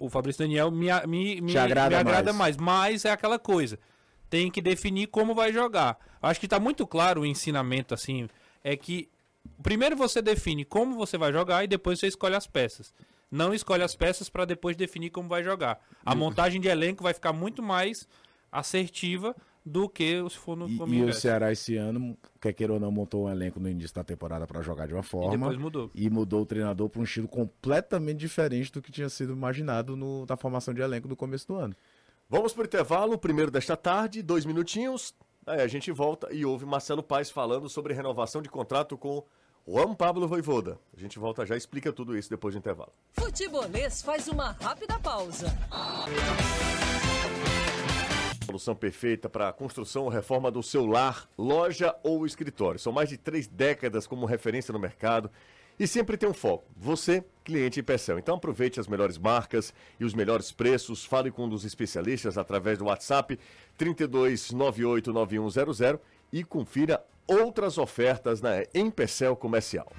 o 0.01 0.09
Fabrício 0.09 0.43
Daniel 0.43 0.71
me, 0.71 0.89
me, 1.07 1.41
me, 1.41 1.57
agrada, 1.57 1.91
me 1.91 1.97
agrada 1.97 2.33
mais. 2.33 2.57
mais. 2.57 2.91
Mas 2.91 3.05
é 3.05 3.11
aquela 3.11 3.39
coisa. 3.39 3.79
Tem 4.29 4.51
que 4.51 4.61
definir 4.61 5.07
como 5.09 5.35
vai 5.35 5.53
jogar. 5.53 5.99
Acho 6.23 6.41
que 6.41 6.49
tá 6.49 6.59
muito 6.59 6.87
claro 6.87 7.21
o 7.21 7.27
ensinamento, 7.27 7.95
assim. 7.95 8.29
É 8.65 8.77
que 8.77 9.09
primeiro 9.63 9.97
você 9.97 10.21
define 10.23 10.65
como 10.65 10.97
você 10.97 11.17
vai 11.17 11.33
jogar 11.33 11.63
e 11.65 11.69
depois 11.69 12.01
você 12.01 12.09
escolhe 12.09 12.35
as 12.35 12.47
peças 12.47 12.93
não 13.31 13.55
escolhe 13.55 13.83
as 13.83 13.95
peças 13.95 14.29
para 14.29 14.45
depois 14.45 14.77
definir 14.77 15.11
como 15.11 15.29
vai 15.29 15.45
jogar. 15.45 15.79
A 16.05 16.15
montagem 16.15 16.61
de 16.61 16.69
elenco 16.69 17.03
vai 17.03 17.15
ficar 17.15 17.33
muito 17.33 17.63
mais 17.63 18.09
assertiva 18.51 19.37
do 19.71 19.89
que 19.89 20.23
se 20.29 20.37
for 20.37 20.57
no 20.57 20.69
E, 20.69 20.77
e 20.77 21.05
o 21.05 21.13
Ceará 21.13 21.53
esse 21.53 21.77
ano, 21.77 22.17
quer 22.41 22.53
queira 22.53 22.73
ou 22.73 22.81
não, 22.81 22.91
montou 22.91 23.27
um 23.27 23.31
elenco 23.31 23.61
no 23.61 23.69
início 23.69 23.95
da 23.95 24.03
temporada 24.03 24.47
para 24.47 24.61
jogar 24.63 24.87
de 24.87 24.95
uma 24.95 25.03
forma. 25.03 25.35
E 25.35 25.39
depois 25.39 25.57
mudou. 25.57 25.91
E 25.95 26.11
mudou 26.11 26.43
o 26.43 26.47
treinador 26.47 26.89
para 26.89 27.01
um 27.01 27.05
estilo 27.05 27.29
completamente 27.29 28.19
diferente 28.19 28.73
do 28.73 28.83
que 28.83 28.91
tinha 28.91 29.09
sido 29.09 29.33
imaginado 29.33 29.97
no, 29.97 30.27
na 30.27 30.37
formação 30.37 30.75
de 30.75 30.83
elenco 30.83 31.07
do 31.07 31.17
começo 31.17 31.47
do 31.47 31.55
ano. 31.55 31.75
Vamos 32.29 32.53
para 32.53 32.63
o 32.63 32.67
intervalo, 32.67 33.19
primeiro 33.19 33.51
desta 33.51 33.77
tarde, 33.77 34.23
dois 34.23 34.45
minutinhos. 34.45 35.15
Aí 35.47 35.61
a 35.61 35.67
gente 35.67 35.91
volta 35.91 36.29
e 36.33 36.45
ouve 36.45 36.67
Marcelo 36.67 37.03
Paes 37.03 37.31
falando 37.31 37.69
sobre 37.69 37.95
renovação 37.95 38.43
de 38.43 38.49
contrato 38.49 38.99
com 38.99 39.25
Juan 39.67 39.95
Pablo 39.95 40.27
Voivoda. 40.27 40.79
A 40.97 41.01
gente 41.01 41.19
volta 41.19 41.47
já 41.47 41.55
e 41.55 41.59
explica 41.59 41.93
tudo 41.93 42.17
isso 42.17 42.31
depois 42.31 42.55
do 42.55 42.59
intervalo. 42.59 42.93
Futebolês 43.13 44.03
faz 44.03 44.29
uma 44.29 44.53
rápida 44.53 44.99
pausa. 44.99 45.47
Solução 48.51 48.75
perfeita 48.75 49.29
para 49.29 49.49
a 49.49 49.53
construção 49.53 50.03
ou 50.03 50.09
reforma 50.09 50.51
do 50.51 50.61
seu 50.61 50.85
lar, 50.85 51.31
loja 51.39 51.95
ou 52.03 52.27
escritório. 52.27 52.81
São 52.81 52.93
mais 52.93 53.09
de 53.09 53.17
três 53.17 53.47
décadas 53.47 54.09
como 54.09 54.27
referência 54.27 54.73
no 54.73 54.79
mercado 54.81 55.31
E 55.79 55.87
sempre 55.87 56.17
tem 56.17 56.29
um 56.29 56.35
foco. 56.35 56.65
Você, 56.77 57.23
cliente 57.45 57.79
Empecel. 57.79 58.19
Então 58.19 58.35
aproveite 58.35 58.81
as 58.81 58.89
melhores 58.89 59.17
marcas 59.17 59.73
e 60.01 60.05
os 60.05 60.15
melhores 60.15 60.51
preços. 60.51 61.05
Fale 61.05 61.31
com 61.31 61.45
um 61.45 61.49
dos 61.49 61.65
especialistas 61.65 62.37
através 62.37 62.77
do 62.77 62.87
WhatsApp 62.87 63.39
32989100 63.79 66.01
e 66.33 66.43
confira 66.43 67.05
outras 67.29 67.79
ofertas 67.79 68.41
na 68.41 68.65
Empecel 68.75 69.37
Comercial. 69.37 69.93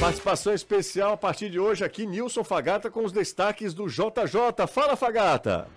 Participação 0.00 0.54
especial 0.54 1.12
a 1.12 1.16
partir 1.16 1.50
de 1.50 1.60
hoje 1.60 1.84
aqui, 1.84 2.06
Nilson 2.06 2.42
Fagata 2.42 2.90
com 2.90 3.04
os 3.04 3.12
destaques 3.12 3.74
do 3.74 3.86
JJ. 3.86 4.66
Fala, 4.66 4.96
Fagata! 4.96 5.68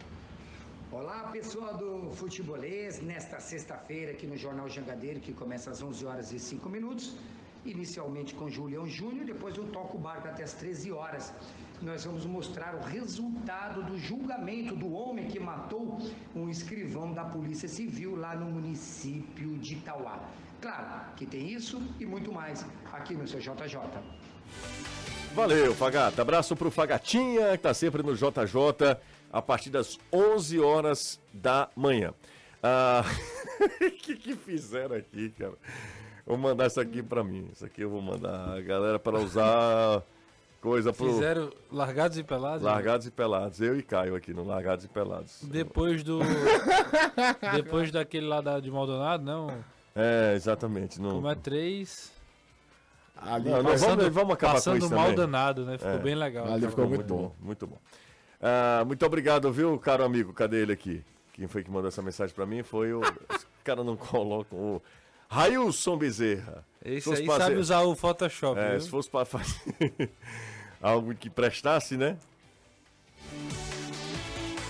Olá, 0.90 1.30
pessoal 1.34 1.76
do 1.76 2.10
Futebolês, 2.14 3.02
nesta 3.02 3.42
sexta-feira 3.42 4.14
aqui 4.14 4.26
no 4.26 4.38
Jornal 4.38 4.70
Jangadeiro, 4.70 5.20
que 5.20 5.34
começa 5.34 5.72
às 5.72 5.82
11 5.82 6.06
horas 6.06 6.32
e 6.32 6.40
5 6.40 6.70
minutos, 6.70 7.18
inicialmente 7.66 8.34
com 8.36 8.50
Julião 8.50 8.88
Júnior, 8.88 9.26
depois 9.26 9.56
eu 9.58 9.66
toco 9.66 9.98
o 9.98 10.00
barco 10.00 10.28
até 10.28 10.44
às 10.44 10.54
13 10.54 10.92
horas. 10.92 11.34
Nós 11.82 12.06
vamos 12.06 12.26
mostrar 12.26 12.76
o 12.76 12.82
resultado 12.82 13.84
do 13.84 13.98
julgamento 13.98 14.76
do 14.76 14.94
homem 14.94 15.28
que 15.28 15.40
matou 15.40 16.00
um 16.36 16.50
escrivão 16.50 17.14
da 17.14 17.26
Polícia 17.26 17.68
Civil 17.68 18.16
lá 18.16 18.36
no 18.36 18.46
município 18.46 19.58
de 19.58 19.74
Itauá. 19.76 20.20
Claro 20.62 21.14
que 21.16 21.26
tem 21.26 21.50
isso 21.52 21.82
e 22.00 22.06
muito 22.06 22.32
mais 22.32 22.66
aqui 22.92 23.14
no 23.14 23.28
seu 23.28 23.40
JJ. 23.40 23.78
Valeu, 25.34 25.74
Fagata. 25.74 26.22
Abraço 26.22 26.56
pro 26.56 26.72
Fagatinha, 26.72 27.52
que 27.58 27.64
tá 27.64 27.74
sempre 27.74 28.04
no 28.04 28.16
JJ 28.16 28.98
a 29.32 29.42
partir 29.42 29.72
das 29.72 29.98
11 30.12 30.60
horas 30.60 31.20
da 31.34 31.68
manhã. 31.76 32.14
Ah, 32.62 33.04
o 33.82 33.92
que, 33.92 34.16
que 34.16 34.36
fizeram 34.36 34.96
aqui, 34.96 35.32
cara? 35.32 35.58
Vou 36.26 36.38
mandar 36.38 36.68
isso 36.68 36.80
aqui 36.80 37.04
pra 37.04 37.24
mim. 37.24 37.50
Isso 37.52 37.66
aqui 37.66 37.82
eu 37.82 37.90
vou 37.90 38.02
mandar 38.02 38.58
a 38.58 38.62
galera 38.62 38.98
para 39.00 39.20
usar 39.20 40.04
coisa 40.62 40.94
pro. 40.94 41.08
Fizeram 41.08 41.52
largados 41.72 42.18
e 42.18 42.24
pelados? 42.24 42.64
Né? 42.64 42.72
Largados 42.72 43.06
né? 43.06 43.10
e 43.10 43.12
pelados. 43.12 43.62
Eu 43.62 43.78
e 43.78 43.84
Caio 43.84 44.16
aqui 44.16 44.34
no 44.34 44.46
Largados 44.46 44.86
e 44.86 44.88
Pelados. 44.88 45.44
Depois 45.44 46.04
do. 46.04 46.20
Depois 47.54 47.92
daquele 47.92 48.26
lá 48.26 48.40
da, 48.40 48.60
de 48.60 48.72
Maldonado, 48.72 49.24
não? 49.24 49.48
É, 49.96 50.34
exatamente. 50.36 51.02
Não... 51.02 51.12
Como 51.12 51.30
é 51.30 51.36
três. 51.36 52.12
Ali, 53.16 53.50
não, 53.50 53.64
passando, 53.64 54.00
vamos, 54.00 54.14
vamos 54.14 54.34
acabar 54.34 54.54
passando 54.54 54.80
com 54.80 54.86
isso 54.86 54.96
mal 54.96 55.04
também. 55.06 55.16
danado, 55.18 55.66
né? 55.66 55.78
Ficou 55.78 55.94
é. 55.94 56.00
bem 56.00 56.16
legal. 56.16 56.52
Ali 56.52 56.68
ficou 56.68 56.88
muito, 56.88 56.98
muito 57.00 57.14
bom. 57.14 57.22
bom. 57.22 57.36
Muito 57.40 57.68
bom. 57.68 57.78
Ah, 58.42 58.84
muito 58.86 59.06
obrigado, 59.06 59.52
viu, 59.52 59.78
caro 59.80 60.04
amigo? 60.04 60.34
Cadê 60.34 60.62
ele 60.62 60.74
aqui? 60.74 61.04
Quem 61.32 61.48
foi 61.48 61.64
que 61.64 61.72
mandou 61.72 61.88
essa 61.88 62.02
mensagem 62.02 62.36
para 62.36 62.46
mim 62.46 62.62
foi 62.64 62.94
o. 62.94 63.00
Os 63.00 63.48
caras 63.64 63.86
não 63.86 63.96
colocam 63.98 64.58
o. 64.58 64.82
Railson 65.34 65.98
Bezerra. 65.98 66.64
Esse 66.86 67.10
aí 67.12 67.26
sabe 67.26 67.56
ser... 67.56 67.58
usar 67.58 67.82
o 67.82 67.96
Photoshop. 67.96 68.60
É, 68.60 68.72
viu? 68.72 68.82
se 68.82 68.90
fosse 68.90 69.10
para 69.10 69.26
fazer 69.26 70.10
algo 70.80 71.16
que 71.16 71.30
prestasse, 71.30 71.98
né? 71.98 72.18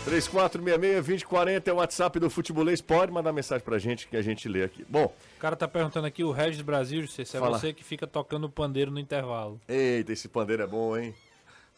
3466-2040 0.06 1.68
é 1.68 1.74
o 1.74 1.76
WhatsApp 1.78 2.20
do 2.20 2.30
Futebolês. 2.30 2.82
Pode 2.82 3.12
mandar 3.12 3.34
mensagem 3.34 3.64
pra 3.64 3.78
gente 3.78 4.08
que 4.08 4.16
a 4.16 4.22
gente 4.22 4.48
lê 4.48 4.64
aqui. 4.64 4.86
Bom. 4.88 5.14
O 5.38 5.40
cara 5.40 5.56
tá 5.56 5.68
perguntando 5.68 6.08
aqui, 6.08 6.24
o 6.24 6.32
Regis 6.32 6.62
Brasil, 6.62 7.08
se 7.08 7.22
é 7.22 7.26
fala. 7.26 7.58
você 7.58 7.74
que 7.74 7.84
fica 7.84 8.08
tocando 8.08 8.50
pandeiro 8.50 8.92
no 8.92 9.00
intervalo. 9.00 9.60
Eita, 9.68 10.14
esse 10.14 10.30
pandeiro 10.30 10.64
é 10.64 10.68
bom, 10.68 10.98
hein? 10.98 11.14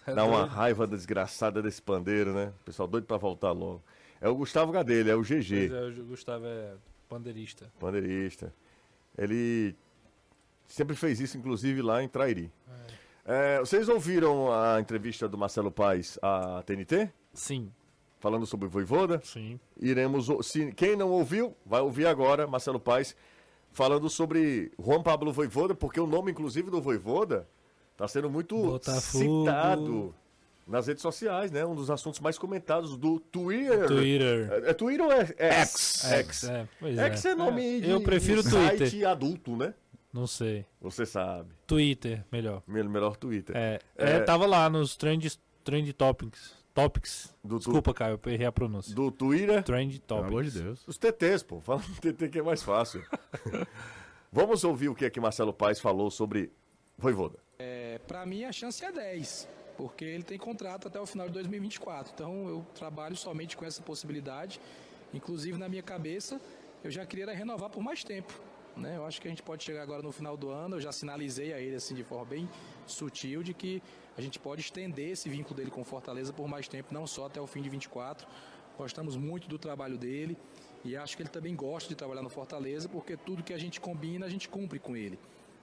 É 0.05 0.13
Dá 0.13 0.25
uma 0.25 0.45
raiva 0.45 0.85
desgraçada 0.85 1.61
desse 1.61 1.81
pandeiro, 1.81 2.33
né? 2.33 2.51
Pessoal 2.63 2.87
doido 2.87 3.05
pra 3.05 3.17
voltar 3.17 3.51
logo. 3.51 3.81
É 4.21 4.29
o 4.29 4.35
Gustavo 4.35 4.71
Gadelha, 4.71 5.11
é 5.11 5.15
o 5.15 5.21
GG. 5.21 5.69
Pois 5.69 5.71
é, 5.71 6.01
o 6.01 6.05
Gustavo 6.05 6.45
é 6.45 6.73
pandeirista. 7.09 7.71
Pandeirista. 7.79 8.53
Ele 9.17 9.75
sempre 10.67 10.95
fez 10.95 11.19
isso, 11.19 11.37
inclusive, 11.37 11.81
lá 11.81 12.03
em 12.03 12.07
Trairi. 12.07 12.51
É. 13.25 13.55
É, 13.57 13.59
vocês 13.59 13.89
ouviram 13.89 14.51
a 14.53 14.79
entrevista 14.79 15.27
do 15.27 15.37
Marcelo 15.37 15.71
Paes 15.71 16.19
à 16.21 16.61
TNT? 16.63 17.09
Sim. 17.33 17.71
Falando 18.19 18.45
sobre 18.45 18.67
o 18.67 18.69
Voivoda? 18.69 19.19
Sim. 19.23 19.59
Iremos. 19.79 20.29
Se, 20.47 20.71
quem 20.73 20.95
não 20.95 21.09
ouviu, 21.09 21.55
vai 21.65 21.81
ouvir 21.81 22.05
agora, 22.07 22.45
Marcelo 22.47 22.79
Paes, 22.79 23.15
falando 23.71 24.09
sobre 24.09 24.71
Juan 24.79 25.01
Pablo 25.01 25.33
Voivoda, 25.33 25.73
porque 25.73 25.99
o 25.99 26.07
nome, 26.07 26.31
inclusive, 26.31 26.69
do 26.69 26.81
Voivoda 26.81 27.47
Está 27.95 28.09
sendo 28.09 28.29
muito 28.29 28.57
Botafogo. 28.57 29.45
citado 29.45 30.15
nas 30.67 30.87
redes 30.87 31.01
sociais, 31.01 31.51
né? 31.51 31.65
Um 31.65 31.75
dos 31.75 31.89
assuntos 31.89 32.19
mais 32.19 32.37
comentados 32.37 32.97
do 32.97 33.19
Twitter. 33.19 33.87
Twitter. 33.87 34.49
É, 34.51 34.69
é 34.71 34.73
Twitter 34.73 35.05
ou 35.05 35.11
é, 35.11 35.33
é 35.37 35.51
X? 35.61 36.05
X. 36.05 36.43
É, 36.45 36.67
X 37.07 37.25
é, 37.25 37.29
é 37.29 37.35
nome 37.35 37.77
é. 37.77 37.81
de, 37.81 37.89
Eu 37.89 38.01
prefiro 38.01 38.41
de 38.41 38.49
Twitter. 38.49 38.89
site 38.89 39.05
adulto, 39.05 39.55
né? 39.55 39.73
Não 40.11 40.25
sei. 40.25 40.65
Você 40.81 41.05
sabe. 41.05 41.49
Twitter, 41.67 42.23
melhor. 42.31 42.63
Melhor 42.65 43.17
Twitter. 43.17 43.55
É, 43.55 43.79
é, 43.97 44.19
tava 44.21 44.45
lá 44.45 44.69
nos 44.69 44.95
trend, 44.95 45.37
trend 45.63 45.91
topics. 45.93 46.55
Topics. 46.73 47.33
Do 47.43 47.57
Desculpa, 47.57 47.93
tu... 47.93 47.97
Caio, 47.97 48.19
eu 48.21 48.31
errei 48.31 48.45
a 48.45 48.51
pronúncia. 48.51 48.93
Do 48.93 49.09
Twitter. 49.09 49.63
Trend 49.63 49.97
Topics. 49.99 50.07
Pelo 50.07 50.27
amor 50.27 50.43
de 50.43 50.61
Deus. 50.61 50.85
Os 50.85 50.97
TTs, 50.97 51.41
pô. 51.41 51.61
Fala 51.61 51.81
do 51.81 52.13
TT 52.13 52.27
que 52.27 52.39
é 52.39 52.41
mais 52.41 52.61
fácil. 52.61 53.01
Vamos 54.31 54.65
ouvir 54.65 54.89
o 54.89 54.95
que 54.95 55.05
é 55.05 55.09
que 55.09 55.19
Marcelo 55.19 55.53
Paes 55.53 55.79
falou 55.79 56.11
sobre 56.11 56.51
Voivoda. 56.97 57.39
É, 57.57 57.99
para 58.05 58.25
mim 58.25 58.43
a 58.43 58.51
chance 58.51 58.83
é 58.83 58.91
10, 58.91 59.47
porque 59.77 60.05
ele 60.05 60.23
tem 60.23 60.37
contrato 60.37 60.87
até 60.87 60.99
o 60.99 61.05
final 61.05 61.27
de 61.27 61.33
2024. 61.33 62.13
Então 62.13 62.47
eu 62.47 62.65
trabalho 62.73 63.15
somente 63.15 63.55
com 63.55 63.65
essa 63.65 63.81
possibilidade. 63.81 64.59
Inclusive 65.13 65.57
na 65.57 65.69
minha 65.69 65.83
cabeça, 65.83 66.41
eu 66.83 66.91
já 66.91 67.05
queria 67.05 67.31
renovar 67.33 67.69
por 67.69 67.81
mais 67.81 68.03
tempo. 68.03 68.33
Né? 68.75 68.97
Eu 68.97 69.05
acho 69.05 69.21
que 69.21 69.27
a 69.27 69.31
gente 69.31 69.41
pode 69.41 69.63
chegar 69.63 69.81
agora 69.81 70.01
no 70.01 70.11
final 70.11 70.35
do 70.35 70.49
ano, 70.49 70.75
eu 70.75 70.81
já 70.81 70.91
sinalizei 70.91 71.53
a 71.53 71.59
ele 71.59 71.75
assim 71.75 71.95
de 71.95 72.03
forma 72.03 72.25
bem 72.25 72.49
sutil 72.85 73.41
de 73.41 73.53
que 73.53 73.81
a 74.17 74.21
gente 74.21 74.37
pode 74.37 74.61
estender 74.61 75.11
esse 75.11 75.29
vínculo 75.29 75.55
dele 75.55 75.71
com 75.71 75.83
Fortaleza 75.83 76.33
por 76.33 76.47
mais 76.47 76.67
tempo, 76.67 76.93
não 76.93 77.07
só 77.07 77.27
até 77.27 77.39
o 77.39 77.47
fim 77.47 77.61
de 77.61 77.69
24. 77.69 78.27
Gostamos 78.77 79.15
muito 79.15 79.47
do 79.47 79.57
trabalho 79.57 79.97
dele 79.97 80.37
e 80.83 80.97
acho 80.97 81.15
que 81.15 81.23
ele 81.23 81.29
também 81.29 81.55
gosta 81.55 81.87
de 81.87 81.95
trabalhar 81.95 82.21
no 82.21 82.29
Fortaleza, 82.29 82.89
porque 82.89 83.15
tudo 83.15 83.43
que 83.43 83.53
a 83.53 83.57
gente 83.57 83.79
combina, 83.79 84.25
a 84.25 84.29
gente 84.29 84.49
cumpre 84.49 84.77
com 84.77 84.95
ele 84.95 85.17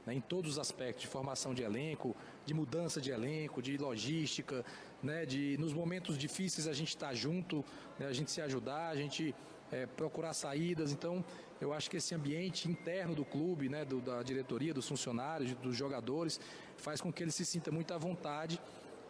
né, 0.07 0.15
em 0.15 0.21
todos 0.21 0.53
os 0.53 0.59
aspectos 0.59 1.03
de 1.03 1.09
formação 1.09 1.55
de 1.55 1.63
elenco, 1.63 2.17
de 2.45 2.55
mudança 2.55 3.01
de 3.01 3.11
elenco, 3.11 3.63
de 3.63 3.77
logística, 3.77 4.65
né, 5.03 5.25
de 5.25 5.57
nos 5.59 5.73
momentos 5.73 6.19
difíceis 6.19 6.67
a 6.67 6.73
gente 6.73 6.89
estar 6.89 7.09
tá 7.09 7.15
junto, 7.15 7.65
né, 7.99 8.07
a 8.07 8.13
gente 8.13 8.31
se 8.31 8.41
ajudar, 8.41 8.89
a 8.89 8.97
gente 8.97 9.35
é, 9.71 9.87
procurar 9.87 10.35
saídas. 10.35 10.93
Então, 10.93 11.25
eu 11.61 11.73
acho 11.73 11.91
que 11.91 11.97
esse 11.97 12.15
ambiente 12.15 12.69
interno 12.69 13.15
do 13.15 13.25
clube, 13.25 13.69
né, 13.69 13.85
do, 13.85 14.01
da 14.01 14.23
diretoria, 14.23 14.75
dos 14.75 14.89
funcionários, 14.89 15.55
dos 15.55 15.77
jogadores, 15.77 16.41
faz 16.77 17.01
com 17.01 17.13
que 17.13 17.23
ele 17.23 17.33
se 17.33 17.45
sinta 17.45 17.71
muito 17.71 17.95
à 17.95 17.99
vontade 17.99 18.61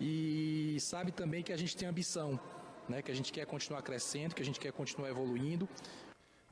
e 0.01 0.77
sabe 0.81 1.13
também 1.13 1.43
que 1.43 1.53
a 1.53 1.57
gente 1.57 1.77
tem 1.77 1.89
ambição, 1.89 2.39
né, 2.89 3.03
que 3.03 3.11
a 3.11 3.15
gente 3.15 3.33
quer 3.33 3.47
continuar 3.47 3.83
crescendo, 3.83 4.35
que 4.35 4.43
a 4.43 4.45
gente 4.45 4.61
quer 4.61 4.73
continuar 4.73 5.09
evoluindo. 5.09 5.69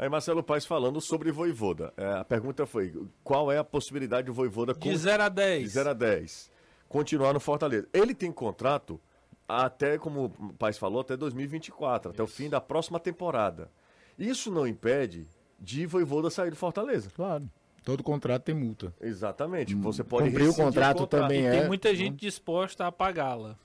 Aí 0.01 0.09
Marcelo 0.09 0.43
Paes 0.43 0.65
falando 0.65 0.99
sobre 0.99 1.31
Voivoda. 1.31 1.93
É, 1.95 2.07
a 2.15 2.25
pergunta 2.25 2.65
foi: 2.65 2.91
qual 3.23 3.53
é 3.53 3.59
a 3.59 3.65
possibilidade 3.65 4.29
do 4.29 4.33
Voivoda 4.33 4.73
de 4.73 4.97
0 4.97 5.23
a 5.25 5.29
10? 5.29 5.63
De 5.63 5.69
0 5.69 5.91
a 5.91 5.93
10. 5.93 6.51
Continuar 6.89 7.35
no 7.35 7.39
Fortaleza. 7.39 7.87
Ele 7.93 8.15
tem 8.15 8.33
contrato 8.33 8.99
até, 9.47 9.99
como 9.99 10.25
o 10.25 10.55
Paes 10.55 10.79
falou, 10.79 11.03
até 11.03 11.19
2024, 11.19 12.13
até 12.13 12.23
o 12.23 12.27
fim 12.27 12.49
da 12.49 12.63
próxima 12.63 12.99
temporada. 12.99 13.71
Isso 14.19 14.51
não 14.51 14.67
impede 14.67 15.29
de 15.59 15.85
Voivoda 15.85 16.31
sair 16.31 16.49
do 16.49 16.57
Fortaleza. 16.57 17.11
Claro. 17.15 17.47
Todo 17.85 18.03
contrato 18.03 18.45
tem 18.45 18.55
multa. 18.55 18.95
Exatamente. 19.03 19.75
Você 19.75 20.03
pode 20.03 20.31
cumprir 20.31 20.49
o 20.49 20.55
contrato, 20.55 20.97
o 20.97 21.01
contrato 21.01 21.07
também 21.07 21.43
e 21.43 21.47
é. 21.47 21.51
Tem 21.51 21.67
muita 21.67 21.95
gente 21.95 22.17
disposta 22.17 22.87
a 22.87 22.93
pagá-la. 22.93 23.59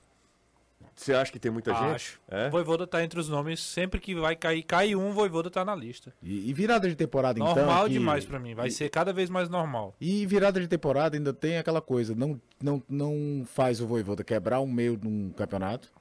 Você 0.96 1.12
acha 1.12 1.30
que 1.30 1.38
tem 1.38 1.50
muita 1.50 1.72
Acho. 1.72 1.88
gente? 1.88 2.20
É? 2.26 2.48
Voivoda 2.48 2.86
tá 2.86 3.04
entre 3.04 3.20
os 3.20 3.28
nomes. 3.28 3.60
Sempre 3.60 4.00
que 4.00 4.14
vai 4.14 4.34
cair, 4.34 4.62
cai 4.62 4.94
um, 4.94 5.12
Voivoda 5.12 5.50
tá 5.50 5.62
na 5.62 5.76
lista. 5.76 6.12
E, 6.22 6.48
e 6.48 6.52
virada 6.54 6.88
de 6.88 6.96
temporada, 6.96 7.38
normal 7.38 7.52
então. 7.52 7.66
Normal 7.66 7.88
demais 7.90 8.24
para 8.24 8.38
mim. 8.38 8.54
Vai 8.54 8.68
e... 8.68 8.70
ser 8.70 8.88
cada 8.88 9.12
vez 9.12 9.28
mais 9.28 9.50
normal. 9.50 9.94
E 10.00 10.24
virada 10.24 10.58
de 10.58 10.66
temporada 10.66 11.14
ainda 11.14 11.34
tem 11.34 11.58
aquela 11.58 11.82
coisa. 11.82 12.14
Não, 12.14 12.40
não, 12.62 12.82
não 12.88 13.44
faz 13.44 13.80
o 13.80 13.86
Voivoda 13.86 14.24
quebrar 14.24 14.60
um 14.60 14.66
meio 14.66 14.96
de 14.96 15.06
um 15.06 15.30
campeonato. 15.30 15.92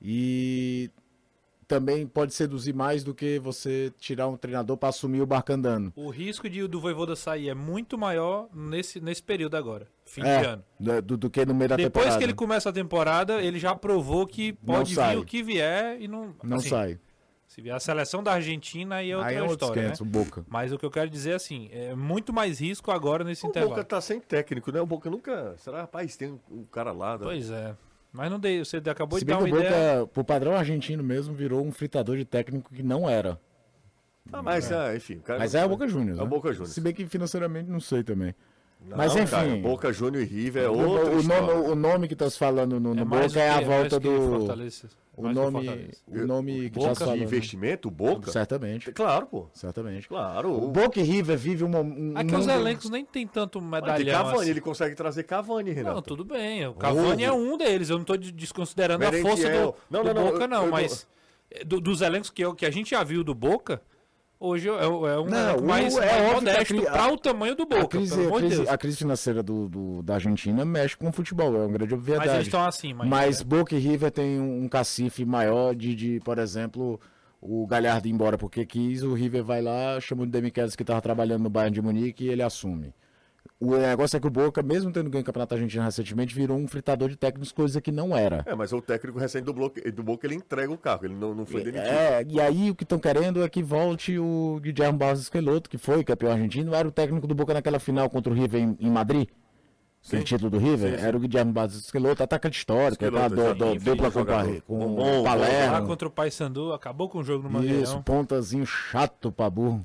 E 0.00 0.90
também 1.74 2.06
pode 2.06 2.32
seduzir 2.32 2.72
mais 2.72 3.02
do 3.02 3.12
que 3.12 3.38
você 3.40 3.92
tirar 3.98 4.28
um 4.28 4.36
treinador 4.36 4.76
para 4.76 4.90
assumir 4.90 5.20
o 5.20 5.26
barco 5.26 5.52
andando. 5.52 5.92
O 5.96 6.08
risco 6.08 6.48
de 6.48 6.64
do 6.68 6.80
Voivoda 6.80 7.16
sair 7.16 7.48
é 7.48 7.54
muito 7.54 7.98
maior 7.98 8.48
nesse, 8.54 9.00
nesse 9.00 9.22
período 9.22 9.56
agora, 9.56 9.88
fim 10.04 10.22
é, 10.22 10.38
de 10.38 10.46
ano. 10.46 10.64
Do, 10.78 11.16
do, 11.16 11.30
que 11.30 11.44
no 11.44 11.52
meio 11.52 11.70
da 11.70 11.76
Depois 11.76 11.92
temporada. 11.92 12.10
Depois 12.10 12.16
que 12.16 12.24
ele 12.24 12.32
começa 12.32 12.68
a 12.68 12.72
temporada, 12.72 13.42
ele 13.42 13.58
já 13.58 13.74
provou 13.74 14.24
que 14.24 14.52
pode 14.52 14.94
vir 14.94 15.18
o 15.18 15.24
que 15.24 15.42
vier 15.42 16.00
e 16.00 16.06
não... 16.06 16.32
Não 16.44 16.58
assim, 16.58 16.68
sai. 16.68 17.00
Se 17.48 17.60
vier 17.60 17.74
a 17.74 17.80
seleção 17.80 18.22
da 18.22 18.32
Argentina, 18.32 18.96
aí 18.96 19.10
é 19.10 19.16
outra 19.16 19.30
aí 19.30 19.36
é 19.36 19.46
história, 19.46 19.88
né? 19.88 19.94
o 20.00 20.04
Boca. 20.04 20.44
Mas 20.48 20.72
o 20.72 20.78
que 20.78 20.86
eu 20.86 20.90
quero 20.90 21.10
dizer 21.10 21.30
é 21.32 21.34
assim, 21.34 21.68
é 21.72 21.92
muito 21.94 22.32
mais 22.32 22.60
risco 22.60 22.92
agora 22.92 23.24
nesse 23.24 23.44
o 23.46 23.48
intervalo. 23.48 23.72
O 23.72 23.76
Boca 23.76 23.84
tá 23.84 24.00
sem 24.00 24.20
técnico, 24.20 24.70
né? 24.70 24.80
O 24.80 24.86
Boca 24.86 25.10
nunca... 25.10 25.56
Será, 25.58 25.80
rapaz, 25.80 26.16
tem 26.16 26.40
um 26.50 26.64
cara 26.64 26.92
lá... 26.92 27.16
Da... 27.16 27.24
Pois 27.24 27.50
é. 27.50 27.76
Mas 28.14 28.30
não 28.30 28.38
dei, 28.38 28.64
você 28.64 28.76
acabou 28.76 29.18
Se 29.18 29.24
de 29.24 29.32
dar 29.32 29.38
uma 29.38 29.48
Boca, 29.48 29.60
ideia. 29.60 30.06
Pro 30.06 30.22
padrão 30.22 30.54
argentino 30.54 31.02
mesmo, 31.02 31.34
virou 31.34 31.66
um 31.66 31.72
fritador 31.72 32.16
de 32.16 32.24
técnico 32.24 32.72
que 32.72 32.80
não 32.80 33.10
era. 33.10 33.40
Ah, 34.32 34.40
mas, 34.40 34.70
é. 34.70 34.76
Ah, 34.76 34.96
enfim. 34.96 35.20
mas 35.26 35.56
é 35.56 35.64
o 35.64 35.68
Boca 35.68 35.88
Juniors. 35.88 36.18
É 36.20 36.22
o 36.22 36.24
né? 36.24 36.30
Boca 36.30 36.52
Juniors. 36.52 36.70
Se 36.70 36.80
bem 36.80 36.94
que 36.94 37.04
financeiramente 37.08 37.68
não 37.68 37.80
sei 37.80 38.04
também. 38.04 38.32
Não, 38.86 38.96
mas 38.96 39.16
enfim. 39.16 39.30
Cara, 39.30 39.56
Boca 39.56 39.92
Júnior 39.92 40.22
e 40.22 40.26
River 40.26 40.64
é 40.64 40.68
outro. 40.68 41.18
O, 41.18 41.22
nome, 41.22 41.52
o 41.52 41.74
nome 41.74 42.08
que 42.08 42.14
tá 42.14 42.28
se 42.28 42.38
falando 42.38 42.78
no, 42.78 42.94
no 42.94 43.02
é 43.02 43.04
Boca 43.04 43.40
é 43.40 43.50
a 43.50 43.60
volta 43.60 43.98
do. 43.98 44.46
O 45.16 45.28
nome, 45.32 45.90
o 46.08 46.26
nome 46.26 46.70
que 46.70 46.78
Boca 46.78 47.06
tá 47.06 47.14
de 47.14 47.22
investimento, 47.22 47.86
o 47.86 47.90
Boca? 47.90 48.32
Certamente. 48.32 48.90
Claro, 48.90 49.26
pô. 49.26 49.46
Certamente. 49.52 50.08
Claro. 50.08 50.52
O 50.52 50.68
Boca 50.68 50.98
e 50.98 51.02
River 51.04 51.38
vive 51.38 51.62
uma, 51.62 51.80
um. 51.80 52.14
Aqui 52.16 52.34
os 52.34 52.46
elencos 52.48 52.90
nem 52.90 53.04
tem 53.04 53.26
tanto 53.26 53.60
medalhão. 53.60 54.12
Cavani, 54.12 54.38
assim. 54.40 54.50
ele 54.50 54.60
consegue 54.60 54.94
trazer 54.96 55.22
Cavani, 55.22 55.70
Renato. 55.70 55.94
Não, 55.94 56.02
tudo 56.02 56.24
bem. 56.24 56.66
O 56.66 56.74
Cavani 56.74 57.22
é 57.22 57.32
um 57.32 57.56
deles. 57.56 57.90
Eu 57.90 57.98
não 57.98 58.04
tô 58.04 58.16
desconsiderando 58.16 59.06
a 59.06 59.12
força 59.12 59.48
do, 59.48 59.74
não, 59.88 60.02
do 60.02 60.14
não, 60.14 60.24
Boca, 60.24 60.48
não. 60.48 60.64
Eu, 60.64 60.70
mas 60.72 61.06
eu... 61.50 61.64
do, 61.64 61.80
dos 61.80 62.02
elencos 62.02 62.30
que, 62.30 62.44
eu, 62.44 62.52
que 62.52 62.66
a 62.66 62.70
gente 62.70 62.90
já 62.90 63.04
viu 63.04 63.22
do 63.22 63.34
Boca, 63.34 63.80
Hoje 64.38 64.68
é, 64.68 64.72
é 64.72 64.86
um 64.86 65.24
não, 65.26 65.62
mais, 65.62 65.96
é 65.96 66.22
mais 66.22 66.34
modesto 66.34 66.82
para 66.82 67.12
o 67.12 67.16
tamanho 67.16 67.54
do 67.54 67.64
Boca. 67.64 67.82
A 67.82 67.88
crise, 67.88 68.26
a 68.26 68.30
crise, 68.30 68.68
a 68.68 68.78
crise 68.78 68.96
financeira 68.96 69.42
do, 69.42 69.68
do, 69.68 70.02
da 70.02 70.14
Argentina 70.14 70.64
mexe 70.64 70.96
com 70.96 71.08
o 71.08 71.12
futebol, 71.12 71.54
é 71.56 71.60
uma 71.60 71.72
grande 71.72 71.94
obviedade. 71.94 72.26
Mas 72.26 72.34
eles 72.34 72.46
estão 72.48 72.64
assim, 72.64 72.92
mas, 72.92 73.40
é. 73.40 73.44
Boca 73.44 73.74
e 73.74 73.78
River 73.78 74.10
tem 74.10 74.40
um 74.40 74.68
cacife 74.68 75.24
maior 75.24 75.74
de, 75.74 75.94
de 75.94 76.20
por 76.20 76.38
exemplo, 76.38 77.00
o 77.40 77.66
Galhardo 77.66 78.08
ir 78.08 78.10
embora 78.10 78.36
porque 78.36 78.66
quis, 78.66 79.02
o 79.02 79.14
River 79.14 79.44
vai 79.44 79.62
lá, 79.62 80.00
chama 80.00 80.24
o 80.24 80.26
Demichelis 80.26 80.74
que 80.74 80.82
estava 80.82 81.00
trabalhando 81.00 81.42
no 81.42 81.50
Bayern 81.50 81.74
de 81.74 81.80
Munique 81.80 82.24
e 82.24 82.28
ele 82.28 82.42
assume. 82.42 82.92
O 83.60 83.76
negócio 83.76 84.16
é 84.16 84.20
que 84.20 84.26
o 84.26 84.30
Boca, 84.30 84.62
mesmo 84.62 84.92
tendo 84.92 85.08
ganho 85.08 85.22
o 85.22 85.24
Campeonato 85.24 85.54
Argentino 85.54 85.84
recentemente, 85.84 86.34
virou 86.34 86.58
um 86.58 86.66
fritador 86.66 87.08
de 87.08 87.16
técnicos, 87.16 87.52
coisa 87.52 87.80
que 87.80 87.92
não 87.92 88.14
era. 88.14 88.42
É, 88.46 88.54
mas 88.54 88.72
o 88.72 88.82
técnico 88.82 89.18
recente 89.18 89.44
do, 89.44 89.54
bloco, 89.54 89.80
do 89.92 90.02
Boca, 90.02 90.26
ele 90.26 90.34
entrega 90.34 90.72
o 90.72 90.76
carro, 90.76 91.04
ele 91.04 91.14
não, 91.14 91.34
não 91.34 91.46
foi 91.46 91.62
demitido. 91.62 91.86
É, 91.86 92.24
e 92.28 92.40
aí 92.40 92.70
o 92.70 92.74
que 92.74 92.82
estão 92.82 92.98
querendo 92.98 93.42
é 93.42 93.48
que 93.48 93.62
volte 93.62 94.18
o 94.18 94.58
Guilherme 94.60 94.98
Barros 94.98 95.20
Esqueloto, 95.20 95.70
que 95.70 95.78
foi 95.78 96.02
campeão 96.02 96.32
argentino, 96.32 96.74
era 96.74 96.86
o 96.86 96.90
técnico 96.90 97.26
do 97.26 97.34
Boca 97.34 97.54
naquela 97.54 97.78
final 97.78 98.10
contra 98.10 98.32
o 98.32 98.36
River 98.36 98.60
em, 98.60 98.76
em 98.80 98.90
Madrid. 98.90 99.28
Sim. 100.02 100.18
O 100.18 100.24
título 100.24 100.50
do 100.50 100.58
River, 100.58 100.90
sim, 100.90 100.98
sim. 100.98 101.06
era 101.06 101.16
o 101.16 101.20
Guilherme 101.20 101.52
Barros 101.52 101.76
Esqueloto, 101.76 102.22
atacante 102.22 102.58
histórico, 102.58 103.10
tá, 103.10 103.28
do, 103.28 103.54
do, 103.54 103.74
dupla 103.76 104.10
com, 104.10 104.24
com, 104.26 104.96
com 104.96 105.20
o 105.20 105.24
Palermo. 105.24 105.86
contra 105.86 106.08
o 106.08 106.10
Paysandu, 106.10 106.74
acabou 106.74 107.08
com 107.08 107.20
o 107.20 107.24
jogo 107.24 107.44
no 107.44 107.50
Mangueirão. 107.50 107.82
Isso, 107.82 108.02
pontazinho 108.02 108.66
chato 108.66 109.32
pra 109.32 109.48
burro. 109.48 109.82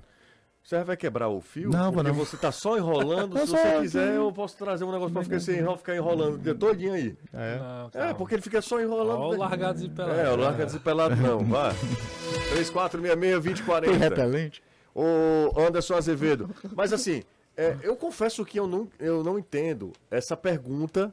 Você 0.69 0.83
vai 0.83 0.95
quebrar 0.95 1.29
o 1.29 1.41
fio? 1.41 1.71
Não, 1.71 1.91
porque 1.91 2.11
não. 2.11 2.15
você 2.15 2.37
tá 2.37 2.51
só 2.51 2.77
enrolando. 2.77 3.35
Se 3.41 3.47
você 3.47 3.79
quiser, 3.81 4.13
eu 4.13 4.31
posso 4.31 4.55
trazer 4.55 4.83
um 4.83 4.91
negócio 4.91 5.11
pra 5.11 5.23
ficar, 5.23 5.39
sem 5.39 5.57
enrolar, 5.57 5.77
ficar 5.79 5.95
enrolando 5.95 6.35
o 6.35 6.37
dia 6.37 6.53
todinho 6.53 6.93
aí. 6.93 7.17
É. 7.33 7.57
Não, 7.57 8.01
é, 8.01 8.13
porque 8.13 8.35
ele 8.35 8.43
fica 8.43 8.61
só 8.61 8.79
enrolando. 8.79 9.19
Olha 9.19 9.35
o 9.35 9.39
largados 9.39 9.81
e 9.81 9.89
pelado. 9.89 10.19
É, 10.19 10.29
o 10.29 10.35
largados 10.35 10.75
e 10.75 10.79
pelado 10.79 11.15
não, 11.15 11.39
vá. 11.49 11.73
3466-2040. 12.55 13.97
repelente. 13.97 14.61
O 14.93 15.59
Anderson 15.59 15.95
Azevedo. 15.95 16.51
Mas 16.75 16.93
assim, 16.93 17.23
é, 17.57 17.75
eu 17.81 17.95
confesso 17.95 18.45
que 18.45 18.59
eu 18.59 18.67
não, 18.67 18.87
eu 18.99 19.23
não 19.23 19.39
entendo 19.39 19.91
essa 20.11 20.37
pergunta 20.37 21.11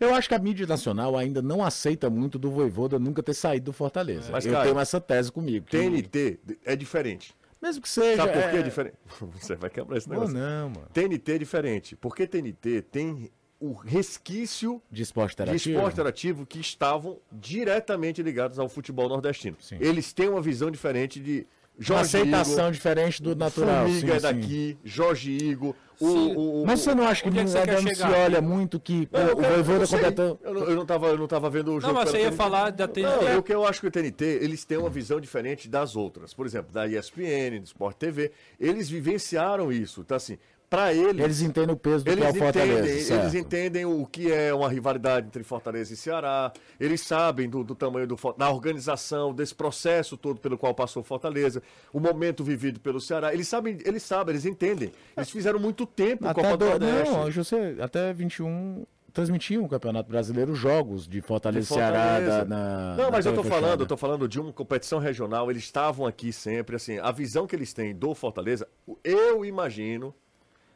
eu 0.00 0.14
acho 0.14 0.28
que 0.28 0.34
a 0.34 0.38
mídia 0.38 0.66
nacional 0.66 1.16
ainda 1.16 1.40
não 1.40 1.62
aceita 1.62 2.10
muito 2.10 2.36
do 2.36 2.50
Voivoda 2.50 2.98
nunca 2.98 3.22
ter 3.22 3.34
saído 3.34 3.66
do 3.66 3.72
Fortaleza. 3.72 4.32
Mas, 4.32 4.44
eu 4.44 4.52
cara, 4.52 4.64
tenho 4.64 4.80
essa 4.80 5.00
tese 5.00 5.30
comigo. 5.30 5.66
TNT 5.70 6.40
é 6.64 6.74
diferente. 6.74 7.36
Mesmo 7.62 7.80
que 7.80 7.88
seja. 7.88 8.16
Sabe 8.16 8.32
por 8.32 8.50
que 8.50 8.56
é, 8.56 8.58
é 8.58 8.62
diferente? 8.62 8.96
Você 9.40 9.54
vai 9.54 9.70
quebrar 9.70 9.96
esse 9.96 10.10
negócio. 10.10 10.34
Oh, 10.34 10.38
não, 10.38 10.68
mano. 10.68 10.88
TNT 10.92 11.32
é 11.32 11.38
diferente. 11.38 11.96
Porque 11.96 12.26
TNT 12.26 12.82
tem 12.82 13.30
o 13.60 13.72
resquício 13.72 14.82
de 14.90 15.04
esporte 15.04 15.34
interativo, 15.34 15.62
de 15.62 15.70
esporte 15.70 15.92
interativo 15.94 16.44
que 16.44 16.58
estavam 16.58 17.20
diretamente 17.30 18.20
ligados 18.20 18.58
ao 18.58 18.68
futebol 18.68 19.08
nordestino. 19.08 19.56
Sim. 19.60 19.78
Eles 19.80 20.12
têm 20.12 20.28
uma 20.28 20.42
visão 20.42 20.68
diferente 20.68 21.20
de 21.20 21.46
Jorge 21.82 21.92
uma 21.92 22.00
aceitação 22.00 22.64
Igor, 22.64 22.72
diferente 22.72 23.22
do 23.22 23.34
natural. 23.34 23.84
Formiga 23.84 24.12
sim, 24.12 24.16
é 24.16 24.20
daqui, 24.20 24.78
sim. 24.82 24.88
Jorge 24.88 25.30
Igor. 25.32 25.74
O, 26.00 26.06
o, 26.06 26.62
o, 26.62 26.66
Mas 26.66 26.80
você 26.80 26.94
não 26.94 27.06
acha 27.06 27.22
que, 27.22 27.30
que, 27.30 27.38
é 27.38 27.44
que 27.44 27.82
não 27.82 27.94
se 27.94 28.02
olha 28.02 28.40
muito 28.40 28.80
que 28.80 29.08
não, 29.12 29.34
o 29.34 29.42
Voivoda 29.42 29.86
completou... 29.86 30.40
Eu, 30.42 30.70
eu, 30.70 30.76
não 30.76 30.84
tava, 30.84 31.06
eu 31.06 31.18
não 31.18 31.28
tava 31.28 31.48
vendo 31.48 31.72
o 31.72 31.80
jogo. 31.80 31.92
Não, 31.92 32.00
mas 32.00 32.10
você 32.10 32.18
ia 32.18 32.24
TNT. 32.24 32.36
falar 32.36 32.70
da 32.70 32.88
TNT. 32.88 33.24
Não, 33.24 33.38
o 33.38 33.42
que 33.42 33.54
eu 33.54 33.64
acho 33.64 33.80
que 33.80 33.86
o 33.86 33.90
TNT, 33.90 34.24
eles 34.40 34.64
têm 34.64 34.78
uma 34.78 34.90
visão 34.90 35.20
diferente 35.20 35.68
das 35.68 35.94
outras. 35.94 36.34
Por 36.34 36.44
exemplo, 36.44 36.72
da 36.72 36.88
ESPN, 36.88 37.60
do 37.60 37.66
Sport 37.66 37.96
TV. 37.96 38.32
Eles 38.58 38.88
vivenciaram 38.88 39.70
isso. 39.70 40.00
Então, 40.00 40.16
assim, 40.16 40.38
para 40.72 40.94
eles. 40.94 41.22
Eles 41.22 41.42
entendem 41.42 41.74
o 41.74 41.76
peso 41.76 42.02
do 42.02 42.10
eles 42.10 42.24
que 42.24 42.26
é 42.26 42.30
o 42.30 42.34
Fortaleza. 42.34 42.78
Entendem, 42.80 43.18
eles 43.18 43.34
entendem 43.34 43.84
o 43.84 44.06
que 44.06 44.32
é 44.32 44.54
uma 44.54 44.70
rivalidade 44.70 45.26
entre 45.26 45.42
Fortaleza 45.42 45.92
e 45.92 45.96
Ceará. 45.98 46.50
Eles 46.80 47.02
sabem 47.02 47.46
do, 47.46 47.62
do 47.62 47.74
tamanho 47.74 48.06
do, 48.06 48.16
da 48.38 48.50
organização, 48.50 49.34
desse 49.34 49.54
processo 49.54 50.16
todo 50.16 50.40
pelo 50.40 50.56
qual 50.56 50.74
passou 50.74 51.02
Fortaleza, 51.02 51.62
o 51.92 52.00
momento 52.00 52.42
vivido 52.42 52.80
pelo 52.80 53.02
Ceará. 53.02 53.34
Eles 53.34 53.48
sabem, 53.48 53.76
eles 53.84 54.02
sabem, 54.02 54.32
eles 54.32 54.46
entendem. 54.46 54.90
Eles 55.14 55.30
fizeram 55.30 55.58
muito 55.58 55.84
tempo 55.84 56.26
até 56.26 56.40
Copa 56.40 56.56
do, 56.56 56.64
Nordeste. 56.64 57.12
Não, 57.12 57.30
José, 57.30 57.76
até 57.78 58.10
21 58.14 58.86
transmitiam 59.12 59.62
o 59.62 59.68
Campeonato 59.68 60.08
Brasileiro 60.08 60.54
jogos 60.54 61.06
de 61.06 61.20
Fortaleza, 61.20 61.74
e 61.74 61.76
Ceará 61.76 62.46
na 62.46 62.96
Não, 62.96 63.10
mas 63.10 63.26
eu 63.26 63.34
tô 63.34 63.44
falando, 63.44 63.80
eu 63.80 63.86
tô 63.86 63.94
falando 63.94 64.26
de 64.26 64.40
uma 64.40 64.54
competição 64.54 64.98
regional, 64.98 65.50
eles 65.50 65.64
estavam 65.64 66.06
aqui 66.06 66.32
sempre 66.32 66.76
assim, 66.76 66.98
a 66.98 67.12
visão 67.12 67.46
que 67.46 67.54
eles 67.54 67.74
têm 67.74 67.94
do 67.94 68.14
Fortaleza, 68.14 68.66
eu 69.04 69.44
imagino 69.44 70.14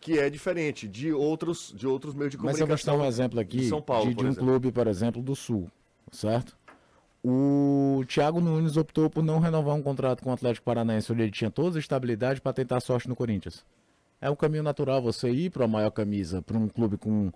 que 0.01 0.19
é 0.19 0.31
diferente 0.31 0.87
de 0.87 1.13
outros, 1.13 1.73
de 1.77 1.87
outros 1.87 2.15
meios 2.15 2.31
de 2.31 2.37
comunicação. 2.37 2.67
Mas 2.67 2.87
eu 2.87 2.93
vou 2.93 2.99
dar 2.99 3.05
um 3.05 3.09
exemplo 3.09 3.41
aqui 3.41 3.59
de, 3.59 3.69
São 3.69 3.83
Paulo, 3.83 4.09
de, 4.09 4.15
de 4.15 4.25
um 4.25 4.29
exemplo. 4.29 4.45
clube, 4.47 4.73
por 4.73 4.87
exemplo, 4.87 5.23
do 5.23 5.35
Sul, 5.35 5.71
certo? 6.13 6.57
O 7.25 8.05
Thiago 8.07 8.41
Nunes 8.41 8.77
optou 8.77 9.11
por 9.11 9.23
não 9.23 9.41
renovar 9.41 9.75
um 9.75 9.83
contrato 9.83 10.23
com 10.23 10.31
o 10.31 10.33
Atlético 10.33 10.65
Paranaense, 10.65 11.11
onde 11.13 11.23
ele 11.23 11.33
tinha 11.33 11.51
toda 11.51 11.77
a 11.77 11.81
estabilidade 11.81 12.41
para 12.41 12.53
tentar 12.53 12.79
sorte 12.81 13.09
no 13.09 13.17
Corinthians. 13.17 13.65
É 14.21 14.31
um 14.31 14.37
caminho 14.37 14.63
natural 14.63 15.03
você 15.03 15.31
ir 15.31 15.51
para 15.51 15.65
a 15.65 15.69
maior 15.69 15.91
camisa, 15.91 16.41
para 16.41 16.57
um 16.57 16.69
clube 16.69 16.97
com, 16.97 17.33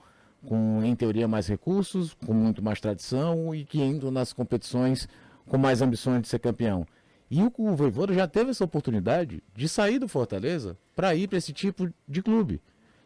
com, 0.46 0.80
em 0.84 0.94
teoria, 0.94 1.26
mais 1.26 1.48
recursos, 1.48 2.14
com 2.24 2.32
muito 2.32 2.62
mais 2.62 2.80
tradição 2.80 3.52
e 3.54 3.64
que 3.64 3.82
indo 3.82 4.10
nas 4.10 4.32
competições 4.32 5.08
com 5.48 5.58
mais 5.58 5.82
ambições 5.82 6.22
de 6.22 6.28
ser 6.28 6.38
campeão. 6.38 6.86
E 7.30 7.42
o, 7.42 7.52
o 7.56 7.76
Voivoda 7.76 8.12
já 8.12 8.26
teve 8.26 8.50
essa 8.50 8.64
oportunidade 8.64 9.42
de 9.54 9.68
sair 9.68 9.98
do 9.98 10.08
Fortaleza 10.08 10.76
para 10.96 11.14
ir 11.14 11.28
para 11.28 11.38
esse 11.38 11.52
tipo 11.52 11.88
de 12.08 12.22
clube. 12.22 12.60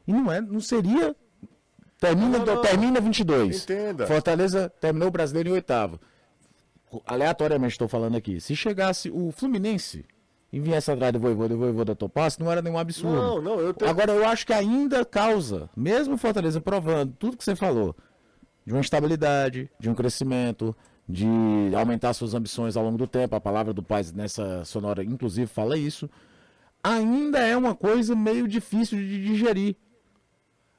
E 0.06 0.12
não 0.12 0.32
é, 0.32 0.40
não 0.40 0.60
seria 0.60 1.14
termina 2.00 2.38
não, 2.38 2.46
não, 2.46 2.62
termina 2.62 3.00
22. 3.00 3.62
Entenda. 3.64 4.06
Fortaleza 4.06 4.72
terminou 4.80 5.08
o 5.08 5.10
Brasileiro 5.10 5.50
em 5.50 5.52
oitavo. 5.52 6.00
Aleatoriamente 7.06 7.72
estou 7.72 7.88
falando 7.88 8.16
aqui. 8.16 8.40
Se 8.40 8.56
chegasse 8.56 9.10
o 9.10 9.30
Fluminense 9.30 10.04
e 10.52 10.60
viesse 10.60 10.90
atrás 10.90 11.12
do 11.12 11.18
Voivoda 11.18 11.52
e 11.52 11.56
o 11.56 11.58
Voivoda 11.58 11.94
topasse, 11.94 12.40
não 12.40 12.50
era 12.50 12.62
nenhum 12.62 12.78
absurdo. 12.78 13.16
Não, 13.16 13.42
não, 13.42 13.60
eu 13.60 13.74
tenho... 13.74 13.90
Agora 13.90 14.12
eu 14.12 14.26
acho 14.26 14.46
que 14.46 14.52
ainda 14.52 15.04
causa, 15.04 15.68
mesmo 15.76 16.16
Fortaleza 16.16 16.60
provando 16.60 17.12
tudo 17.18 17.36
que 17.36 17.44
você 17.44 17.56
falou, 17.56 17.96
de 18.64 18.72
uma 18.72 18.80
estabilidade, 18.80 19.68
de 19.78 19.90
um 19.90 19.94
crescimento, 19.94 20.74
de 21.08 21.26
aumentar 21.76 22.12
suas 22.14 22.34
ambições 22.34 22.76
ao 22.76 22.84
longo 22.84 22.98
do 22.98 23.06
tempo. 23.06 23.36
A 23.36 23.40
palavra 23.40 23.72
do 23.72 23.82
pai 23.82 24.02
nessa 24.14 24.64
sonora, 24.64 25.04
inclusive, 25.04 25.46
fala 25.46 25.76
isso. 25.76 26.08
Ainda 26.82 27.38
é 27.38 27.56
uma 27.56 27.74
coisa 27.74 28.14
meio 28.14 28.46
difícil 28.48 28.98
de 28.98 29.24
digerir. 29.24 29.76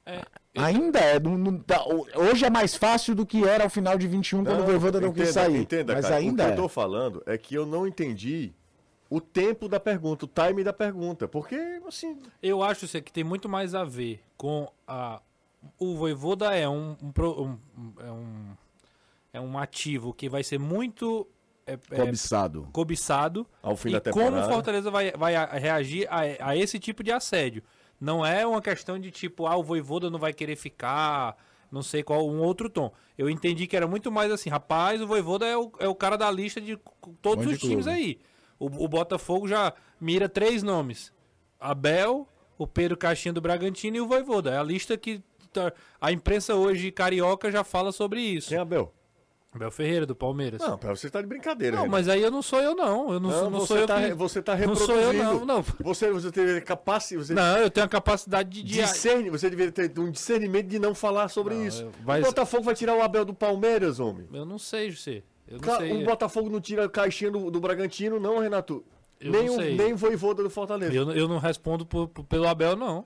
É. 0.05 0.21
Ainda 0.55 0.99
é. 0.99 1.19
Tá, 1.65 1.83
hoje 2.15 2.45
é 2.45 2.49
mais 2.49 2.75
fácil 2.75 3.15
do 3.15 3.25
que 3.25 3.43
era 3.43 3.63
ao 3.63 3.69
final 3.69 3.97
de 3.97 4.07
21, 4.07 4.37
não, 4.37 4.45
quando 4.45 4.59
o 4.61 4.65
Voivoda 4.65 5.01
não 5.01 5.11
quis 5.11 5.29
sair. 5.29 5.61
Entenda, 5.61 5.93
mas 5.93 6.05
cara, 6.05 6.17
ainda 6.17 6.43
o 6.43 6.45
que 6.45 6.51
é. 6.51 6.53
eu 6.53 6.61
tô 6.61 6.69
falando 6.69 7.23
é 7.25 7.37
que 7.37 7.55
eu 7.55 7.65
não 7.65 7.87
entendi 7.87 8.53
o 9.09 9.19
tempo 9.19 9.67
da 9.67 9.79
pergunta, 9.79 10.25
o 10.25 10.27
time 10.27 10.63
da 10.63 10.71
pergunta. 10.71 11.27
Porque, 11.27 11.55
assim. 11.87 12.19
Eu 12.41 12.63
acho 12.63 12.87
que 13.01 13.11
tem 13.11 13.23
muito 13.23 13.49
mais 13.49 13.75
a 13.75 13.83
ver 13.83 14.23
com 14.37 14.71
a. 14.87 15.21
O 15.79 15.95
Voivoda 15.95 16.55
é 16.55 16.69
um, 16.69 16.95
um, 17.01 17.11
um, 17.17 17.57
é 17.99 18.11
um 18.11 18.55
é 19.35 19.41
um 19.41 19.57
ativo 19.57 20.13
que 20.13 20.29
vai 20.29 20.43
ser 20.43 20.57
muito 20.57 21.27
é, 21.67 21.73
é 21.73 21.95
cobiçado. 21.97 22.65
É, 22.69 22.71
cobiçado. 22.71 23.47
Ao 23.61 23.75
fim 23.75 23.89
e 23.89 23.91
da 23.91 23.99
temporada. 23.99 24.31
como 24.31 24.45
o 24.45 24.49
Fortaleza 24.49 24.89
vai, 24.89 25.11
vai 25.11 25.33
reagir 25.59 26.07
a, 26.09 26.49
a, 26.51 26.55
esse 26.55 26.79
tipo 26.79 27.03
de 27.03 27.11
assédio. 27.11 27.61
Não 27.99 28.25
é 28.25 28.47
uma 28.47 28.61
questão 28.61 28.97
de 28.97 29.11
tipo, 29.11 29.45
ah, 29.45 29.57
o 29.57 29.63
Voivoda 29.63 30.09
não 30.09 30.19
vai 30.19 30.33
querer 30.33 30.55
ficar, 30.55 31.35
não 31.69 31.81
sei 31.81 32.01
qual, 32.01 32.29
um 32.29 32.39
outro 32.39 32.69
tom. 32.69 32.93
Eu 33.17 33.29
entendi 33.29 33.67
que 33.67 33.75
era 33.75 33.87
muito 33.87 34.09
mais 34.09 34.31
assim, 34.31 34.49
rapaz, 34.49 35.01
o 35.01 35.07
Voivoda 35.07 35.45
é 35.45 35.57
o, 35.57 35.71
é 35.79 35.87
o 35.87 35.95
cara 35.95 36.17
da 36.17 36.31
lista 36.31 36.61
de 36.61 36.79
todos 37.21 37.45
os 37.45 37.59
times 37.59 37.87
aí. 37.87 38.19
O, 38.57 38.67
o 38.67 38.87
Botafogo 38.87 39.49
já 39.49 39.73
mira 39.99 40.29
três 40.29 40.63
nomes. 40.63 41.11
Abel, 41.59 42.25
o 42.57 42.65
Pedro 42.65 42.95
Caixinha 42.95 43.33
do 43.33 43.41
Bragantino 43.41 43.97
e 43.97 44.01
o 44.01 44.07
Voivoda. 44.07 44.51
É 44.51 44.57
a 44.57 44.63
lista 44.63 44.97
que 44.97 45.21
tá, 45.51 45.73
a 45.99 46.09
imprensa 46.11 46.55
hoje 46.55 46.89
carioca 46.89 47.51
já 47.51 47.65
fala 47.65 47.91
sobre 47.91 48.21
isso. 48.21 48.49
Quem 48.49 48.57
é 48.57 48.61
Abel? 48.61 48.93
Abel 49.55 49.71
Ferreira, 49.71 50.05
do 50.05 50.15
Palmeiras. 50.15 50.59
Não, 50.59 50.77
você 50.77 51.09
tá 51.09 51.21
de 51.21 51.27
brincadeira. 51.27 51.77
Não, 51.77 51.87
mas 51.87 52.09
aí 52.09 52.21
eu 52.21 52.29
não 52.29 52.41
sou 52.41 52.59
eu, 52.59 52.75
não. 52.75 53.13
Eu 53.13 53.19
não, 53.19 53.29
não, 53.29 53.49
não 53.49 53.65
sou 53.65 53.77
eu. 53.77 53.87
Tá, 53.87 54.01
que... 54.01 54.13
Você 54.13 54.41
tá 54.41 54.53
reproduzindo. 54.53 54.93
Não 54.93 55.01
sou 55.01 55.13
eu, 55.13 55.13
não. 55.13 55.45
não. 55.45 55.61
Você, 55.79 56.11
você 56.11 56.31
tem 56.31 56.61
capacidade. 56.61 57.27
Você... 57.27 57.33
Não, 57.33 57.57
eu 57.57 57.69
tenho 57.69 57.85
a 57.85 57.89
capacidade 57.89 58.49
de. 58.49 58.63
Discerne, 58.63 59.29
você 59.29 59.49
deveria 59.49 59.71
ter 59.71 59.99
um 59.99 60.11
discernimento 60.11 60.67
de 60.67 60.77
não 60.77 60.93
falar 60.93 61.29
sobre 61.29 61.55
não, 61.55 61.65
isso. 61.65 61.83
Eu... 61.83 61.91
Mas... 62.05 62.23
O 62.23 62.27
Botafogo 62.27 62.63
vai 62.63 62.75
tirar 62.75 62.95
o 62.95 63.01
Abel 63.01 63.23
do 63.23 63.33
Palmeiras, 63.33 63.99
homem. 63.99 64.27
Eu 64.33 64.45
não 64.45 64.59
sei, 64.59 64.91
José. 64.91 65.23
Eu 65.47 65.59
não 65.59 65.77
sei. 65.77 66.03
O 66.03 66.05
Botafogo 66.05 66.49
não 66.49 66.59
tira 66.59 66.85
a 66.85 66.89
caixinha 66.89 67.31
do, 67.31 67.49
do 67.49 67.59
Bragantino, 67.61 68.19
não, 68.19 68.39
Renato. 68.39 68.83
nem, 69.21 69.49
o, 69.49 69.57
nem 69.57 69.93
o 69.93 69.97
Voivoda 69.97 70.43
do 70.43 70.49
Fortaleza. 70.49 70.93
Eu, 70.93 71.11
eu 71.11 71.27
não 71.27 71.37
respondo 71.37 71.85
por, 71.85 72.09
por, 72.09 72.25
pelo 72.25 72.47
Abel, 72.47 72.75
não. 72.75 73.05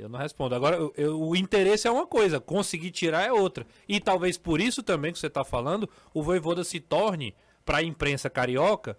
Eu 0.00 0.08
não 0.08 0.18
respondo. 0.18 0.54
Agora, 0.54 0.76
eu, 0.76 0.92
eu, 0.96 1.20
o 1.20 1.36
interesse 1.36 1.86
é 1.86 1.90
uma 1.90 2.06
coisa, 2.06 2.40
conseguir 2.40 2.90
tirar 2.90 3.26
é 3.26 3.32
outra. 3.32 3.66
E 3.88 4.00
talvez 4.00 4.38
por 4.38 4.60
isso 4.60 4.82
também 4.82 5.12
que 5.12 5.18
você 5.18 5.26
está 5.26 5.44
falando, 5.44 5.88
o 6.14 6.22
Voivoda 6.22 6.64
se 6.64 6.80
torne, 6.80 7.34
para 7.64 7.78
a 7.78 7.82
imprensa 7.82 8.28
carioca, 8.28 8.96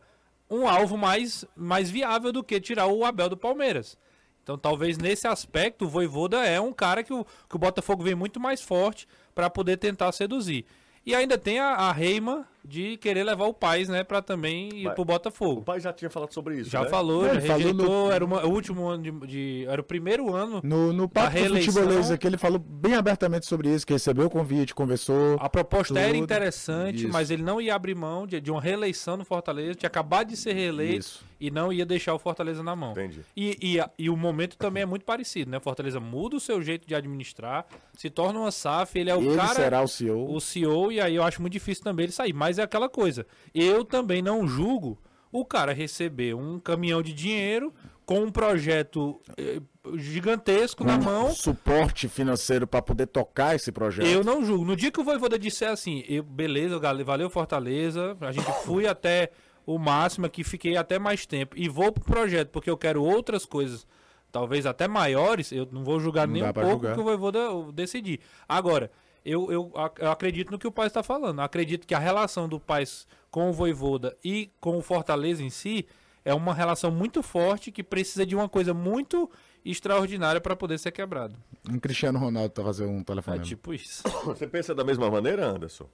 um 0.50 0.68
alvo 0.68 0.98
mais, 0.98 1.44
mais 1.56 1.90
viável 1.90 2.32
do 2.32 2.44
que 2.44 2.60
tirar 2.60 2.88
o 2.88 3.04
Abel 3.04 3.30
do 3.30 3.36
Palmeiras. 3.36 3.98
Então, 4.44 4.58
talvez 4.58 4.98
nesse 4.98 5.28
aspecto, 5.28 5.86
o 5.86 5.90
Voivoda 5.90 6.46
é 6.46 6.60
um 6.60 6.74
cara 6.74 7.04
que 7.04 7.14
o, 7.14 7.26
que 7.50 7.56
o 7.56 7.60
Botafogo 7.60 8.04
vem 8.04 8.16
muito 8.16 8.40
mais 8.40 8.62
forte 8.62 9.08
para 9.36 9.50
poder 9.50 9.78
tentar 9.78 10.12
seduzir. 10.12 10.66
E 11.06 11.16
ainda 11.16 11.38
tem 11.38 11.60
a, 11.60 11.74
a 11.74 11.92
Reima 11.92 12.48
de 12.64 12.98
querer 12.98 13.24
levar 13.24 13.46
o 13.46 13.54
Paz, 13.54 13.90
né, 13.90 14.04
para 14.04 14.22
também 14.22 14.70
ir 14.74 14.86
Mas, 14.86 14.94
pro 14.94 15.06
Botafogo. 15.06 15.62
O 15.62 15.64
Paz 15.64 15.84
já 15.84 15.92
tinha 15.92 16.10
falado 16.10 16.34
sobre 16.34 16.60
isso, 16.60 16.70
Já 16.70 16.84
né? 16.84 16.90
falou, 16.90 17.26
já 17.26 17.34
rejeitou, 17.34 18.08
no... 18.08 18.12
era 18.12 18.24
uma, 18.24 18.46
o 18.46 18.50
último 18.52 18.88
ano 18.88 19.04
de, 19.04 19.12
de, 19.28 19.66
era 19.68 19.82
o 19.82 19.84
primeiro 19.84 20.34
ano 20.34 20.62
No, 20.64 20.94
no 20.94 21.10
papo 21.10 21.38
futebolês 21.38 22.12
aqui, 22.12 22.28
ele 22.28 22.38
falou 22.38 22.60
bem 22.60 22.96
abertamente 22.96 23.46
sobre 23.46 23.74
isso, 23.74 23.86
que 23.86 23.94
recebeu 23.94 24.28
o 24.28 24.30
convite, 24.30 24.76
conversou. 24.76 25.38
A 25.40 25.50
proposta 25.50 25.94
tudo. 25.94 25.98
era 25.98 26.16
interessante, 26.16 27.04
isso. 27.04 27.14
mas 27.14 27.32
ele 27.32 27.44
não 27.44 27.60
ia 27.60 27.76
abrir 27.76 27.96
mão 27.96 28.28
de, 28.28 28.40
de 28.40 28.52
uma 28.52 28.62
reeleição 28.62 29.18
no 29.18 29.26
Fortaleza, 29.26 29.76
tinha 29.76 29.88
acabado 29.88 30.28
de 30.28 30.38
ser 30.38 30.54
reeleito. 30.54 31.00
Isso 31.00 31.32
e 31.42 31.50
não 31.50 31.74
ia 31.74 31.84
deixar 31.84 32.14
o 32.14 32.20
Fortaleza 32.20 32.62
na 32.62 32.76
mão. 32.76 32.92
Entendi. 32.92 33.22
E, 33.36 33.58
e, 33.60 33.80
e, 33.98 34.10
o 34.12 34.16
momento 34.16 34.56
também 34.56 34.84
é 34.84 34.86
muito 34.86 35.04
parecido, 35.04 35.50
né? 35.50 35.60
Fortaleza 35.60 36.00
muda 36.00 36.36
o 36.36 36.40
seu 36.40 36.62
jeito 36.62 36.88
de 36.88 36.94
administrar, 36.94 37.66
se 37.96 38.12
torna 38.12 38.42
uma 38.42 38.52
SAF, 38.52 39.00
ele 39.00 39.10
é 39.10 39.16
o 39.16 39.22
ele 39.24 39.36
cara. 39.36 39.56
será 39.56 39.82
o 39.82 39.88
CEO. 39.88 40.32
O 40.32 40.40
CEO, 40.40 40.92
e 40.92 41.02
aí 41.02 41.16
eu 41.16 41.24
acho 41.24 41.42
muito 41.42 41.54
difícil 41.54 41.84
também 41.84 42.04
ele 42.04 42.12
sair. 42.12 42.32
Mas 42.32 42.51
é 42.58 42.64
aquela 42.64 42.90
coisa. 42.90 43.26
Eu 43.54 43.84
também 43.86 44.22
não 44.22 44.48
julgo 44.48 44.98
o 45.32 45.46
cara 45.46 45.74
receber 45.74 46.34
um 46.34 46.60
caminhão 46.60 47.02
de 47.02 47.14
dinheiro 47.14 47.74
com 48.06 48.22
um 48.22 48.32
projeto 48.32 49.22
eh, 49.38 49.62
gigantesco 49.96 50.84
um 50.84 50.88
na 50.88 50.98
mão. 50.98 51.32
Suporte 51.32 52.10
financeiro 52.10 52.68
para 52.68 52.82
poder 52.82 53.08
tocar 53.08 53.56
esse 53.56 53.72
projeto. 53.72 54.08
Eu 54.08 54.24
não 54.24 54.44
julgo. 54.44 54.66
No 54.66 54.76
dia 54.76 54.92
que 54.92 55.00
o 55.00 55.04
Voivoda 55.04 55.40
disser 55.40 55.70
assim, 55.70 56.04
eu, 56.08 56.22
beleza, 56.24 56.78
valeu 57.06 57.30
Fortaleza, 57.30 58.18
a 58.20 58.32
gente 58.32 58.52
fui 58.66 58.86
até 58.86 59.32
o 59.66 59.78
máximo 59.78 60.30
que 60.30 60.44
fiquei 60.44 60.76
até 60.76 61.00
mais 61.00 61.26
tempo 61.26 61.56
e 61.58 61.70
vou 61.70 61.92
pro 61.92 62.04
projeto 62.04 62.50
porque 62.50 62.70
eu 62.70 62.78
quero 62.78 63.04
outras 63.04 63.46
coisas, 63.46 63.88
talvez 64.32 64.66
até 64.66 64.88
maiores, 64.88 65.52
eu 65.52 65.68
não 65.72 65.84
vou 65.84 66.00
julgar 66.00 66.28
não 66.28 66.34
nem 66.34 66.44
um 66.44 66.52
pouco 66.52 66.70
julgar. 66.70 66.94
que 66.96 67.00
eu 67.00 67.18
vou 67.18 67.72
decidir. 67.72 68.20
Agora, 68.50 68.92
eu, 69.24 69.52
eu, 69.52 69.72
eu, 70.00 70.12
acredito 70.12 70.52
no 70.52 70.60
que 70.60 70.68
o 70.68 70.72
pai 70.72 70.88
está 70.88 71.04
falando. 71.04 71.40
acredito 71.42 71.86
que 71.86 71.94
a 71.94 72.00
relação 72.00 72.50
do 72.50 72.60
pai 72.60 72.84
com 73.30 73.50
o 73.50 73.54
Voivoda 73.54 74.18
e 74.24 74.50
com 74.60 74.78
o 74.78 74.82
Fortaleza 74.82 75.44
em 75.44 75.50
si 75.50 75.86
é 76.26 76.34
uma 76.34 76.54
relação 76.54 76.92
muito 76.92 77.24
forte 77.24 77.72
que 77.72 77.84
precisa 77.84 78.26
de 78.26 78.36
uma 78.36 78.50
coisa 78.50 78.74
muito 78.74 79.30
extraordinária 79.64 80.42
para 80.42 80.56
poder 80.56 80.78
ser 80.78 80.92
quebrado. 80.92 81.36
Um 81.70 81.80
Cristiano 81.80 82.20
Ronaldo 82.20 82.50
tá 82.50 82.64
fazendo 82.64 82.92
um 82.92 83.04
telefone. 83.04 83.40
É 83.40 83.42
tipo 83.42 83.74
isso. 83.74 84.04
Você 84.26 84.48
pensa 84.48 84.74
da 84.74 84.84
mesma 84.84 85.10
maneira, 85.10 85.46
Anderson? 85.46 85.88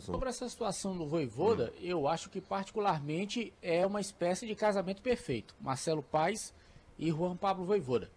Sobre 0.00 0.28
essa 0.28 0.48
situação 0.48 0.96
do 0.96 1.06
Voivoda, 1.06 1.72
hum. 1.76 1.80
eu 1.80 2.08
acho 2.08 2.28
que 2.28 2.40
particularmente 2.40 3.52
é 3.62 3.86
uma 3.86 4.00
espécie 4.00 4.46
de 4.46 4.54
casamento 4.54 5.00
perfeito. 5.00 5.54
Marcelo 5.60 6.02
Paes 6.02 6.52
e 6.98 7.10
Juan 7.10 7.36
Pablo 7.36 7.64
Voivoda. 7.64 8.10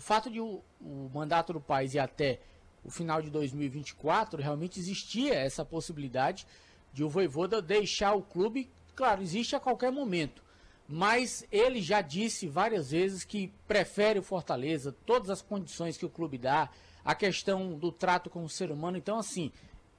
O 0.00 0.02
fato 0.02 0.30
de 0.30 0.40
o, 0.40 0.62
o 0.80 1.10
mandato 1.12 1.52
do 1.52 1.60
Paes 1.60 1.92
ir 1.92 1.98
até 1.98 2.40
o 2.82 2.90
final 2.90 3.20
de 3.20 3.28
2024, 3.28 4.40
realmente 4.40 4.80
existia 4.80 5.34
essa 5.34 5.62
possibilidade 5.62 6.46
de 6.90 7.04
o 7.04 7.08
Voivoda 7.10 7.60
deixar 7.60 8.14
o 8.14 8.22
clube. 8.22 8.70
Claro, 8.96 9.20
existe 9.20 9.54
a 9.54 9.60
qualquer 9.60 9.92
momento. 9.92 10.42
Mas 10.88 11.46
ele 11.52 11.82
já 11.82 12.00
disse 12.00 12.48
várias 12.48 12.92
vezes 12.92 13.24
que 13.24 13.52
prefere 13.68 14.18
o 14.18 14.22
Fortaleza, 14.22 14.96
todas 15.04 15.28
as 15.28 15.42
condições 15.42 15.98
que 15.98 16.06
o 16.06 16.10
clube 16.10 16.38
dá, 16.38 16.70
a 17.04 17.14
questão 17.14 17.74
do 17.74 17.92
trato 17.92 18.30
com 18.30 18.42
o 18.42 18.48
ser 18.48 18.70
humano. 18.70 18.96
Então, 18.96 19.18
assim, 19.18 19.52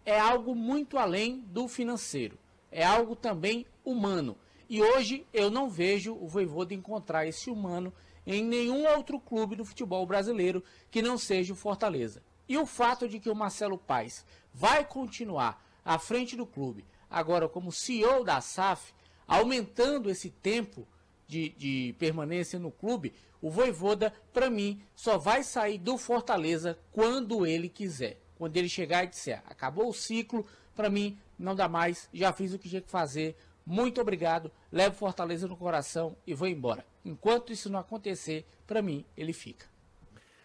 é 0.03 0.19
algo 0.19 0.55
muito 0.55 0.97
além 0.97 1.41
do 1.41 1.67
financeiro. 1.67 2.39
É 2.71 2.83
algo 2.83 3.15
também 3.15 3.67
humano. 3.85 4.35
E 4.67 4.81
hoje 4.81 5.27
eu 5.31 5.51
não 5.51 5.69
vejo 5.69 6.15
o 6.15 6.27
Voivoda 6.27 6.73
encontrar 6.73 7.27
esse 7.27 7.51
humano 7.51 7.93
em 8.25 8.43
nenhum 8.43 8.87
outro 8.87 9.19
clube 9.19 9.55
do 9.55 9.65
futebol 9.65 10.05
brasileiro 10.05 10.63
que 10.89 11.01
não 11.01 11.17
seja 11.17 11.53
o 11.53 11.55
Fortaleza. 11.55 12.21
E 12.47 12.57
o 12.57 12.65
fato 12.65 13.07
de 13.07 13.19
que 13.19 13.29
o 13.29 13.35
Marcelo 13.35 13.77
Paes 13.77 14.25
vai 14.53 14.85
continuar 14.85 15.63
à 15.83 15.97
frente 15.97 16.35
do 16.35 16.45
clube, 16.45 16.85
agora 17.09 17.47
como 17.47 17.71
CEO 17.71 18.23
da 18.23 18.41
SAF, 18.41 18.93
aumentando 19.27 20.09
esse 20.09 20.29
tempo 20.29 20.87
de, 21.27 21.49
de 21.49 21.95
permanência 21.97 22.59
no 22.59 22.71
clube, 22.71 23.13
o 23.41 23.49
Voivoda, 23.49 24.13
para 24.33 24.49
mim, 24.49 24.81
só 24.95 25.17
vai 25.17 25.43
sair 25.43 25.77
do 25.77 25.97
Fortaleza 25.97 26.77
quando 26.91 27.45
ele 27.45 27.69
quiser 27.69 28.21
quando 28.41 28.57
ele 28.57 28.67
chegar 28.67 29.03
e 29.03 29.07
disser: 29.07 29.39
acabou 29.45 29.87
o 29.87 29.93
ciclo, 29.93 30.43
para 30.75 30.89
mim 30.89 31.15
não 31.37 31.53
dá 31.53 31.69
mais, 31.69 32.09
já 32.11 32.33
fiz 32.33 32.51
o 32.51 32.57
que 32.57 32.67
tinha 32.67 32.81
que 32.81 32.89
fazer, 32.89 33.37
muito 33.65 34.01
obrigado, 34.01 34.51
levo 34.71 34.95
Fortaleza 34.95 35.47
no 35.47 35.55
coração 35.55 36.15
e 36.25 36.33
vou 36.33 36.47
embora. 36.47 36.85
Enquanto 37.05 37.51
isso 37.51 37.69
não 37.69 37.79
acontecer, 37.79 38.45
para 38.65 38.81
mim 38.81 39.05
ele 39.15 39.33
fica. 39.33 39.65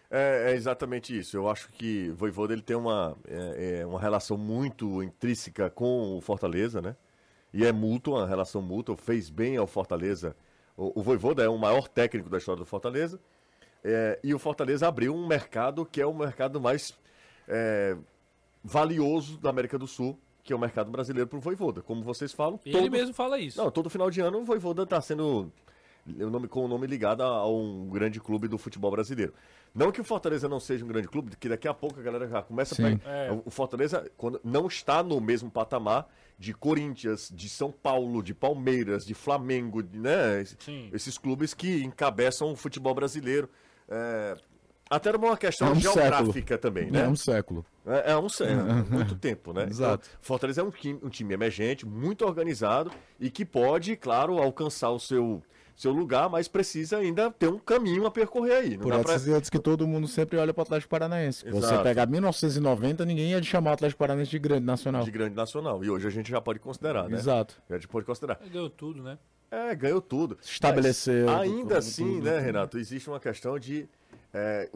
É, 0.09 0.51
é, 0.51 0.55
exatamente 0.55 1.17
isso. 1.17 1.35
Eu 1.35 1.49
acho 1.49 1.69
que 1.69 2.09
o 2.09 2.15
Voivoda 2.15 2.53
ele 2.53 2.61
tem 2.61 2.75
uma, 2.75 3.17
é, 3.27 3.79
é 3.81 3.85
uma 3.85 3.99
relação 3.99 4.37
muito 4.37 5.03
intrínseca 5.03 5.69
com 5.69 6.17
o 6.17 6.21
Fortaleza, 6.21 6.81
né? 6.81 6.95
E 7.53 7.65
é 7.65 7.71
mútua, 7.71 8.19
uma 8.19 8.27
relação 8.27 8.61
mútua, 8.61 8.95
fez 8.95 9.29
bem 9.29 9.57
ao 9.57 9.67
Fortaleza. 9.67 10.35
O, 10.75 10.99
o 10.99 11.03
Voivoda 11.03 11.43
é 11.43 11.49
o 11.49 11.57
maior 11.57 11.87
técnico 11.87 12.29
da 12.29 12.37
história 12.37 12.59
do 12.59 12.65
Fortaleza. 12.65 13.19
É, 13.83 14.19
e 14.23 14.33
o 14.33 14.39
Fortaleza 14.39 14.87
abriu 14.87 15.13
um 15.13 15.27
mercado 15.27 15.85
que 15.85 16.01
é 16.01 16.05
o 16.05 16.13
mercado 16.13 16.59
mais 16.59 16.97
é, 17.47 17.95
valioso 18.63 19.37
da 19.37 19.49
América 19.49 19.77
do 19.77 19.87
Sul, 19.87 20.19
que 20.47 20.53
é 20.53 20.55
o 20.55 20.59
mercado 20.59 20.89
brasileiro 20.89 21.27
para 21.27 21.37
o 21.37 21.41
Voivoda. 21.41 21.81
Como 21.81 22.01
vocês 22.01 22.31
falam. 22.31 22.57
Todo... 22.57 22.77
Ele 22.77 22.89
mesmo 22.89 23.13
fala 23.13 23.37
isso. 23.37 23.61
Não, 23.61 23.69
todo 23.69 23.89
final 23.89 24.09
de 24.09 24.21
ano 24.21 24.39
o 24.39 24.45
Voivoda 24.45 24.83
está 24.83 25.01
sendo 25.01 25.51
o 26.07 26.29
nome, 26.29 26.47
com 26.47 26.63
o 26.63 26.69
nome 26.69 26.87
ligado 26.87 27.21
a, 27.21 27.25
a, 27.25 27.49
um 27.49 27.89
grande 27.89 28.21
clube 28.21 28.47
do 28.47 28.57
futebol 28.57 28.89
brasileiro. 28.89 29.33
Não 29.75 29.91
que 29.91 29.99
o 29.99 30.05
Fortaleza 30.05 30.47
não 30.47 30.57
seja 30.57 30.85
um 30.85 30.87
grande 30.87 31.09
clube, 31.09 31.35
que 31.35 31.49
daqui 31.49 31.67
a 31.67 31.73
pouco 31.73 31.99
a 31.99 32.01
galera 32.03 32.29
já 32.29 32.41
começa 32.41 32.75
a 32.81 32.89
é. 32.89 33.41
O 33.43 33.51
Fortaleza 33.51 34.09
quando, 34.15 34.39
não 34.41 34.67
está 34.67 35.03
no 35.03 35.19
mesmo 35.19 35.51
patamar 35.51 36.07
de 36.39 36.53
Corinthians, 36.53 37.29
de 37.29 37.49
São 37.49 37.69
Paulo, 37.69 38.23
de 38.23 38.33
Palmeiras, 38.33 39.05
de 39.05 39.13
Flamengo, 39.13 39.83
né? 39.91 40.45
Sim. 40.59 40.89
Esses 40.93 41.17
clubes 41.17 41.53
que 41.53 41.83
encabeçam 41.83 42.53
o 42.53 42.55
futebol 42.55 42.95
brasileiro. 42.95 43.49
É, 43.89 44.37
até 44.89 45.09
era 45.09 45.17
uma 45.17 45.37
questão 45.37 45.69
é 45.69 45.71
um 45.71 45.75
geográfica 45.75 46.33
século. 46.33 46.57
também, 46.59 46.91
né? 46.91 47.03
É 47.03 47.07
um 47.07 47.15
século. 47.15 47.65
É, 47.85 48.11
é 48.11 48.17
um 48.17 48.29
século, 48.29 48.85
muito 48.89 49.15
tempo, 49.15 49.53
né? 49.53 49.67
Exato. 49.69 50.07
Então, 50.07 50.19
Fortaleza 50.21 50.61
é 50.61 50.63
um 50.63 50.71
time, 50.71 50.99
um 51.03 51.09
time 51.09 51.33
emergente, 51.33 51.85
muito 51.85 52.25
organizado 52.25 52.91
e 53.19 53.29
que 53.29 53.45
pode, 53.45 53.95
claro, 53.95 54.37
alcançar 54.37 54.89
o 54.91 54.99
seu, 54.99 55.41
seu 55.75 55.91
lugar, 55.91 56.29
mas 56.29 56.47
precisa 56.47 56.97
ainda 56.97 57.31
ter 57.31 57.47
um 57.47 57.59
caminho 57.59 58.05
a 58.05 58.11
percorrer 58.11 58.53
aí. 58.53 58.77
Não 58.77 58.83
Por 58.83 58.93
essas 58.93 59.23
pra... 59.23 59.41
que 59.41 59.59
todo 59.59 59.87
mundo 59.87 60.07
sempre 60.07 60.37
olha 60.37 60.53
para 60.53 60.61
o 60.61 60.63
Atlético 60.63 60.89
Paranaense. 60.89 61.47
Exato. 61.47 61.61
Você 61.61 61.83
pegar 61.83 62.05
1990, 62.05 63.05
ninguém 63.05 63.31
ia 63.31 63.43
chamar 63.43 63.71
o 63.71 63.73
Atlético 63.73 63.99
Paranaense 63.99 64.31
de 64.31 64.39
grande 64.39 64.65
nacional. 64.65 65.03
De 65.03 65.11
grande 65.11 65.35
nacional. 65.35 65.83
E 65.83 65.89
hoje 65.89 66.07
a 66.07 66.11
gente 66.11 66.29
já 66.29 66.41
pode 66.41 66.59
considerar, 66.59 67.09
né? 67.09 67.17
Exato. 67.17 67.61
Já 67.69 67.79
pode 67.87 68.05
considerar. 68.05 68.39
Ganhou 68.51 68.69
tudo, 68.69 69.03
né? 69.03 69.17
É, 69.49 69.73
ganhou 69.75 70.01
tudo. 70.01 70.37
Estabeleceu. 70.43 71.27
Mas, 71.27 71.41
ainda 71.41 71.77
assim, 71.77 72.15
tudo. 72.15 72.25
né, 72.25 72.39
Renato, 72.39 72.77
existe 72.77 73.09
uma 73.09 73.19
questão 73.19 73.57
de 73.57 73.87
é, 74.33 74.69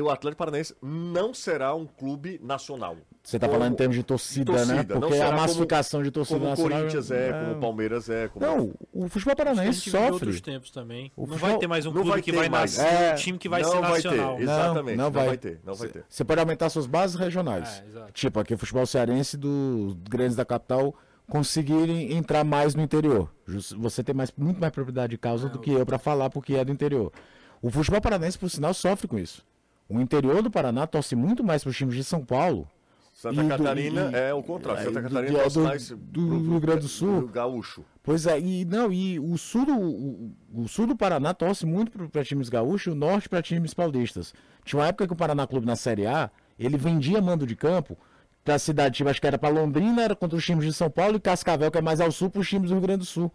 o 0.00 0.10
Atlético 0.10 0.38
Paranaense 0.38 0.74
não 0.82 1.32
será 1.32 1.74
um 1.74 1.86
clube 1.86 2.38
nacional. 2.42 2.96
Você 3.22 3.36
está 3.36 3.48
falando 3.48 3.72
em 3.72 3.76
termos 3.76 3.96
de 3.96 4.02
torcida, 4.02 4.52
né? 4.52 4.58
torcida 4.58 4.94
né? 4.94 5.00
Porque 5.00 5.16
a 5.16 5.32
massificação 5.32 5.98
como, 5.98 6.04
de 6.04 6.10
torcida 6.10 6.38
como 6.38 6.50
nacional. 6.50 6.78
Corinthians 6.78 7.10
é, 7.10 7.28
é, 7.28 7.32
como 7.32 7.52
o 7.52 7.60
Palmeiras 7.60 8.08
é. 8.08 8.28
Como... 8.28 8.46
Não, 8.46 8.74
o 8.92 9.08
futebol 9.08 9.34
paranaense 9.34 9.90
sofre. 9.90 10.12
outros 10.12 10.40
tempos 10.40 10.70
também. 10.70 11.10
O 11.16 11.22
não 11.22 11.28
futebol... 11.28 11.50
vai 11.50 11.58
ter 11.58 11.66
mais 11.66 11.86
um 11.86 11.92
clube 11.92 12.22
que 12.22 12.32
vai 12.32 12.48
nascer, 12.48 12.84
é... 12.84 13.12
um 13.12 13.16
time 13.16 13.38
que 13.38 13.48
vai 13.48 13.62
não 13.62 13.70
ser 13.70 13.80
vai 13.80 13.90
nacional. 13.90 14.36
Ter, 14.36 14.42
exatamente, 14.42 14.96
não, 14.96 15.04
não, 15.04 15.10
vai. 15.10 15.22
não, 15.22 15.28
vai. 15.28 15.38
ter, 15.38 15.60
não 15.64 15.74
vai 15.74 15.88
ter. 15.88 16.04
Você 16.08 16.24
pode 16.24 16.40
aumentar 16.40 16.68
suas 16.70 16.86
bases 16.86 17.16
regionais. 17.16 17.82
É, 17.94 18.12
tipo, 18.12 18.38
aqui 18.38 18.54
o 18.54 18.58
futebol 18.58 18.86
cearense 18.86 19.36
dos 19.36 19.94
grandes 20.08 20.36
da 20.36 20.44
capital 20.44 20.94
conseguirem 21.28 22.12
entrar 22.14 22.44
mais 22.44 22.74
no 22.74 22.82
interior. 22.82 23.30
Você 23.78 24.02
tem 24.02 24.14
mais, 24.14 24.32
muito 24.36 24.60
mais 24.60 24.72
propriedade 24.72 25.10
de 25.10 25.18
causa 25.18 25.48
do 25.48 25.58
que 25.58 25.70
eu 25.70 25.84
para 25.84 25.98
falar 25.98 26.30
porque 26.30 26.54
é 26.54 26.64
do 26.64 26.72
interior. 26.72 27.12
O 27.60 27.70
futebol 27.70 28.00
paranaense, 28.00 28.38
por 28.38 28.48
sinal, 28.50 28.72
sofre 28.72 29.08
com 29.08 29.18
isso. 29.18 29.44
O 29.88 30.00
interior 30.00 30.42
do 30.42 30.50
Paraná 30.50 30.86
torce 30.86 31.16
muito 31.16 31.42
mais 31.42 31.62
para 31.62 31.70
os 31.70 31.76
times 31.76 31.94
de 31.94 32.04
São 32.04 32.24
Paulo. 32.24 32.68
Santa 33.12 33.42
Catarina 33.48 34.16
é 34.16 34.32
o 34.32 34.42
contrário. 34.42 34.84
Santa 34.84 35.02
Catarina 35.02 35.40
torce 35.40 35.58
mais 35.58 35.90
do, 35.90 36.38
Rio 36.38 36.60
Grande 36.60 36.82
do 36.82 36.88
Sul. 36.88 37.22
Do 37.22 37.28
gaúcho. 37.28 37.84
Pois 38.00 38.26
é, 38.26 38.38
e 38.38 38.64
não, 38.64 38.92
e 38.92 39.18
o 39.18 39.36
sul 39.36 39.66
do, 39.66 39.76
o, 39.76 40.36
o 40.54 40.68
sul 40.68 40.86
do 40.86 40.96
Paraná 40.96 41.34
torce 41.34 41.66
muito 41.66 41.90
para 42.08 42.22
times 42.22 42.48
gaúchos 42.48 42.86
e 42.86 42.90
o 42.90 42.94
norte 42.94 43.28
para 43.28 43.42
times 43.42 43.74
paulistas. 43.74 44.32
Tinha 44.64 44.80
uma 44.80 44.86
época 44.86 45.06
que 45.08 45.12
o 45.12 45.16
Paraná 45.16 45.48
Clube 45.48 45.66
na 45.66 45.74
Série 45.74 46.06
A, 46.06 46.30
ele 46.56 46.76
vendia 46.76 47.20
mando 47.20 47.44
de 47.44 47.56
campo 47.56 47.98
pra 48.44 48.58
cidade, 48.58 48.96
tipo, 48.96 49.10
acho 49.10 49.20
que 49.20 49.26
era 49.26 49.36
pra 49.36 49.48
Londrina, 49.48 50.00
era 50.00 50.14
contra 50.14 50.38
os 50.38 50.44
times 50.44 50.64
de 50.64 50.72
São 50.72 50.88
Paulo, 50.88 51.16
e 51.16 51.20
Cascavel, 51.20 51.70
que 51.70 51.78
é 51.78 51.82
mais 51.82 52.00
ao 52.00 52.12
sul, 52.12 52.30
pros 52.30 52.48
times 52.48 52.70
do 52.70 52.74
Rio 52.76 52.82
Grande 52.82 53.00
do 53.00 53.04
Sul. 53.04 53.32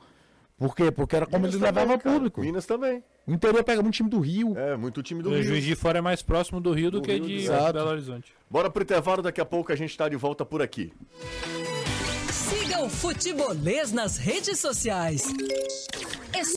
Por 0.64 0.78
quê? 0.78 0.90
Porque 0.90 1.14
era 1.14 1.26
como 1.26 1.40
Minas 1.40 1.56
eles 1.56 1.62
levavam 1.62 2.00
público. 2.00 2.40
Minas 2.40 2.66
também. 2.66 3.04
O 3.28 3.34
interior 3.34 3.62
pega 3.66 3.82
muito 3.82 3.96
time 3.96 4.10
do 4.10 4.22
Rio. 4.22 4.58
É, 4.58 4.78
muito 4.78 5.04
time 5.04 5.22
do 5.22 5.28
o 5.28 5.34
Rio. 5.34 5.42
O 5.42 5.44
Juiz 5.44 5.66
de 5.66 5.76
Fora 5.76 5.98
é 5.98 6.02
mais 6.02 6.22
próximo 6.22 6.62
do 6.62 6.72
Rio 6.72 6.90
do, 6.90 7.02
do 7.02 7.06
que 7.06 7.12
Rio 7.12 7.28
de 7.28 7.48
do... 7.48 7.74
Belo 7.74 7.90
Horizonte. 7.90 8.34
Bora 8.50 8.70
pro 8.70 8.82
intervalo, 8.82 9.22
daqui 9.22 9.42
a 9.42 9.46
pouco 9.46 9.74
a 9.74 9.76
gente 9.76 9.98
tá 9.98 10.08
de 10.08 10.16
volta 10.16 10.46
por 10.46 10.62
aqui. 10.62 10.94
Siga 12.32 12.82
o 12.82 12.88
Futebolês 12.88 13.92
nas 13.92 14.16
redes 14.16 14.58
sociais. 14.58 15.26
Es 16.34 16.54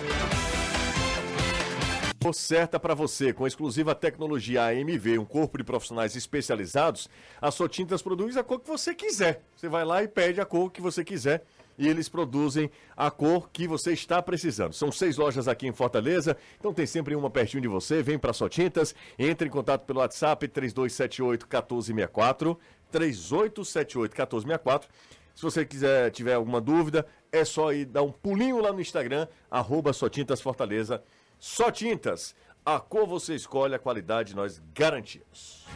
certa 2.32 2.78
para 2.80 2.94
você. 2.94 3.32
Com 3.32 3.44
a 3.44 3.48
exclusiva 3.48 3.94
tecnologia 3.94 4.64
AMV, 4.66 5.18
um 5.18 5.24
corpo 5.24 5.58
de 5.58 5.64
profissionais 5.64 6.16
especializados, 6.16 7.08
a 7.40 7.50
Sotintas 7.50 8.02
produz 8.02 8.36
a 8.36 8.42
cor 8.42 8.60
que 8.60 8.68
você 8.68 8.94
quiser. 8.94 9.42
Você 9.56 9.68
vai 9.68 9.84
lá 9.84 10.02
e 10.02 10.08
pede 10.08 10.40
a 10.40 10.44
cor 10.44 10.70
que 10.70 10.80
você 10.80 11.04
quiser 11.04 11.44
e 11.78 11.88
eles 11.88 12.08
produzem 12.08 12.70
a 12.96 13.10
cor 13.10 13.50
que 13.50 13.66
você 13.66 13.92
está 13.92 14.22
precisando. 14.22 14.72
São 14.72 14.90
seis 14.90 15.16
lojas 15.16 15.48
aqui 15.48 15.66
em 15.66 15.72
Fortaleza, 15.72 16.36
então 16.58 16.72
tem 16.72 16.86
sempre 16.86 17.14
uma 17.14 17.30
pertinho 17.30 17.60
de 17.62 17.68
você. 17.68 18.02
Vem 18.02 18.18
para 18.18 18.32
Sotintas, 18.32 18.94
entre 19.18 19.48
em 19.48 19.50
contato 19.50 19.84
pelo 19.84 20.00
WhatsApp 20.00 20.48
3278 20.48 21.44
1464, 21.44 22.58
3878 22.90 24.10
1464. 24.10 24.88
Se 25.34 25.42
você 25.42 25.66
quiser 25.66 26.10
tiver 26.10 26.34
alguma 26.34 26.60
dúvida, 26.60 27.06
é 27.30 27.44
só 27.44 27.72
ir 27.72 27.84
dar 27.84 28.02
um 28.02 28.10
pulinho 28.10 28.58
lá 28.60 28.72
no 28.72 28.80
Instagram, 28.80 29.28
arroba 29.50 29.92
Sotintas 29.92 30.40
Fortaleza. 30.40 31.02
Só 31.38 31.70
tintas. 31.70 32.34
A 32.64 32.80
cor 32.80 33.06
você 33.06 33.34
escolhe, 33.34 33.74
a 33.74 33.78
qualidade 33.78 34.34
nós 34.34 34.60
garantimos. 34.74 35.66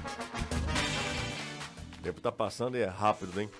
O 1.99 2.03
tempo 2.03 2.21
tá 2.21 2.33
passando 2.33 2.77
e 2.79 2.81
é 2.81 2.87
rápido, 2.87 3.39
hein? 3.39 3.51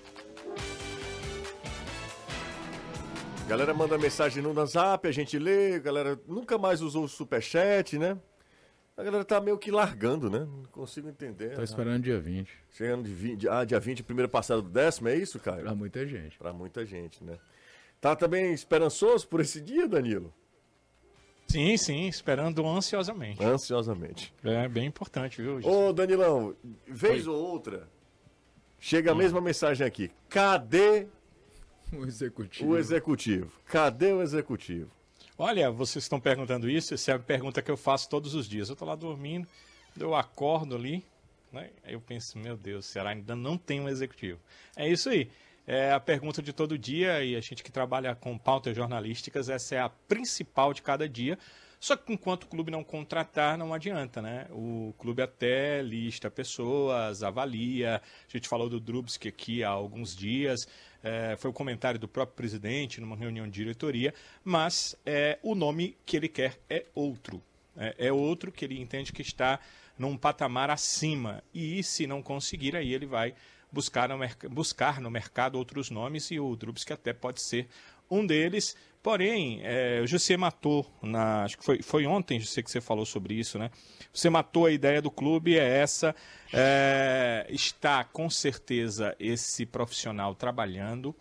Galera 3.51 3.73
manda 3.73 3.97
mensagem 3.97 4.41
no 4.41 4.53
WhatsApp, 4.53 5.05
a 5.05 5.11
gente 5.11 5.37
lê, 5.37 5.75
a 5.75 5.79
galera 5.79 6.17
nunca 6.25 6.57
mais 6.57 6.79
usou 6.79 7.03
o 7.03 7.07
superchat, 7.09 7.99
né? 7.99 8.17
A 8.95 9.03
galera 9.03 9.25
tá 9.25 9.41
meio 9.41 9.57
que 9.57 9.69
largando, 9.69 10.29
né? 10.29 10.39
Não 10.39 10.63
consigo 10.71 11.09
entender. 11.09 11.57
Tá 11.57 11.61
esperando 11.61 12.01
dia 12.01 12.17
20. 12.17 12.49
Chegando 12.71 13.03
de 13.03 13.13
20. 13.13 13.49
Ah, 13.49 13.65
dia 13.65 13.77
20, 13.77 14.03
primeiro 14.03 14.29
passado 14.29 14.61
do 14.61 14.69
décimo, 14.69 15.09
é 15.09 15.17
isso, 15.17 15.37
Caio? 15.37 15.63
Pra 15.63 15.75
muita 15.75 16.07
gente. 16.07 16.37
Pra 16.37 16.53
muita 16.53 16.85
gente, 16.85 17.21
né? 17.25 17.37
Tá 17.99 18.15
também 18.15 18.53
esperançoso 18.53 19.27
por 19.27 19.41
esse 19.41 19.59
dia, 19.59 19.85
Danilo? 19.85 20.33
Sim, 21.49 21.75
sim, 21.75 22.07
esperando 22.07 22.65
ansiosamente. 22.65 23.43
Ansiosamente. 23.43 24.33
É 24.45 24.65
bem 24.69 24.85
importante, 24.85 25.41
viu? 25.41 25.59
Ô, 25.61 25.91
Danilão, 25.91 26.55
vez 26.87 27.27
Oi. 27.27 27.33
ou 27.33 27.47
outra, 27.51 27.89
chega 28.79 29.11
a 29.11 29.15
mesma 29.15 29.41
mensagem 29.41 29.85
aqui. 29.85 30.09
Cadê 30.29 31.09
o 31.97 32.05
executivo? 32.05 32.69
O 32.69 32.77
executivo. 32.77 33.51
Cadê 33.65 34.13
o 34.13 34.21
executivo? 34.21 34.91
Olha, 35.37 35.71
vocês 35.71 36.05
estão 36.05 36.19
perguntando 36.19 36.69
isso, 36.69 36.93
essa 36.93 37.11
é 37.11 37.15
a 37.15 37.19
pergunta 37.19 37.61
que 37.61 37.71
eu 37.71 37.77
faço 37.77 38.09
todos 38.09 38.35
os 38.35 38.47
dias. 38.47 38.69
Eu 38.69 38.73
estou 38.73 38.87
lá 38.87 38.95
dormindo, 38.95 39.47
eu 39.97 40.13
acordo 40.15 40.75
ali, 40.75 41.03
né? 41.51 41.71
Aí 41.83 41.93
eu 41.93 42.01
penso, 42.01 42.37
meu 42.37 42.55
Deus, 42.55 42.85
será 42.85 43.09
ainda 43.09 43.35
não 43.35 43.57
tem 43.57 43.79
um 43.81 43.89
executivo? 43.89 44.39
É 44.75 44.87
isso 44.87 45.09
aí. 45.09 45.29
É 45.65 45.91
a 45.91 45.99
pergunta 45.99 46.41
de 46.41 46.53
todo 46.53 46.77
dia 46.77 47.23
e 47.23 47.35
a 47.35 47.41
gente 47.41 47.63
que 47.63 47.71
trabalha 47.71 48.15
com 48.15 48.37
pautas 48.37 48.75
jornalísticas, 48.75 49.47
essa 49.49 49.75
é 49.75 49.79
a 49.79 49.89
principal 49.89 50.73
de 50.73 50.81
cada 50.81 51.07
dia. 51.07 51.37
Só 51.79 51.95
que 51.95 52.13
enquanto 52.13 52.43
o 52.43 52.47
clube 52.47 52.69
não 52.69 52.83
contratar, 52.83 53.57
não 53.57 53.73
adianta, 53.73 54.21
né? 54.21 54.45
O 54.51 54.93
clube 54.99 55.23
até 55.23 55.81
lista 55.81 56.29
pessoas, 56.29 57.23
avalia. 57.23 57.95
A 57.97 58.31
gente 58.31 58.47
falou 58.47 58.69
do 58.69 58.79
Drubsky 58.79 59.27
aqui 59.27 59.63
há 59.63 59.69
alguns 59.69 60.15
dias. 60.15 60.67
É, 61.03 61.35
foi 61.37 61.49
o 61.49 61.53
comentário 61.53 61.99
do 61.99 62.07
próprio 62.07 62.35
presidente 62.35 63.01
numa 63.01 63.15
reunião 63.15 63.45
de 63.45 63.53
diretoria, 63.53 64.13
mas 64.43 64.95
é, 65.05 65.39
o 65.41 65.55
nome 65.55 65.97
que 66.05 66.15
ele 66.15 66.27
quer 66.27 66.59
é 66.69 66.85
outro. 66.93 67.41
É, 67.75 68.07
é 68.07 68.13
outro 68.13 68.51
que 68.51 68.65
ele 68.65 68.79
entende 68.79 69.11
que 69.11 69.21
está 69.21 69.59
num 69.97 70.17
patamar 70.17 70.69
acima. 70.69 71.43
E 71.53 71.81
se 71.83 72.05
não 72.05 72.21
conseguir, 72.21 72.75
aí 72.75 72.93
ele 72.93 73.05
vai 73.05 73.33
buscar 73.71 74.09
no, 74.09 74.17
buscar 74.49 74.99
no 74.99 75.09
mercado 75.09 75.55
outros 75.55 75.89
nomes 75.89 76.29
e 76.31 76.39
o 76.39 76.55
Drubsky 76.55 76.93
até 76.93 77.13
pode 77.13 77.41
ser 77.41 77.67
um 78.09 78.25
deles. 78.25 78.75
Porém, 79.03 79.61
é, 79.63 79.99
o 80.03 80.05
José 80.05 80.37
matou, 80.37 80.85
na, 81.01 81.43
acho 81.43 81.57
que 81.57 81.65
foi, 81.65 81.81
foi 81.81 82.05
ontem, 82.05 82.39
José, 82.39 82.61
que 82.61 82.69
você 82.69 82.79
falou 82.79 83.05
sobre 83.05 83.33
isso, 83.33 83.57
né? 83.57 83.71
Você 84.13 84.29
matou 84.29 84.67
a 84.67 84.71
ideia 84.71 85.01
do 85.01 85.09
clube, 85.09 85.57
é 85.57 85.79
essa. 85.79 86.15
É, 86.53 87.47
está 87.49 88.03
com 88.03 88.29
certeza 88.29 89.15
esse 89.19 89.65
profissional 89.65 90.35
trabalhando, 90.35 91.15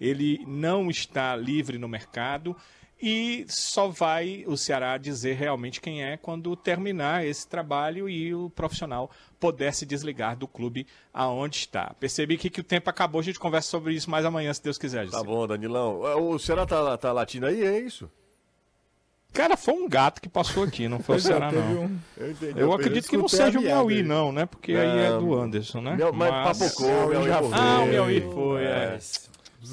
ele 0.00 0.42
não 0.46 0.88
está 0.88 1.36
livre 1.36 1.76
no 1.76 1.88
mercado 1.88 2.56
e 3.00 3.44
só 3.48 3.88
vai 3.88 4.44
o 4.46 4.56
Ceará 4.56 4.96
dizer 4.96 5.34
realmente 5.34 5.80
quem 5.80 6.02
é 6.02 6.16
quando 6.16 6.56
terminar 6.56 7.26
esse 7.26 7.46
trabalho 7.46 8.08
e 8.08 8.34
o 8.34 8.48
profissional 8.50 9.10
puder 9.38 9.74
se 9.74 9.84
desligar 9.84 10.36
do 10.36 10.48
clube 10.48 10.86
aonde 11.12 11.56
está. 11.56 11.94
Percebi 12.00 12.38
que, 12.38 12.48
que 12.48 12.60
o 12.60 12.64
tempo 12.64 12.88
acabou, 12.88 13.20
a 13.20 13.24
gente 13.24 13.38
conversa 13.38 13.68
sobre 13.68 13.94
isso 13.94 14.10
mais 14.10 14.24
amanhã, 14.24 14.52
se 14.52 14.62
Deus 14.62 14.78
quiser. 14.78 15.08
Tá 15.10 15.22
bom, 15.22 15.46
Danilão. 15.46 16.00
O 16.20 16.38
Ceará 16.38 16.64
tá, 16.64 16.96
tá 16.96 17.12
latindo 17.12 17.46
aí, 17.46 17.62
é 17.62 17.78
isso? 17.78 18.10
Cara, 19.36 19.54
foi 19.54 19.74
um 19.74 19.86
gato 19.86 20.22
que 20.22 20.30
passou 20.30 20.64
aqui, 20.64 20.88
não 20.88 20.98
foi 20.98 21.16
o 21.16 21.20
Ceará, 21.20 21.52
não. 21.52 21.84
Um... 21.84 21.98
Eu, 22.16 22.30
entendi, 22.30 22.58
eu 22.58 22.72
acredito 22.72 23.08
que 23.08 23.18
não 23.18 23.28
seja 23.28 23.58
o 23.58 23.62
Miauí, 23.62 24.02
não, 24.02 24.32
né? 24.32 24.46
Porque 24.46 24.72
não, 24.72 24.80
aí 24.80 24.98
é 25.00 25.18
do 25.18 25.34
Anderson, 25.34 25.82
né? 25.82 25.94
Meu, 25.96 26.10
mas, 26.14 26.30
mas 26.30 26.58
papocou, 26.58 26.88
o 26.88 27.08
Miauí 27.08 27.28
já 27.28 27.42
foi. 27.42 27.52
Ah, 27.52 27.80
o 27.80 27.86
Miauí 27.86 28.20
foi, 28.22 28.64
é. 28.64 28.98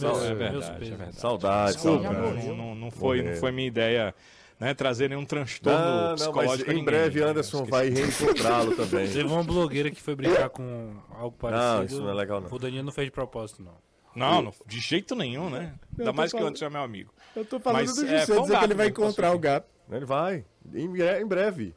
É. 0.02 0.06
Meus, 0.06 0.24
é 0.24 0.34
verdade, 0.34 0.76
é 0.76 0.90
verdade. 0.90 1.16
Saudade, 1.16 1.80
saudade. 1.80 2.48
Não, 2.48 2.56
não, 2.56 2.76
não, 2.76 2.92
foi, 2.92 3.22
não 3.22 3.36
foi 3.36 3.52
minha 3.52 3.68
ideia 3.68 4.16
né, 4.60 4.74
trazer 4.74 5.10
nenhum 5.10 5.26
transtorno 5.26 5.80
não, 5.80 6.10
não, 6.10 6.16
psicológico. 6.16 6.72
em 6.72 6.84
breve 6.84 7.20
né? 7.20 7.28
Anderson 7.28 7.66
vai 7.66 7.90
reencontrá-lo 7.90 8.76
também. 8.76 9.08
Teve 9.08 9.24
uma 9.24 9.44
blogueira 9.44 9.92
que 9.92 10.02
foi 10.02 10.16
brincar 10.16 10.50
com 10.50 10.96
algo 11.12 11.36
parecido. 11.38 11.76
Não, 11.76 11.84
isso 11.84 12.02
não 12.02 12.10
é 12.10 12.14
legal 12.14 12.42
não. 12.42 12.50
O 12.52 12.60
Danilo 12.60 12.84
não 12.84 12.92
fez 12.92 13.08
de 13.08 13.12
propósito, 13.12 13.62
não. 13.62 13.76
Não, 14.16 14.42
não 14.44 14.54
de 14.66 14.80
jeito 14.80 15.16
nenhum, 15.16 15.50
né? 15.50 15.74
Ainda 15.98 16.14
mais 16.14 16.32
falando, 16.32 16.42
que 16.42 16.46
o 16.46 16.48
Anderson 16.48 16.66
é 16.66 16.70
meu 16.70 16.82
amigo. 16.82 17.14
Eu 17.36 17.44
tô 17.44 17.60
falando 17.60 17.82
Mas, 17.82 17.96
do 17.96 18.02
José, 18.02 18.16
é, 18.16 18.20
dizer 18.20 18.36
gato, 18.36 18.60
que 18.60 18.66
ele 18.66 18.74
vai 18.76 18.88
encontrar 18.88 19.32
o 19.34 19.40
gato. 19.40 19.68
Ele 19.92 20.06
vai, 20.06 20.46
em, 20.74 20.86
em 20.86 21.26
breve. 21.26 21.76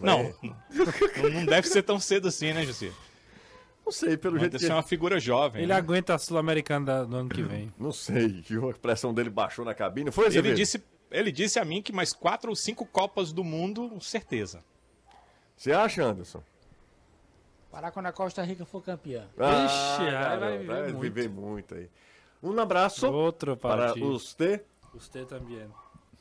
Não, 0.00 0.34
não, 0.42 1.30
não 1.30 1.44
deve 1.44 1.68
ser 1.68 1.82
tão 1.82 2.00
cedo 2.00 2.28
assim, 2.28 2.52
né, 2.52 2.64
José? 2.64 2.90
Não 3.92 4.08
sei, 4.08 4.16
pelo 4.16 4.38
jeito 4.38 4.58
que... 4.58 4.64
é 4.64 4.72
uma 4.72 4.82
figura 4.82 5.20
jovem. 5.20 5.62
Ele 5.62 5.72
né? 5.72 5.78
aguenta 5.78 6.14
a 6.14 6.18
Sul-Americana 6.18 7.04
do 7.04 7.14
ano 7.14 7.28
que 7.28 7.42
vem. 7.42 7.70
Não 7.78 7.92
sei, 7.92 8.40
que 8.40 8.56
a 8.56 8.72
pressão 8.72 9.12
dele 9.12 9.28
baixou 9.28 9.66
na 9.66 9.74
cabine. 9.74 10.10
Foi, 10.10 10.34
ele 10.34 10.54
disse, 10.54 10.82
ele 11.10 11.30
disse 11.30 11.58
a 11.58 11.64
mim 11.64 11.82
que 11.82 11.92
mais 11.92 12.14
quatro 12.14 12.48
ou 12.48 12.56
cinco 12.56 12.86
Copas 12.86 13.32
do 13.32 13.44
Mundo, 13.44 13.98
certeza. 14.00 14.64
Você 15.54 15.72
acha, 15.72 16.02
Anderson? 16.02 16.42
Parar 17.70 17.90
quando 17.90 18.06
a 18.06 18.12
Costa 18.12 18.42
Rica 18.42 18.64
for 18.64 18.82
campeã. 18.82 19.28
Ah, 19.38 19.66
Ixi, 19.66 20.10
vai, 20.10 20.38
vai, 20.38 20.58
viver, 20.58 20.66
vai 20.66 20.82
muito. 20.82 21.00
viver 21.00 21.28
muito 21.28 21.74
aí. 21.74 21.90
Um 22.42 22.58
abraço 22.58 23.12
Outro 23.12 23.56
para 23.58 23.94
os 24.02 24.34
T. 24.34 24.64
Os 24.94 25.08
T 25.08 25.24
também. 25.26 25.68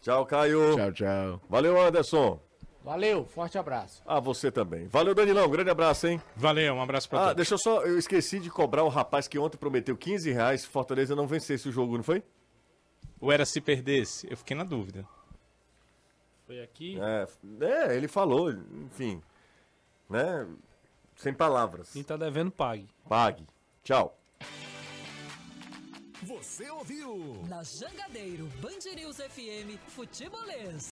Tchau, 0.01 0.25
Caio. 0.25 0.75
Tchau, 0.75 0.91
tchau. 0.91 1.41
Valeu, 1.49 1.81
Anderson. 1.81 2.39
Valeu, 2.83 3.25
forte 3.25 3.57
abraço. 3.57 4.01
Ah, 4.05 4.19
você 4.19 4.51
também. 4.51 4.87
Valeu, 4.87 5.13
Danilão, 5.13 5.49
grande 5.49 5.69
abraço, 5.69 6.07
hein? 6.07 6.21
Valeu, 6.35 6.73
um 6.73 6.81
abraço 6.81 7.07
pra 7.07 7.19
ah, 7.19 7.21
todos. 7.21 7.31
Ah, 7.31 7.35
deixa 7.35 7.53
eu 7.53 7.57
só, 7.59 7.83
eu 7.83 7.97
esqueci 7.97 8.39
de 8.39 8.49
cobrar 8.49 8.83
o 8.83 8.89
rapaz 8.89 9.27
que 9.27 9.37
ontem 9.37 9.57
prometeu 9.57 9.95
15 9.95 10.31
reais 10.31 10.61
se 10.61 10.67
Fortaleza 10.67 11.15
não 11.15 11.27
vencesse 11.27 11.69
o 11.69 11.71
jogo, 11.71 11.95
não 11.95 12.03
foi? 12.03 12.23
Ou 13.19 13.31
era 13.31 13.45
se 13.45 13.61
perdesse? 13.61 14.27
Eu 14.29 14.35
fiquei 14.35 14.57
na 14.57 14.63
dúvida. 14.63 15.07
Foi 16.47 16.61
aqui? 16.61 16.99
É, 16.99 17.27
é 17.65 17.95
ele 17.95 18.07
falou, 18.07 18.51
enfim, 18.51 19.21
né? 20.09 20.47
Sem 21.15 21.33
palavras. 21.33 21.91
Quem 21.93 22.03
tá 22.03 22.17
devendo, 22.17 22.51
pague. 22.51 22.89
Pague. 23.07 23.45
Tchau. 23.83 24.17
Você 26.23 26.69
ouviu? 26.69 27.43
Na 27.47 27.63
Jangadeiro, 27.63 28.47
Band 28.59 28.95
News 28.95 29.17
FM, 29.17 29.77
Futebolês. 29.87 30.90